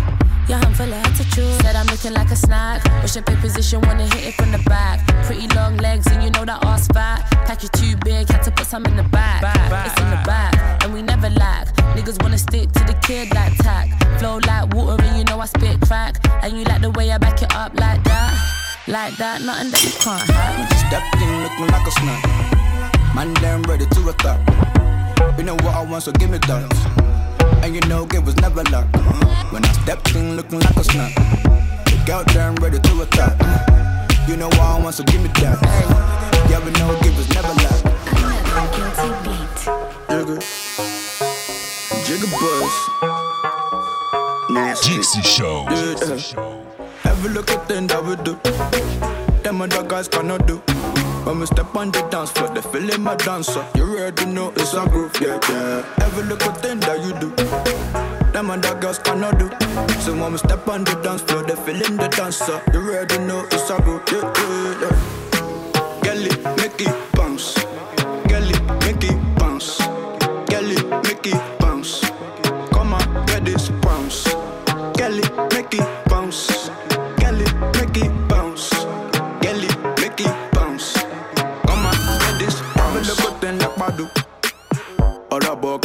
Yeah, 0.48 0.60
I'm 0.64 0.72
full 0.72 0.86
of 0.86 0.94
attitude. 0.94 1.60
Said 1.60 1.76
I'm 1.76 1.86
looking 1.86 2.14
like 2.14 2.30
a 2.30 2.36
snack. 2.36 2.82
Wish 3.02 3.16
a 3.16 3.22
big 3.22 3.38
position, 3.40 3.82
wanna 3.82 4.04
hit 4.04 4.28
it 4.28 4.34
from 4.34 4.50
the 4.50 4.62
back. 4.64 5.06
Pretty 5.26 5.46
long 5.54 5.76
legs, 5.76 6.06
and 6.06 6.22
you 6.22 6.30
know 6.30 6.46
that 6.46 6.64
ass 6.64 6.86
fat. 6.88 7.28
Pack 7.46 7.64
it 7.64 7.72
too 7.72 7.96
big, 8.04 8.28
had 8.30 8.42
to 8.44 8.50
put 8.50 8.66
some 8.66 8.86
in 8.86 8.96
the 8.96 9.02
back. 9.04 9.42
It's 9.86 10.00
in 10.00 10.08
the 10.08 10.22
back, 10.24 10.82
and 10.82 10.94
we 10.94 11.02
never 11.02 11.28
lack. 11.30 11.66
Niggas 11.94 12.22
wanna 12.22 12.38
stick 12.38 12.72
to 12.72 12.84
the 12.84 12.94
kid 13.02 13.34
like 13.34 13.54
tack. 13.58 13.88
Flow 14.18 14.38
like 14.46 14.72
water, 14.74 15.02
and 15.04 15.18
you 15.18 15.24
know 15.24 15.38
I 15.38 15.46
spit 15.46 15.82
crack. 15.82 16.16
And 16.42 16.56
you 16.56 16.64
like 16.64 16.80
the 16.80 16.90
way 16.92 17.10
I 17.10 17.18
back 17.18 17.42
it 17.42 17.54
up 17.54 17.78
like 17.78 18.02
that. 18.04 18.32
Like 18.88 19.16
that, 19.18 19.42
nothing 19.42 19.70
that 19.70 19.84
you 19.84 19.92
can't 20.00 20.22
have. 20.22 20.78
Stepped 20.88 21.22
in 21.22 21.42
looking 21.42 21.68
like 21.68 21.86
a 21.86 21.90
snack. 21.90 23.14
Man, 23.14 23.34
damn 23.34 23.62
ready 23.64 23.84
to 23.84 24.08
attack. 24.08 24.89
You 25.40 25.46
know 25.46 25.54
what 25.54 25.74
I 25.74 25.82
want, 25.82 26.02
so 26.02 26.12
give 26.12 26.28
me 26.28 26.36
that. 26.36 27.64
And 27.64 27.74
you 27.74 27.80
know, 27.88 28.04
give 28.04 28.26
was 28.26 28.36
never 28.36 28.62
luck. 28.64 28.84
When 29.50 29.64
I 29.64 29.72
stepped 29.72 30.14
in 30.14 30.36
looking 30.36 30.60
like 30.60 30.76
a 30.76 30.84
snack. 30.84 31.14
The 31.86 32.02
girl 32.04 32.24
damn 32.26 32.56
ready 32.56 32.78
to 32.78 33.00
attack. 33.00 33.40
You 34.28 34.36
know 34.36 34.48
what 34.48 34.60
I 34.60 34.78
want, 34.78 34.96
so 34.96 35.04
give 35.04 35.22
me 35.22 35.28
that. 35.40 35.58
Yeah, 36.50 36.62
we 36.62 36.70
know, 36.72 36.94
give 37.00 37.16
was 37.16 37.26
never 37.30 37.54
luck. 37.56 37.80
Jigga. 40.12 40.36
Jigga 42.04 42.28
Buzz. 42.36 42.74
Nasty. 44.50 44.96
Dixie 44.96 45.22
Show. 45.22 45.64
Yeah, 45.70 45.94
yeah. 46.04 47.10
Every 47.10 47.30
little 47.30 47.60
thing 47.60 47.86
that 47.86 48.04
we 48.04 48.14
do, 48.16 48.36
them 49.42 49.62
other 49.62 49.84
guys 49.84 50.06
cannot 50.06 50.46
do. 50.46 50.60
When 51.24 51.38
we 51.38 51.46
step 51.46 51.74
on 51.76 51.90
the 51.90 52.00
dance 52.10 52.30
floor, 52.32 52.48
they 52.48 52.62
feeling 52.62 53.02
my 53.02 53.14
dancer. 53.14 53.64
You 53.74 53.82
already 53.82 54.26
know 54.26 54.52
it's 54.56 54.74
a 54.74 54.86
groove, 54.88 55.14
yeah, 55.20 55.38
yeah. 55.48 55.84
Every 56.02 56.24
little 56.24 56.52
thing 56.54 56.80
that 56.80 57.00
you 57.04 57.12
do, 57.20 57.30
them 58.32 58.50
and 58.50 58.64
other 58.64 58.80
girls 58.80 58.98
cannot 58.98 59.38
do. 59.38 59.48
So 60.00 60.12
when 60.16 60.32
we 60.32 60.38
step 60.38 60.66
on 60.66 60.84
the 60.84 60.94
dance 61.02 61.22
floor, 61.22 61.42
they 61.42 61.56
feeling 61.56 61.96
the 61.96 62.08
dancer. 62.08 62.62
You 62.72 62.80
already 62.80 63.18
know 63.18 63.46
it's 63.52 63.70
a 63.70 63.80
groove, 63.82 64.02
yeah, 64.10 64.32
yeah, 64.34 64.80
yeah. 64.82 66.00
Girl 66.02 66.56
make 66.56 66.80
it 66.80 67.12
bounce. 67.12 67.69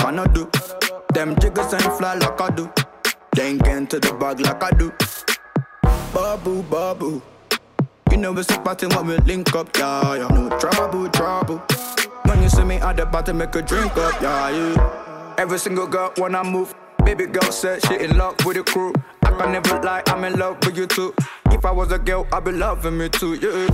Cannot 0.06 0.36
do. 0.36 0.48
Them 1.16 1.36
jiggers 1.40 1.74
ain't 1.74 1.98
fly 1.98 2.14
like 2.14 2.40
I 2.40 2.52
do. 2.52 2.72
They 3.36 3.48
ain't 3.48 3.64
get 3.64 3.76
into 3.76 4.00
the 4.00 4.14
bag 4.14 4.40
like 4.40 4.62
I 4.62 4.70
do. 4.70 4.94
Babu, 6.14 6.62
babu. 6.62 7.24
You 8.12 8.18
know 8.18 8.38
it's 8.38 8.52
a 8.52 8.60
party 8.60 8.86
when 8.86 9.08
we 9.08 9.18
link 9.26 9.56
up, 9.56 9.76
yeah, 9.76 10.14
yeah. 10.14 10.28
No 10.28 10.56
trouble, 10.60 11.10
trouble. 11.10 11.58
When 12.26 12.44
you 12.44 12.50
see 12.50 12.64
me 12.64 12.76
at 12.76 12.98
the 12.98 13.08
party, 13.08 13.34
make 13.34 13.56
a 13.56 13.64
drink 13.64 13.98
up, 13.98 14.22
yeah, 14.22 14.52
yeah. 14.52 15.36
Every 15.40 15.58
single 15.58 15.88
girl 15.88 16.14
when 16.18 16.36
I 16.36 16.44
move, 16.44 16.76
baby 17.04 17.26
girl 17.26 17.52
said 17.52 17.84
she 17.88 17.96
in 17.96 18.16
love 18.16 18.36
with 18.46 18.58
the 18.58 18.64
crew. 18.64 18.94
I 19.24 19.32
can 19.32 19.54
never 19.54 19.82
lie, 19.82 20.04
I'm 20.06 20.24
in 20.24 20.38
love 20.38 20.64
with 20.64 20.78
you 20.78 20.86
too. 20.86 21.16
If 21.50 21.66
I 21.66 21.72
was 21.72 21.92
a 21.92 21.98
girl, 21.98 22.28
I'd 22.32 22.44
be 22.44 22.52
loving 22.52 22.96
me 22.96 23.10
too, 23.10 23.34
yeah. 23.34 23.68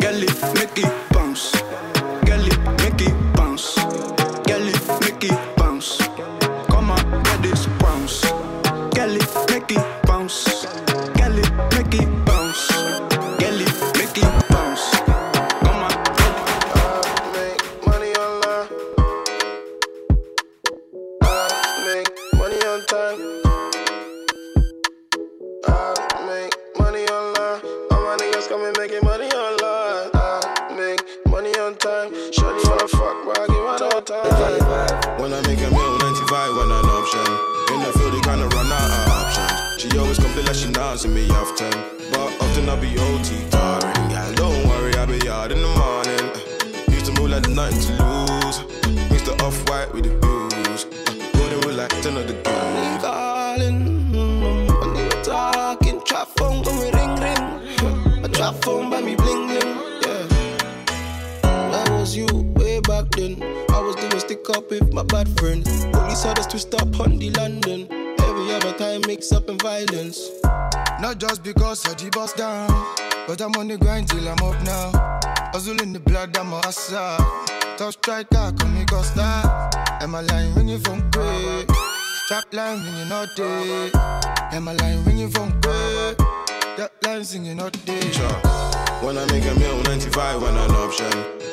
Girlie, 0.00 0.28
make 0.52 0.76
it 0.76 1.12
bounce. 1.14 1.50
Girlie, 2.26 2.58
make 2.76 3.00
it 3.00 3.23
that 40.54 40.66
she 40.66 40.72
dancing 40.72 41.14
me 41.14 41.28
often. 41.30 41.70
But 42.10 42.42
often 42.42 42.68
I 42.68 42.76
be 42.76 42.96
OT 42.98 43.50
tiring. 43.50 44.10
Yeah, 44.10 44.32
don't 44.34 44.68
worry, 44.68 44.94
I 44.94 45.06
be 45.06 45.28
out 45.28 45.52
in 45.52 45.60
the 45.60 45.68
morning. 45.68 46.94
Used 46.94 47.06
to 47.06 47.12
move 47.20 47.30
like 47.30 47.48
nothing 47.48 47.80
to 47.80 47.92
lose. 48.02 48.58
Mixed 49.10 49.26
the 49.26 49.34
off 49.44 49.56
white 49.68 49.92
with 49.92 50.04
the 50.04 50.14
blues. 50.18 50.84
Golden 51.32 51.60
rule 51.60 51.74
like 51.74 51.90
10 52.02 52.16
of 52.16 52.26
the. 52.26 52.34
I 52.46 52.60
need 52.74 53.00
calling, 53.00 53.80
I 54.82 54.86
need 54.92 55.24
talking. 55.24 56.00
Trap 56.04 56.28
phone, 56.36 56.62
go 56.62 56.72
ring 56.80 57.14
ring. 57.20 58.24
A 58.24 58.28
trap 58.28 58.54
phone 58.62 58.90
by 58.90 59.00
me 59.00 59.16
bling 59.16 59.46
bling. 59.46 59.76
Yeah, 60.02 60.26
that 61.42 61.90
was 61.90 62.16
you. 62.16 62.43
London. 62.88 63.42
I 63.70 63.80
was 63.80 63.96
doing 63.96 64.18
stick 64.20 64.48
up 64.50 64.70
with 64.70 64.92
my 64.92 65.02
bad 65.02 65.28
friend. 65.38 65.64
Police 65.92 66.24
had 66.24 66.38
us 66.38 66.46
twist 66.46 66.74
up 66.74 67.00
on 67.00 67.18
the 67.18 67.30
London. 67.30 67.88
Every 68.20 68.52
other 68.54 68.72
time 68.72 69.02
mix 69.06 69.32
up 69.32 69.48
in 69.48 69.58
violence. 69.58 70.30
Not 71.00 71.18
just 71.18 71.42
because 71.42 71.86
I 71.86 71.90
I 71.90 71.94
G 71.94 72.10
bust 72.10 72.36
down, 72.36 72.68
but 73.26 73.40
I'm 73.40 73.54
on 73.56 73.68
the 73.68 73.76
grind 73.76 74.08
till 74.08 74.26
I'm 74.26 74.42
up 74.42 74.60
now. 74.64 75.20
Hustle 75.52 75.80
in 75.82 75.92
the 75.92 76.00
blood, 76.00 76.36
I'm 76.36 76.52
a 76.52 76.60
hustler. 76.60 77.16
Top 77.76 77.92
striker, 77.92 78.52
come 78.58 78.74
me 78.74 78.84
Costa. 78.86 79.70
Am 80.00 80.14
I 80.14 80.20
line 80.22 80.54
when 80.54 80.68
you 80.68 80.78
from 80.78 81.08
great? 81.10 81.68
Trap 82.28 82.52
line 82.52 82.80
when 82.82 82.96
you're 82.96 83.06
not 83.06 83.28
there. 83.36 83.90
Am 84.52 84.64
line 84.64 85.04
when 85.04 85.18
you 85.18 85.28
from 85.30 85.50
great? 85.60 86.16
That 86.76 86.90
line 87.04 87.24
singing 87.24 87.56
not 87.58 87.72
there. 87.84 88.83
When 89.02 89.18
I 89.18 89.24
make 89.32 89.44
a 89.44 89.54
meal, 89.58 89.76
95 89.82 90.42
when 90.42 90.56
an 90.56 90.70
option. 90.72 91.06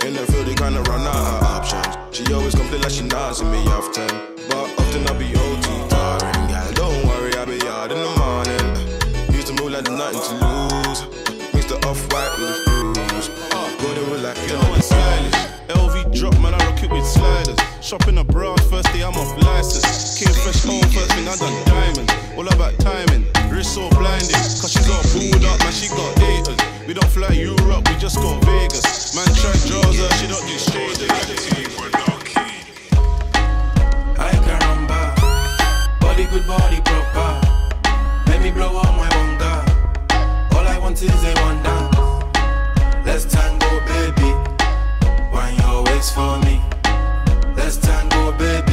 In 0.06 0.14
the 0.14 0.26
field, 0.32 0.48
they 0.48 0.56
kinda 0.56 0.82
run 0.84 1.02
out 1.02 1.16
of 1.16 1.44
options. 1.44 1.98
She 2.12 2.24
always 2.34 2.56
complain 2.56 2.82
like 2.82 2.92
she 2.92 3.04
nods 3.04 3.44
me 3.44 3.60
often. 3.68 4.08
But 4.50 4.68
often 4.80 5.08
I 5.08 5.14
be 5.18 5.28
OT 5.36 5.68
tiring, 5.90 6.50
yeah. 6.50 6.72
Don't 6.74 7.06
worry, 7.08 7.36
I'll 7.36 7.46
be 7.46 7.60
hard 7.60 7.92
in 7.92 8.00
the 8.02 8.14
morning. 8.20 9.36
Used 9.36 9.48
to 9.48 9.54
move 9.54 9.72
like 9.72 9.86
there's 9.86 9.98
nothing 9.98 10.40
to 10.40 10.46
lose. 10.46 11.00
Mix 11.54 11.66
the 11.66 11.78
off 11.88 12.02
white 12.12 12.32
with 12.40 12.50
the 12.50 12.72
blues. 12.94 13.30
Golden 13.82 14.10
with 14.12 14.24
like 14.24 14.38
You 14.48 14.56
know 14.56 14.80
stylish. 14.80 15.40
LV 15.70 16.18
drop, 16.18 16.40
man, 16.40 16.54
I 16.54 16.58
rock 16.66 16.84
it 16.84 16.92
with 16.92 17.06
sliders. 17.06 17.58
Shopping 17.82 18.18
abroad, 18.18 18.62
first 18.70 18.88
day 18.94 19.04
I'm 19.04 19.16
off 19.18 19.36
license. 19.44 20.20
Came 20.20 20.34
fresh 20.44 20.64
home, 20.64 20.88
first 20.94 21.12
thing 21.14 21.28
I 21.28 21.36
done 21.36 21.58
diamonds. 21.66 22.14
All 22.38 22.48
about 22.48 22.78
timing, 22.80 23.26
wrist 23.50 23.74
so 23.76 23.90
blinded. 23.90 24.32
Cause 24.62 24.72
she's 24.72 24.90
all 24.90 25.04
pulled 25.12 25.44
up, 25.44 25.60
man, 25.60 25.74
she 25.74 25.88
got 25.90 26.18
haters. 26.20 26.71
We 26.88 26.94
don't 26.94 27.10
fly 27.10 27.30
Europe, 27.34 27.88
we 27.90 27.96
just 27.98 28.18
go 28.18 28.40
Vegas. 28.40 29.16
Man, 29.16 29.26
try 29.36 29.54
draws 29.68 29.98
her, 30.00 30.10
she 30.18 30.28
don't 30.28 30.46
do 30.48 30.58
straight. 30.58 30.98
I 34.18 34.32
can 34.32 34.60
rumba. 34.62 35.02
Body 36.00 36.26
good, 36.26 36.46
body 36.48 36.82
proper. 36.82 37.40
Let 38.28 38.42
me 38.42 38.52
blow 38.52 38.78
up 38.78 38.96
my 38.98 39.08
bunga. 39.10 40.56
All 40.56 40.68
I 40.68 40.78
want 40.80 41.02
is 41.02 41.24
a 41.24 41.34
one 41.42 41.62
dance. 41.64 41.96
Let's 43.06 43.26
tango, 43.26 43.70
baby. 43.86 44.34
Wine 45.32 45.58
your 45.60 45.84
waist 45.84 46.14
for 46.16 46.40
me. 46.40 46.62
Let's 47.56 47.78
tango, 47.78 48.32
baby. 48.38 48.71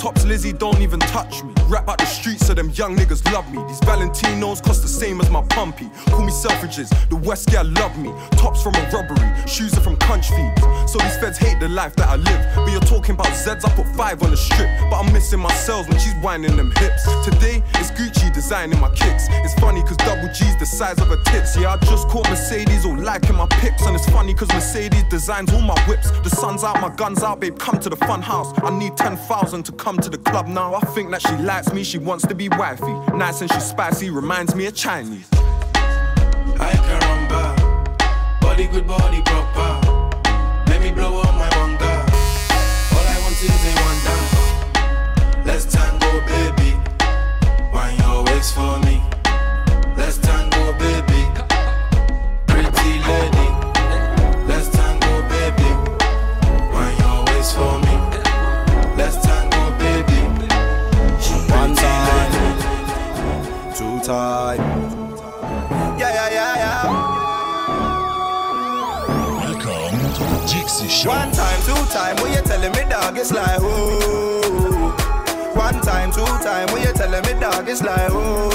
Tops 0.00 0.24
Lizzie 0.24 0.54
don't 0.54 0.80
even 0.80 0.98
touch 0.98 1.44
me. 1.44 1.59
Rap 1.70 1.88
out 1.88 1.98
the 1.98 2.04
streets 2.04 2.48
so 2.48 2.52
them 2.52 2.70
young 2.70 2.96
niggas 2.96 3.22
love 3.32 3.48
me. 3.52 3.62
These 3.68 3.78
Valentinos 3.82 4.60
cost 4.60 4.82
the 4.82 4.88
same 4.88 5.20
as 5.20 5.30
my 5.30 5.40
pumpy. 5.42 5.88
Call 6.10 6.24
me 6.24 6.32
Selfridges, 6.32 6.90
the 7.08 7.14
West 7.14 7.48
girl 7.48 7.64
love 7.64 7.96
me. 7.96 8.12
Tops 8.32 8.60
from 8.60 8.74
a 8.74 8.90
robbery, 8.90 9.30
shoes 9.46 9.78
are 9.78 9.80
from 9.80 9.96
country 9.98 10.34
feeds. 10.34 10.90
So 10.90 10.98
these 10.98 11.16
feds 11.18 11.38
hate 11.38 11.60
the 11.60 11.68
life 11.68 11.94
that 11.94 12.08
I 12.08 12.16
live. 12.16 12.44
But 12.56 12.72
you're 12.72 12.80
talking 12.80 13.14
about 13.14 13.28
Zeds, 13.28 13.64
I 13.64 13.70
put 13.70 13.86
five 13.94 14.20
on 14.24 14.30
the 14.32 14.36
strip. 14.36 14.68
But 14.90 14.98
I'm 14.98 15.12
missing 15.12 15.38
my 15.38 15.52
cells 15.54 15.86
when 15.86 16.00
she's 16.00 16.14
whining 16.14 16.56
them 16.56 16.72
hips. 16.72 17.04
Today, 17.24 17.62
it's 17.76 17.92
Gucci 17.92 18.34
designing 18.34 18.80
my 18.80 18.90
kicks. 18.90 19.28
It's 19.30 19.54
funny 19.60 19.82
cause 19.82 19.96
double 19.98 20.26
G's 20.34 20.56
the 20.58 20.66
size 20.66 20.98
of 20.98 21.06
her 21.06 21.22
tits. 21.26 21.56
Yeah, 21.56 21.74
I 21.74 21.76
just 21.76 22.08
caught 22.08 22.28
Mercedes 22.28 22.84
all 22.84 22.98
liking 22.98 23.36
my 23.36 23.46
pics. 23.46 23.86
And 23.86 23.94
it's 23.94 24.10
funny 24.10 24.34
cause 24.34 24.48
Mercedes 24.48 25.04
designs 25.04 25.52
all 25.52 25.60
my 25.60 25.78
whips. 25.86 26.10
The 26.22 26.30
sun's 26.30 26.64
out, 26.64 26.80
my 26.80 26.88
gun's 26.96 27.22
out, 27.22 27.38
babe, 27.38 27.56
come 27.60 27.78
to 27.78 27.88
the 27.88 27.96
fun 27.96 28.22
house. 28.22 28.52
I 28.64 28.76
need 28.76 28.96
10,000 28.96 29.62
to 29.62 29.72
come 29.72 29.98
to 29.98 30.10
the 30.10 30.18
club 30.18 30.48
now. 30.48 30.74
I 30.74 30.80
think 30.80 31.12
that 31.12 31.22
she 31.22 31.36
likes 31.60 31.74
me, 31.74 31.84
she 31.84 31.98
wants 31.98 32.26
to 32.26 32.34
be 32.34 32.48
wifey. 32.48 32.94
Nice 33.14 33.42
and 33.42 33.52
she's 33.52 33.64
spicy, 33.64 34.08
reminds 34.08 34.54
me 34.54 34.64
of 34.64 34.74
Chinese. 34.74 35.28
I 35.34 36.72
can 36.72 37.00
rumba. 37.02 38.40
Body 38.40 38.66
good, 38.66 38.86
body 38.86 39.20
proper. 39.26 39.70
Let 40.70 40.80
me 40.80 40.90
blow 40.90 41.20
up 41.20 41.34
my 41.34 41.50
bunga. 41.50 41.92
All 42.96 43.06
I 43.06 43.20
want 43.20 43.36
is 43.42 43.50
a 43.50 43.72
one 43.88 44.00
dance. 44.06 45.44
Let's 45.44 45.66
tango, 45.66 46.10
baby. 46.32 46.78
Wine 47.74 47.98
your 47.98 48.24
waist 48.24 48.54
for 48.54 48.78
me. 48.78 49.02
Time. 64.10 64.58
Yeah, 66.00 66.10
yeah, 66.18 66.28
yeah, 66.36 66.54
yeah. 66.62 66.82
Welcome 69.38 69.98
to 70.16 70.22
the 70.32 70.38
Dixie 70.50 70.88
Show. 70.88 71.10
One 71.10 71.30
time, 71.30 71.60
two 71.62 71.78
time, 71.94 72.16
when 72.16 72.32
you 72.32 72.42
telling 72.42 72.72
me 72.72 72.82
dog, 72.90 73.16
it's 73.16 73.30
like 73.30 73.58
oh. 73.60 74.90
One 75.54 75.80
time, 75.82 76.10
two 76.10 76.24
time, 76.42 76.66
when 76.72 76.82
you 76.82 76.92
telling 76.92 77.22
me 77.22 77.40
dog, 77.40 77.68
it's 77.68 77.82
like 77.82 78.10
oh. 78.10 78.50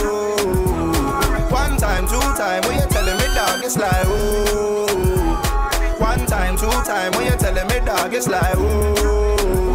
One 1.50 1.78
time, 1.78 2.06
two 2.06 2.20
time, 2.36 2.62
when 2.64 2.76
you 2.82 2.88
telling 2.90 3.18
me 3.18 3.28
dog, 3.34 3.64
it's 3.64 3.78
like 3.78 4.06
oh. 4.08 5.38
One 6.00 6.26
time, 6.26 6.58
two 6.58 6.70
time, 6.84 7.14
when 7.14 7.32
you 7.32 7.38
telling 7.38 7.68
me 7.70 7.80
dog, 7.86 8.14
it's 8.14 8.28
like 8.28 8.56
oh. 8.58 9.75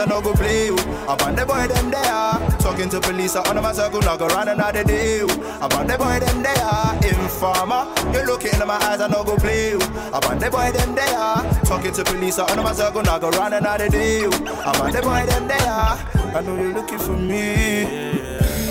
I 0.00 0.06
no 0.06 0.20
go 0.22 0.32
play 0.32 0.66
you. 0.66 0.76
About 1.04 1.36
the 1.36 1.44
boy 1.44 1.66
them 1.68 1.90
there, 1.90 2.58
talking 2.58 2.88
to 2.88 3.00
police, 3.00 3.36
I 3.36 3.46
under 3.48 3.60
my 3.60 3.72
circle, 3.72 4.00
not 4.00 4.18
go 4.18 4.28
run 4.28 4.48
another 4.48 4.82
day. 4.82 5.20
About 5.20 5.86
the 5.86 5.98
boy 5.98 6.18
them 6.18 6.42
there, 6.42 6.96
informer, 7.04 7.84
you 8.12 8.24
look 8.24 8.44
in 8.44 8.58
my 8.66 8.76
eyes, 8.76 9.00
I 9.00 9.08
no 9.08 9.22
go 9.22 9.36
play 9.36 9.70
you. 9.70 9.76
About 9.76 10.40
the 10.40 10.50
boy 10.50 10.72
them 10.72 10.94
there, 10.94 11.62
talking 11.64 11.92
to 11.92 12.04
police, 12.04 12.38
I 12.38 12.50
under 12.50 12.62
my 12.62 12.72
circle, 12.72 13.02
not 13.02 13.20
go 13.20 13.28
run 13.30 13.52
another 13.52 13.88
day. 13.90 14.24
About 14.24 14.92
the 14.92 15.02
boy 15.02 15.26
them 15.26 15.46
there, 15.48 15.60
I 15.68 16.42
know 16.44 16.56
you're 16.56 16.72
looking 16.72 16.98
for 16.98 17.16
me. 17.16 17.84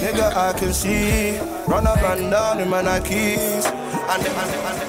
Nigga, 0.01 0.33
I 0.33 0.53
can 0.57 0.73
see. 0.73 1.37
Run 1.67 1.85
up 1.85 2.01
and 2.01 2.31
down 2.31 2.59
in 2.59 2.69
my 2.69 2.81
Nikes. 2.81 3.65
And 3.67 4.23
the, 4.23 4.29
and 4.31 4.49
the, 4.49 4.57
and 4.57 4.81
the. 4.81 4.88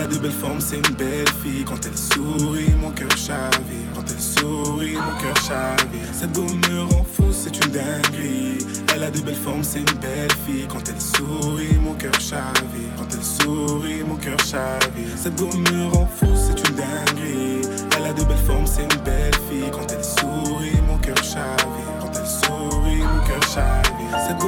Elle 0.00 0.06
a 0.06 0.08
de 0.08 0.18
belles 0.18 0.32
formes, 0.32 0.60
c'est 0.60 0.76
une 0.76 0.94
belle 0.96 1.28
fille. 1.42 1.62
Quand 1.62 1.84
elle 1.84 1.98
sourit, 1.98 2.72
mon 2.80 2.90
cœur 2.90 3.10
chavire. 3.10 3.90
Quand 3.94 4.04
elle 4.08 4.18
sourit, 4.18 4.94
mon 4.94 5.20
cœur 5.20 5.36
chavire. 5.36 6.08
Cette 6.14 6.32
go 6.32 6.46
me 6.46 6.80
rend 6.84 7.04
fou, 7.04 7.24
c'est 7.30 7.54
une 7.54 7.70
dinguerie. 7.70 8.64
Elle 8.94 9.02
a 9.02 9.10
de 9.10 9.20
belles 9.20 9.34
formes, 9.34 9.62
c'est 9.62 9.80
une 9.80 9.98
belle 10.00 10.32
fille. 10.46 10.66
Quand 10.70 10.88
elle 10.88 10.98
sourit, 10.98 11.76
mon 11.84 11.92
cœur 11.92 12.18
chavire. 12.18 12.90
Quand 12.96 13.08
elle 13.12 13.22
sourit, 13.22 14.02
mon 14.08 14.16
cœur 14.16 14.38
chavire. 14.38 15.12
Cette 15.16 15.36
go 15.36 15.50
me 15.54 15.94
rend 15.94 16.08
fou, 16.16 16.28
c'est 16.34 16.58
une 16.66 16.76
dinguerie. 16.76 17.60
Elle 17.98 18.06
a 18.06 18.14
de 18.14 18.24
belles 18.24 18.46
formes, 18.46 18.66
c'est 18.66 18.84
une 18.84 19.02
belle 19.04 19.34
fille. 19.50 19.70
Quand 19.70 19.86
elle 19.92 20.02
sourit, 20.02 20.80
mon 20.88 20.96
cœur 20.96 21.22
chavire. 21.22 21.92
Quand 22.00 22.12
elle 22.16 22.26
sourit, 22.26 23.02
mon 23.02 23.26
cœur 23.26 23.42
chavire. 23.52 24.18
Cette 24.26 24.38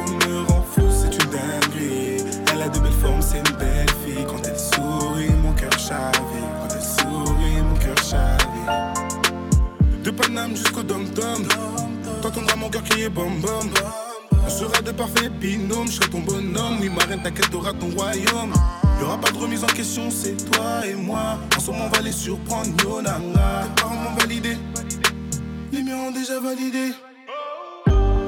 Paname 10.22 10.56
jusqu'au 10.56 10.82
dom-tom. 10.82 11.46
T'entendras 12.22 12.56
mon 12.56 12.68
cœur 12.68 12.84
crier 12.84 13.08
bom 13.08 13.30
bom. 13.40 13.70
On 14.44 14.50
sera 14.50 14.80
de 14.82 14.92
parfaits 14.92 15.32
binômes, 15.38 15.88
je 15.88 15.94
serai 15.94 16.10
ton 16.10 16.20
bonhomme. 16.20 16.78
Oui, 16.80 16.88
ma 16.88 17.04
reine, 17.04 17.22
t'inquiète, 17.22 17.50
t'auras 17.50 17.72
ton 17.72 17.90
royaume. 17.90 18.52
Y'aura 19.00 19.18
pas 19.18 19.30
de 19.30 19.38
remise 19.38 19.64
en 19.64 19.68
question, 19.68 20.10
c'est 20.10 20.36
toi 20.50 20.86
et 20.86 20.94
moi. 20.94 21.38
En 21.56 21.60
ce 21.60 21.70
moment, 21.70 21.86
on 21.86 21.96
va 21.96 22.02
les 22.02 22.12
surprendre, 22.12 22.68
Yonanga. 22.82 23.64
Tes 23.74 23.82
parents 23.82 23.94
m'ont 23.96 24.16
validé, 24.18 24.56
les 25.72 25.82
miens 25.82 26.08
ont 26.08 26.12
déjà 26.12 26.38
validé. 26.40 26.92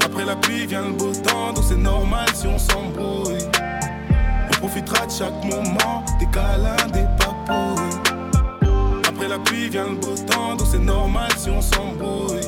Après 0.05 0.25
la 0.25 0.37
pluie 0.37 0.67
vient 0.67 0.83
le 0.83 0.93
beau 0.93 1.13
temps, 1.13 1.53
donc 1.53 1.65
c'est 1.69 1.77
normal 1.77 2.27
si 2.35 2.47
on 2.47 2.59
s'embrouille. 2.59 3.39
On 4.51 4.55
profitera 4.59 5.07
de 5.07 5.13
chaque 5.13 5.45
moment, 5.45 6.05
des 6.19 6.27
câlins, 6.27 6.89
des 6.93 7.07
papouilles. 7.19 8.04
La 9.35 9.41
pluie 9.41 9.69
vient 9.69 9.89
le 9.89 9.97
beau 9.97 10.15
temps, 10.29 10.55
donc 10.55 10.69
c'est 10.71 10.79
normal 10.79 11.29
si 11.37 11.51
on 11.51 11.61
s'embrouille. 11.61 12.39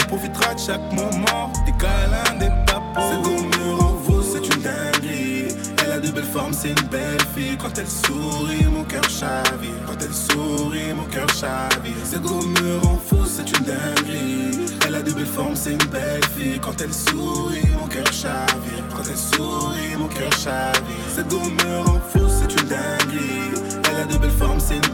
On 0.00 0.04
profitera 0.08 0.52
de 0.54 0.58
chaque 0.58 0.92
moment, 0.92 1.52
des 1.66 1.72
câlins, 1.78 2.36
des 2.40 2.50
papouilles. 2.66 3.04
C'est 3.08 3.22
beau 3.22 3.40
me 3.44 4.04
fou, 4.04 4.20
c'est 4.20 4.44
une 4.44 4.60
dinguerie. 4.60 5.54
Elle 5.84 5.92
a 5.92 6.00
de 6.00 6.10
belles 6.10 6.24
formes, 6.24 6.52
c'est 6.52 6.70
une 6.70 6.88
belle 6.88 7.22
fille. 7.32 7.56
Quand 7.56 7.78
elle 7.78 7.86
sourit, 7.86 8.64
mon 8.64 8.82
cœur 8.82 9.08
chavire. 9.08 9.70
Quand 9.86 10.02
elle 10.04 10.12
sourit, 10.12 10.92
mon 10.96 11.04
cœur 11.04 11.28
chavire. 11.28 11.94
C'est 12.02 12.22
beau 12.22 12.42
me 12.42 12.80
fou, 13.06 13.24
c'est 13.24 13.48
une 13.48 13.64
dinguerie. 13.64 14.58
Elle 14.84 14.96
a 14.96 15.02
de 15.02 15.12
belles 15.12 15.26
formes, 15.26 15.54
c'est 15.54 15.74
une 15.74 15.90
belle 15.92 16.24
fille. 16.36 16.58
Quand 16.58 16.80
elle 16.80 16.92
sourit, 16.92 17.68
mon 17.80 17.86
cœur 17.86 18.12
chavire. 18.12 18.82
Quand 18.90 19.04
elle 19.08 19.16
sourit, 19.16 19.96
mon 19.96 20.08
cœur 20.08 20.32
chavire. 20.32 21.06
C'est 21.14 21.28
beau 21.28 21.38
me 21.38 21.84
fou, 22.10 22.26
c'est 22.28 22.52
une 22.52 22.68
dinguerie. 22.68 23.78
Elle 23.88 23.96
a 24.02 24.04
de 24.06 24.18
belles 24.18 24.30
formes, 24.32 24.58
c'est 24.58 24.74
une 24.74 24.87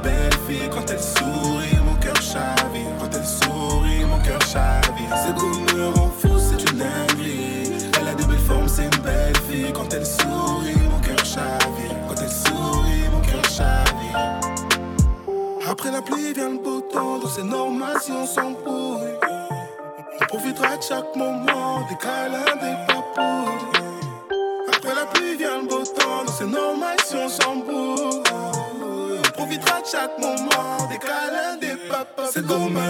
Quand 0.47 0.91
elle 0.91 1.01
sourit, 1.01 1.79
mon 1.87 1.95
cœur 1.95 2.16
chavire. 2.16 2.91
Quand 3.01 3.09
elle 3.15 3.25
sourit, 3.25 4.05
mon 4.05 4.19
cœur 4.19 4.41
chavire. 4.43 5.16
C'est 5.25 5.35
beau 5.35 5.49
me 5.49 5.89
rend 5.89 6.11
fou, 6.11 6.39
c'est 6.39 6.71
une 6.71 6.79
dinguerie. 6.79 7.73
Elle 7.99 8.09
a 8.09 8.15
de 8.15 8.25
belles 8.25 8.39
formes, 8.39 8.69
c'est 8.69 8.85
une 8.85 9.03
belle 9.03 9.37
fille. 9.49 9.73
Quand 9.73 9.91
elle 9.95 10.05
sourit, 10.05 10.77
mon 10.91 10.99
cœur 11.01 11.25
chavire. 11.25 11.97
Quand 12.09 12.21
elle 12.21 12.29
sourit, 12.29 13.09
mon 13.11 13.21
cœur 13.21 13.45
chavire. 13.45 14.41
Après 15.66 15.91
la 15.91 16.03
pluie 16.03 16.35
vient 16.35 16.51
le 16.51 16.59
beau 16.59 16.83
temps, 16.83 17.19
donc 17.21 17.31
c'est 17.35 17.43
normal 17.45 17.97
si 18.03 18.12
on 18.12 18.27
s'embrouille. 18.27 19.19
On 20.21 20.27
profitera 20.27 20.77
de 20.77 20.83
chaque 20.83 21.16
moment, 21.16 21.81
des 21.89 21.97
câlins, 21.97 22.57
des 22.61 22.77
papouilles. 22.87 23.95
Après 24.69 24.95
la 24.95 25.07
pluie 25.07 25.37
vient 25.39 25.62
le 25.62 25.69
beau 25.69 25.85
temps, 25.85 26.25
donc 26.27 26.35
c'est 26.39 26.47
normal 26.47 26.84
profitera 29.59 29.81
de 29.81 29.86
chaque 29.86 30.18
moment, 30.18 30.89
des 30.89 30.98
go 32.43 32.59
me 32.68 32.81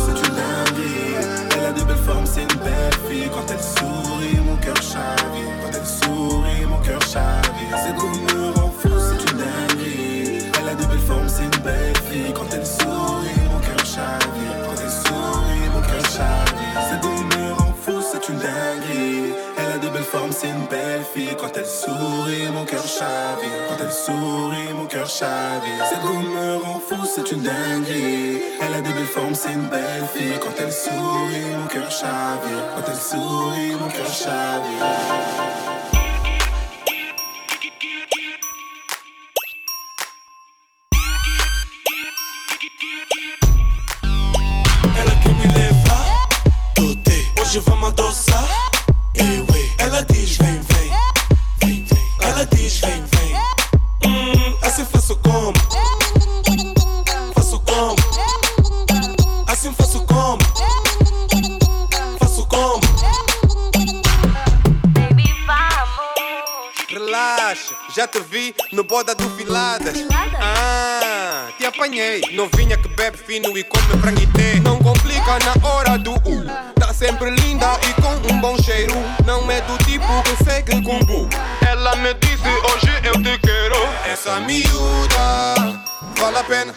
c'est 0.00 0.18
une 0.18 0.34
dinguerie. 0.34 1.14
Elle 1.56 1.64
a 1.66 1.72
de 1.72 1.82
belles 1.84 1.96
formes, 1.96 2.26
c'est 2.26 2.42
une 2.42 2.60
belle 2.60 2.94
fille. 3.08 3.28
Quand 3.32 3.50
elle 3.50 3.60
sourit, 3.60 4.40
mon 4.44 4.56
cœur 4.56 4.76
chavire. 4.76 5.52
Quand 5.62 5.78
elle 5.78 5.86
sourit, 5.86 6.66
mon 6.68 6.78
cœur 6.78 7.00
chavire. 7.02 7.78
Cette 7.84 7.96
go 7.96 8.08
me 8.08 8.52
rend 8.52 8.72
c'est 8.82 9.30
une 9.30 9.38
dinguerie. 9.38 10.50
Elle 10.58 10.68
a 10.68 10.74
de 10.74 10.84
belles 10.86 10.98
formes, 10.98 11.28
c'est 11.28 11.44
une 11.44 11.62
belle 11.62 11.96
fille. 12.10 12.32
Quand 12.34 12.52
elle 12.52 12.66
sourit, 12.66 12.81
sourit, 21.72 22.50
mon 22.52 22.64
cœur 22.64 22.86
chavire. 22.86 23.62
Quand 23.68 23.78
elle 23.84 23.92
sourit, 23.92 24.72
mon 24.74 24.86
cœur 24.86 25.08
chavire. 25.08 25.84
Cette 25.88 26.02
go 26.02 26.14
me 26.14 26.58
fou, 26.86 27.04
c'est 27.14 27.30
une 27.32 27.42
dinguerie. 27.42 28.42
Elle 28.60 28.74
a 28.74 28.80
de 28.80 28.92
belles 28.92 29.06
formes, 29.06 29.34
c'est 29.34 29.52
une 29.52 29.68
belle 29.68 30.06
fille. 30.14 30.38
Quand 30.40 30.54
elle 30.58 30.72
sourit, 30.72 31.54
mon 31.58 31.66
cœur 31.66 31.90
chavire. 31.90 32.62
Quand 32.74 32.86
elle 32.88 33.02
sourit, 33.10 33.74
mon 33.80 33.88
cœur 33.88 34.12
chavire. 34.12 35.71
Boda 68.92 69.14
do 69.14 69.26
Filadas. 69.30 69.94
Ah, 70.38 71.48
te 71.56 71.64
apanhei. 71.64 72.20
Novinha 72.32 72.76
que 72.76 72.88
bebe 72.88 73.16
fino 73.16 73.56
e 73.56 73.64
come 73.64 74.02
franguité. 74.02 74.60
Não 74.60 74.78
complica 74.80 75.38
na 75.38 75.66
hora 75.66 75.96
do 75.96 76.12
U. 76.12 76.44
Tá 76.78 76.92
sempre 76.92 77.30
linda 77.30 77.80
e 77.88 78.02
com 78.02 78.34
um 78.34 78.38
bom 78.38 78.54
cheiro. 78.62 78.92
Não 79.24 79.50
é 79.50 79.62
do 79.62 79.78
tipo 79.78 80.22
que 80.24 80.44
segue 80.44 80.82
com 80.82 80.98
bu. 81.06 81.26
Ela 81.66 81.96
me 81.96 82.12
disse 82.12 82.46
hoje 82.46 82.92
eu 83.02 83.14
te 83.14 83.38
quero. 83.38 83.76
Essa 84.04 84.38
miúda 84.40 85.80
vale 86.18 86.36
a 86.36 86.44
pena, 86.44 86.74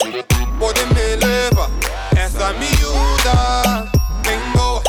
pode 0.58 0.86
me 0.86 1.16
levar. 1.18 1.70
Essa 2.16 2.54
miúda 2.54 3.92
bem 4.26 4.40
boa, 4.56 4.82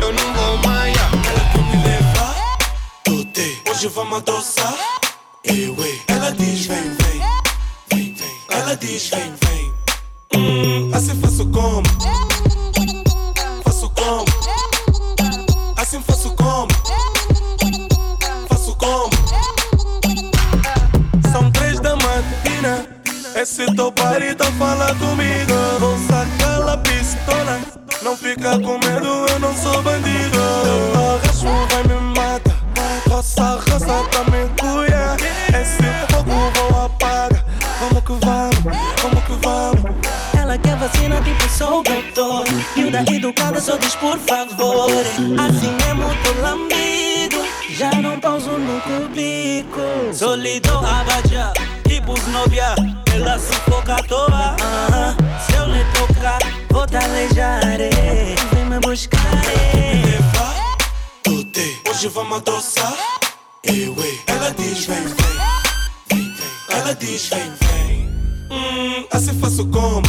eu 0.00 0.10
não 0.10 0.32
vou 0.32 0.56
mais. 0.66 0.96
Ela 0.96 1.52
quer 1.52 1.64
me 1.64 1.84
levar, 1.84 2.58
dote. 3.04 3.62
Hoje 3.68 3.88
vamos 3.88 4.16
adoçar. 4.20 5.01
Ela 5.44 6.30
diz 6.32 6.66
vem, 6.66 6.96
vem. 7.00 8.16
Ela 8.48 8.76
diz 8.76 9.10
vem, 9.10 9.34
vem. 9.42 10.92
Assim 10.94 11.20
faço 11.20 11.44
como? 11.46 11.82
Faço 13.64 13.90
como? 13.90 14.24
Assim 15.76 16.00
faço 16.02 16.30
como? 16.36 16.68
Faço 18.48 18.76
como? 18.76 19.10
São 21.32 21.50
três 21.50 21.80
da 21.80 21.96
matina. 21.96 22.86
Esse 23.34 23.66
teu 23.74 23.90
parito 23.90 24.44
fala 24.52 24.94
comigo. 24.94 25.78
Vou 25.80 25.98
sacar 26.06 26.68
a 26.68 26.76
pistola. 26.76 27.60
Não 28.02 28.16
fica 28.16 28.60
com 28.60 28.78
medo, 28.78 29.26
eu 29.28 29.40
não 29.40 29.56
sou 29.56 29.82
bandido. 29.82 30.41
Vacina 40.82 41.20
tipo 41.22 41.48
sou 41.48 41.82
doutor 41.82 42.44
Miúda 42.76 43.04
educada 43.08 43.60
só 43.60 43.76
diz 43.76 43.94
por 43.96 44.18
favor 44.18 44.90
Assim 44.90 45.76
é 45.88 45.94
muito 45.94 46.40
lambido 46.40 47.38
Já 47.70 47.90
não 48.00 48.18
pauso 48.18 48.50
no 48.50 48.80
cubico 48.80 50.12
Solido 50.12 50.78
abaja, 50.78 51.52
tipo 51.88 52.18
novia, 52.30 52.74
ela 53.14 53.38
se 53.38 53.52
foca 53.70 53.94
à 53.94 54.02
toa. 54.02 54.56
Ah, 54.60 55.14
Se 55.40 55.56
eu 55.56 55.66
lhe 55.66 55.84
tocar, 55.92 56.38
vou 56.70 56.86
te. 56.86 56.96
Vem 58.54 58.64
me 58.66 58.78
buscar. 58.80 59.18
Dote. 61.24 61.80
Hoje 61.88 62.08
vamos 62.08 62.38
adoçar. 62.38 62.94
Ela 63.64 64.50
diz 64.50 64.86
vem, 64.86 65.02
vem, 65.02 65.14
vem, 66.08 66.34
vem. 66.34 66.78
Ela 66.78 66.94
diz 66.94 67.28
vem, 67.28 67.52
vem. 67.60 68.08
Hum, 68.50 69.06
assim 69.10 69.38
faço 69.40 69.66
como? 69.68 70.02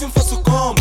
se 0.00 0.08
fosse 0.08 0.36
como? 0.42 0.79